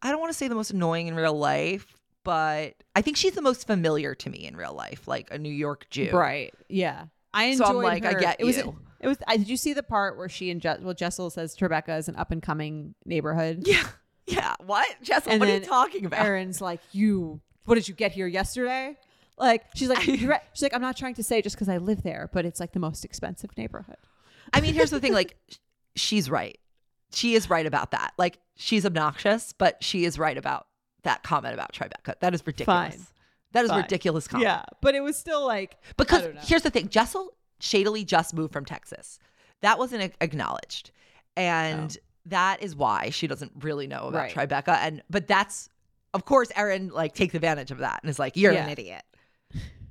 I 0.02 0.10
don't 0.10 0.20
want 0.20 0.32
to 0.32 0.38
say 0.38 0.48
the 0.48 0.54
most 0.54 0.70
annoying 0.72 1.06
in 1.06 1.14
real 1.14 1.34
life, 1.38 1.86
but 2.24 2.74
I 2.94 3.02
think 3.02 3.16
she's 3.16 3.34
the 3.34 3.42
most 3.42 3.66
familiar 3.66 4.14
to 4.16 4.30
me 4.30 4.46
in 4.46 4.56
real 4.56 4.74
life, 4.74 5.06
like 5.08 5.28
a 5.30 5.38
New 5.38 5.52
York 5.52 5.86
Jew. 5.90 6.10
Right. 6.12 6.52
Yeah. 6.68 7.06
I 7.32 7.54
So 7.54 7.64
enjoyed 7.64 7.76
I'm 7.76 7.82
like, 7.82 8.04
I 8.04 8.12
her. 8.12 8.20
get 8.20 8.36
it 8.40 8.44
was. 8.44 8.58
It 8.58 9.08
was. 9.08 9.16
I, 9.26 9.36
did 9.36 9.48
you 9.48 9.56
see 9.56 9.72
the 9.72 9.82
part 9.82 10.16
where 10.16 10.28
she 10.28 10.50
and 10.50 10.60
Jess, 10.60 10.80
well, 10.80 10.94
Jessel 10.94 11.30
says 11.30 11.56
Tribeca 11.56 11.98
is 11.98 12.08
an 12.08 12.16
up 12.16 12.30
and 12.30 12.42
coming 12.42 12.94
neighborhood, 13.04 13.62
Yeah. 13.66 13.86
Yeah. 14.26 14.54
What? 14.64 14.88
Jessica, 15.02 15.30
And 15.32 15.40
what 15.40 15.48
are 15.48 15.54
you 15.54 15.60
talking 15.60 16.06
about? 16.06 16.24
Erin's 16.24 16.60
like, 16.60 16.80
"You, 16.92 17.40
what 17.64 17.74
did 17.74 17.88
you 17.88 17.94
get 17.94 18.12
here 18.12 18.28
yesterday?" 18.28 18.96
Like 19.36 19.64
she's 19.74 19.88
like, 19.88 20.06
"You're 20.06 20.38
she's 20.52 20.62
like, 20.62 20.72
"I'm 20.74 20.80
not 20.80 20.96
trying 20.96 21.14
to 21.14 21.24
say 21.24 21.42
just 21.42 21.56
because 21.56 21.68
I 21.68 21.78
live 21.78 22.04
there, 22.04 22.30
but 22.32 22.44
it's 22.46 22.60
like 22.60 22.72
the 22.72 22.78
most 22.78 23.04
expensive 23.04 23.50
neighborhood." 23.58 23.96
I 24.52 24.60
mean, 24.60 24.74
here's 24.74 24.90
the 24.90 25.00
thing 25.00 25.12
like, 25.12 25.36
she's 25.96 26.30
right. 26.30 26.56
She 27.12 27.34
is 27.34 27.50
right 27.50 27.66
about 27.66 27.90
that. 27.92 28.12
Like, 28.18 28.38
she's 28.56 28.86
obnoxious, 28.86 29.52
but 29.52 29.82
she 29.82 30.04
is 30.04 30.18
right 30.18 30.36
about 30.36 30.66
that 31.02 31.22
comment 31.22 31.54
about 31.54 31.72
Tribeca. 31.72 32.18
That 32.20 32.34
is 32.34 32.46
ridiculous. 32.46 32.94
Fine. 32.94 33.06
That 33.52 33.64
is 33.64 33.70
Fine. 33.70 33.82
ridiculous 33.82 34.28
comment. 34.28 34.48
Yeah, 34.48 34.62
but 34.80 34.94
it 34.94 35.00
was 35.02 35.16
still 35.16 35.46
like 35.46 35.76
Because 35.96 36.26
here's 36.42 36.62
the 36.62 36.70
thing 36.70 36.88
Jessel 36.88 37.34
shadily 37.60 38.04
just 38.04 38.34
moved 38.34 38.52
from 38.52 38.64
Texas. 38.64 39.18
That 39.60 39.78
wasn't 39.78 40.14
acknowledged. 40.20 40.90
And 41.36 41.96
oh. 41.98 42.02
that 42.26 42.62
is 42.62 42.74
why 42.74 43.10
she 43.10 43.26
doesn't 43.26 43.52
really 43.60 43.86
know 43.86 44.08
about 44.08 44.32
Oh. 44.36 44.40
Right. 44.40 44.48
Tribeca. 44.48 44.78
And 44.80 45.02
but 45.10 45.28
that's 45.28 45.68
of 46.14 46.24
course 46.24 46.50
Erin 46.56 46.88
like 46.88 47.14
takes 47.14 47.34
advantage 47.34 47.70
of 47.70 47.78
that 47.78 48.00
and 48.02 48.10
is 48.10 48.18
like, 48.18 48.36
You're 48.36 48.52
an 48.52 48.68
idiot. 48.70 49.02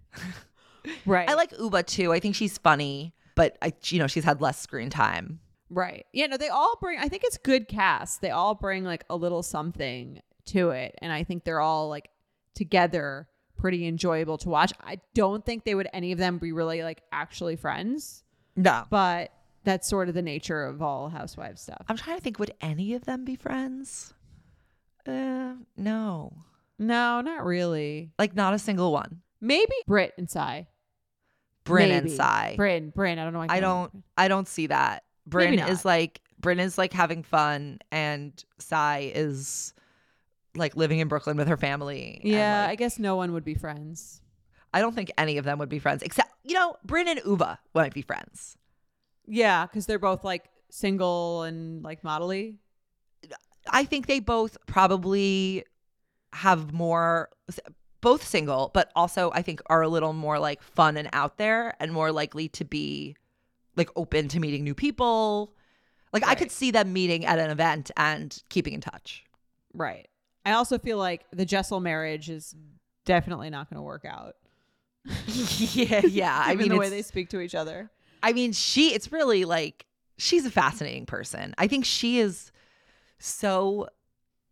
right. 1.06 1.30
I 1.30 1.36
like 1.36 1.52
Ubah 1.52 1.86
too. 1.86 2.12
I 2.12 2.20
think 2.20 2.36
she's 2.36 2.58
funny, 2.58 3.14
but 3.36 3.58
I 3.62 3.74
you 3.86 4.00
know, 4.00 4.08
she's 4.08 4.24
had 4.24 4.42
less 4.42 4.60
screen 4.60 4.90
time. 4.90 5.40
Right. 5.74 6.06
Yeah, 6.12 6.28
no, 6.28 6.36
they 6.38 6.50
all 6.50 6.76
bring 6.82 7.00
I 7.00 7.08
think 7.08 7.24
it's 7.24 7.38
good 7.38 7.68
cast. 7.70 8.20
They 8.22 8.30
all 8.30 8.56
bring 8.56 8.84
like 8.84 9.06
a 9.10 9.16
little 9.16 9.42
something 9.42 10.22
to 10.48 10.72
it. 10.72 10.96
And 11.02 11.12
I 11.14 11.24
think 11.24 11.46
they're 11.46 11.62
all 11.62 11.88
like 11.88 12.10
together 12.56 13.30
pretty 13.58 13.88
enjoyable 13.88 14.38
to 14.40 14.50
watch. 14.50 14.74
I 14.84 15.00
don't 15.14 15.46
think 15.46 15.64
they 15.64 15.74
would 15.76 15.88
any 15.94 16.12
of 16.12 16.18
them 16.18 16.40
be 16.40 16.52
really 16.52 16.84
like 16.84 17.02
actually 17.14 17.56
friends, 17.56 18.24
No. 18.58 18.84
but 18.90 19.32
that's 19.64 19.88
sort 19.88 20.10
of 20.10 20.16
the 20.16 20.22
nature 20.22 20.64
of 20.66 20.82
all 20.82 21.08
housewives 21.10 21.62
stuff. 21.62 21.86
I'm 21.88 21.96
trying 21.96 22.18
to 22.18 22.22
think, 22.24 22.38
would 22.40 22.54
any 22.60 22.94
of 22.94 23.06
them 23.06 23.24
be 23.24 23.36
friends? 23.36 24.14
Uh 25.08 25.54
no. 25.78 26.34
No, 26.78 27.22
not 27.22 27.46
really. 27.46 28.12
Like 28.20 28.36
not 28.36 28.54
a 28.54 28.60
single 28.60 28.92
one. 28.92 29.22
Maybe 29.40 29.74
Brit 29.88 30.14
and 30.18 30.30
Sai. 30.30 30.68
Brynn 31.64 31.92
and. 31.92 32.12
Sai. 32.12 32.56
Brynn, 32.58 32.92
Brynn, 32.94 33.20
I 33.20 33.24
don't 33.24 33.34
know. 33.34 33.42
I 33.42 33.48
call 33.48 33.62
don't 33.62 34.04
I 34.18 34.28
don't 34.28 34.48
see 34.48 34.68
that. 34.68 35.04
Brynn 35.30 35.68
is 35.70 35.86
like 35.86 36.22
Brynn 36.42 36.60
is 36.60 36.78
like 36.78 36.94
having 36.94 37.24
fun 37.24 37.80
and 37.92 38.44
Sai 38.58 39.12
is 39.14 39.74
like 40.56 40.76
living 40.76 41.00
in 41.00 41.08
Brooklyn 41.08 41.38
with 41.38 41.48
her 41.48 41.58
family. 41.58 42.22
Yeah, 42.24 42.66
I 42.68 42.76
guess 42.76 43.00
no 43.00 43.16
one 43.16 43.34
would 43.34 43.46
be 43.46 43.56
friends. 43.56 44.22
I 44.74 44.80
don't 44.82 44.96
think 44.96 45.12
any 45.18 45.38
of 45.38 45.46
them 45.46 45.60
would 45.60 45.70
be 45.70 45.80
friends 45.80 46.02
except 46.04 46.32
you 46.44 46.56
know, 46.56 46.76
Brynn 46.86 47.08
and 47.08 47.20
Ubah 47.22 47.58
might 47.74 47.94
be 47.94 48.02
friends. 48.02 48.58
Yeah, 49.28 49.66
because 49.66 49.86
they're 49.86 50.00
both 50.00 50.24
like 50.24 50.50
single 50.70 51.44
and 51.44 51.84
like 51.84 52.02
modelly. 52.02 52.56
I 53.70 53.86
think 53.86 54.08
they 54.08 54.20
both 54.20 54.58
probably 54.66 55.64
have 56.34 56.74
more 56.74 57.30
both 58.02 58.26
single, 58.26 58.72
but 58.74 58.92
also 58.96 59.32
I 59.34 59.44
think 59.44 59.62
are 59.68 59.84
a 59.84 59.88
little 59.88 60.14
more 60.14 60.40
like 60.40 60.64
fun 60.64 60.98
and 60.98 61.10
out 61.14 61.38
there 61.38 61.76
and 61.80 61.94
more 61.94 62.12
likely 62.12 62.50
to 62.50 62.66
be 62.66 63.16
like 63.76 63.90
open 63.96 64.28
to 64.30 64.40
meeting 64.40 64.64
new 64.64 64.76
people. 64.76 65.54
Like 66.14 66.26
I 66.26 66.36
could 66.36 66.52
see 66.52 66.72
them 66.72 66.92
meeting 66.94 67.26
at 67.26 67.40
an 67.40 67.50
event 67.50 67.92
and 67.96 68.38
keeping 68.50 68.74
in 68.74 68.82
touch. 68.82 69.24
Right. 69.74 70.08
I 70.46 70.54
also 70.54 70.78
feel 70.78 70.98
like 70.98 71.26
the 71.32 71.46
Jessel 71.46 71.80
marriage 71.80 72.30
is 72.30 72.56
definitely 73.06 73.50
not 73.50 73.70
going 73.70 73.78
to 73.78 73.84
work 73.84 74.06
out. 74.06 74.36
yeah, 75.28 76.02
yeah. 76.06 76.44
I 76.46 76.56
mean, 76.56 76.70
the 76.70 76.78
way 76.78 76.90
they 76.90 77.02
speak 77.02 77.30
to 77.30 77.40
each 77.40 77.56
other. 77.56 77.90
I 78.24 78.34
mean, 78.34 78.52
she. 78.52 78.94
It's 78.94 79.12
really 79.12 79.46
like 79.46 79.86
she's 80.18 80.46
a 80.46 80.52
fascinating 80.52 81.06
person. 81.06 81.56
I 81.58 81.68
think 81.68 81.86
she 81.86 82.20
is 82.20 82.52
so. 83.20 83.88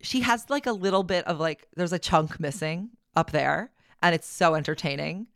She 0.02 0.20
has 0.22 0.48
like 0.48 0.66
a 0.66 0.72
little 0.72 1.02
bit 1.02 1.26
of 1.26 1.38
like. 1.38 1.68
There's 1.76 1.92
a 1.92 1.98
chunk 1.98 2.40
missing 2.40 2.90
up 3.14 3.30
there, 3.30 3.70
and 4.02 4.14
it's 4.14 4.26
so 4.26 4.54
entertaining. 4.54 5.26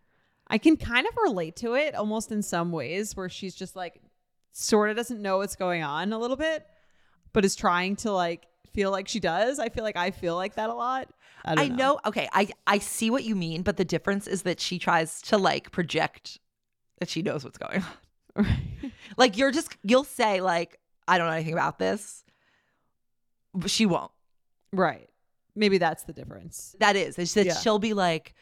I 0.48 0.58
can 0.58 0.76
kind 0.76 1.06
of 1.06 1.14
relate 1.22 1.56
to 1.56 1.74
it 1.74 1.94
almost 1.94 2.30
in 2.30 2.42
some 2.42 2.70
ways 2.72 3.16
where 3.16 3.28
she's 3.28 3.54
just 3.54 3.74
like 3.76 4.00
sort 4.52 4.90
of 4.90 4.96
doesn't 4.96 5.20
know 5.20 5.38
what's 5.38 5.56
going 5.56 5.82
on 5.82 6.12
a 6.12 6.18
little 6.18 6.36
bit, 6.36 6.66
but 7.32 7.44
is 7.44 7.56
trying 7.56 7.96
to 7.96 8.12
like 8.12 8.46
feel 8.72 8.90
like 8.90 9.08
she 9.08 9.20
does. 9.20 9.58
I 9.58 9.68
feel 9.68 9.84
like 9.84 9.96
I 9.96 10.10
feel 10.10 10.36
like 10.36 10.54
that 10.56 10.68
a 10.70 10.74
lot. 10.74 11.08
I, 11.44 11.52
I, 11.52 11.54
don't 11.54 11.76
know. 11.76 11.98
Okay, 12.06 12.28
I 12.32 12.48
I 12.66 12.78
see 12.78 13.10
what 13.10 13.24
you 13.24 13.34
mean, 13.36 13.62
but 13.62 13.76
the 13.76 13.84
difference 13.84 14.26
is 14.26 14.42
that 14.42 14.60
she 14.60 14.78
tries 14.78 15.20
to 15.22 15.38
like 15.38 15.70
project 15.72 16.38
that 16.98 17.08
she 17.08 17.22
knows 17.22 17.44
what's 17.44 17.58
going 17.58 17.82
on. 17.82 18.44
know. 18.44 18.90
Like 19.16 19.36
you're 19.36 19.50
just 19.52 19.76
you'll 19.82 20.04
say 20.04 20.40
like 20.40 20.78
I 21.08 21.18
don't 21.18 21.26
know 21.26 21.34
anything 21.34 21.52
about 21.54 21.78
this, 21.78 22.24
but 23.54 23.70
she 23.70 23.86
won't. 23.86 24.10
right. 24.72 25.08
Maybe 25.56 25.78
that's 25.78 26.02
the 26.02 26.12
difference. 26.12 26.74
That 26.80 26.96
is, 26.96 27.16
is 27.16 27.32
that 27.34 27.46
Yeah. 27.46 27.54
she'll 27.54 27.78
be 27.78 27.94
like, 27.94 28.34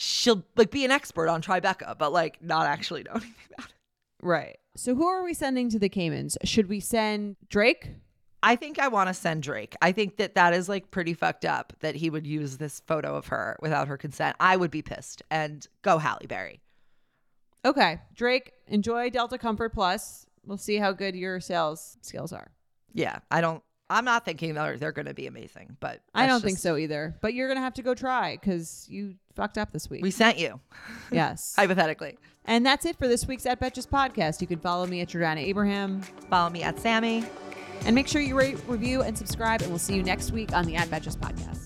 she'll 0.00 0.44
like 0.56 0.70
be 0.70 0.84
an 0.84 0.92
expert 0.92 1.28
on 1.28 1.42
Tribeca, 1.42 1.98
but 1.98 2.12
like 2.12 2.40
not 2.40 2.66
actually 2.66 3.02
know 3.02 3.10
anything 3.14 3.34
about 3.52 3.68
it. 3.68 3.74
Right. 4.22 4.58
So 4.76 4.94
who 4.94 5.06
are 5.06 5.24
we 5.24 5.34
sending 5.34 5.68
to 5.70 5.78
the 5.78 5.88
Caymans? 5.88 6.38
Should 6.44 6.68
we 6.68 6.78
send 6.78 7.36
Drake? 7.48 7.90
I 8.40 8.54
think 8.54 8.78
I 8.78 8.86
want 8.86 9.08
to 9.08 9.14
send 9.14 9.42
Drake. 9.42 9.74
I 9.82 9.90
think 9.90 10.18
that 10.18 10.36
that 10.36 10.54
is 10.54 10.68
like 10.68 10.92
pretty 10.92 11.14
fucked 11.14 11.44
up 11.44 11.72
that 11.80 11.96
he 11.96 12.10
would 12.10 12.26
use 12.28 12.56
this 12.56 12.80
photo 12.86 13.16
of 13.16 13.26
her 13.26 13.58
without 13.60 13.88
her 13.88 13.96
consent. 13.96 14.36
I 14.38 14.56
would 14.56 14.70
be 14.70 14.82
pissed. 14.82 15.22
And 15.32 15.66
go 15.82 15.98
Halle 15.98 16.26
Berry. 16.28 16.60
Okay. 17.64 17.98
Drake, 18.14 18.52
enjoy 18.68 19.10
Delta 19.10 19.36
Comfort 19.36 19.74
Plus. 19.74 20.26
We'll 20.46 20.58
see 20.58 20.76
how 20.76 20.92
good 20.92 21.16
your 21.16 21.40
sales 21.40 21.98
skills 22.02 22.32
are. 22.32 22.52
Yeah, 22.94 23.18
I 23.32 23.40
don't. 23.40 23.62
I'm 23.90 24.04
not 24.04 24.24
thinking 24.24 24.54
they're 24.54 24.76
they're 24.76 24.92
going 24.92 25.06
to 25.06 25.14
be 25.14 25.26
amazing, 25.26 25.76
but 25.80 26.00
I 26.14 26.26
don't 26.26 26.42
think 26.42 26.58
so 26.58 26.76
either. 26.76 27.16
But 27.22 27.32
you're 27.34 27.48
gonna 27.48 27.60
have 27.60 27.74
to 27.74 27.82
go 27.82 27.94
try 27.94 28.36
because 28.36 28.86
you 28.90 29.14
fucked 29.34 29.56
up 29.56 29.72
this 29.72 29.88
week. 29.88 30.02
We 30.02 30.10
sent 30.10 30.38
you 30.38 30.60
yes. 31.12 31.54
hypothetically. 31.56 32.18
and 32.44 32.66
that's 32.66 32.84
it 32.84 32.98
for 32.98 33.08
this 33.08 33.26
week's 33.26 33.46
At 33.46 33.60
Betches 33.60 33.88
podcast. 33.88 34.40
You 34.42 34.46
can 34.46 34.58
follow 34.58 34.86
me 34.86 35.00
at 35.00 35.08
Jordana 35.08 35.38
Abraham. 35.38 36.02
Follow 36.28 36.50
me 36.50 36.62
at 36.62 36.78
Sami. 36.78 37.24
And 37.86 37.94
make 37.94 38.08
sure 38.08 38.20
you 38.20 38.36
rate, 38.36 38.58
review, 38.66 39.02
and 39.02 39.16
subscribe. 39.16 39.62
And 39.62 39.70
we'll 39.70 39.78
see 39.78 39.94
you 39.94 40.02
next 40.02 40.32
week 40.32 40.52
on 40.52 40.64
the 40.66 40.74
At 40.76 40.88
Betches 40.88 41.16
podcast. 41.16 41.64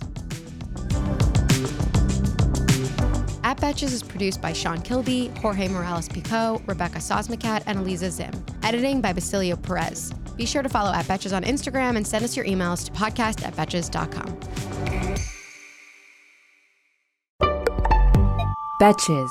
At 3.44 3.56
Betches 3.58 3.92
is 3.92 4.02
produced 4.02 4.40
by 4.40 4.52
Sean 4.52 4.80
Kilby, 4.82 5.28
Jorge 5.40 5.68
Morales 5.68 6.08
Pico, 6.08 6.62
Rebecca 6.66 6.98
Sosmacat, 6.98 7.62
and 7.66 7.80
Eliza 7.80 8.10
Zim. 8.10 8.30
Editing 8.62 9.00
by 9.00 9.12
Basilio 9.12 9.56
Perez. 9.56 10.12
Be 10.42 10.46
sure 10.46 10.64
to 10.64 10.68
follow 10.68 10.90
at 10.90 11.04
Betches 11.04 11.36
on 11.36 11.44
Instagram 11.44 11.96
and 11.96 12.04
send 12.04 12.24
us 12.24 12.36
your 12.36 12.44
emails 12.46 12.84
to 12.86 12.90
podcast 12.90 13.46
at 13.46 13.54
Betches.com. 13.54 14.26
Betches. 18.80 19.30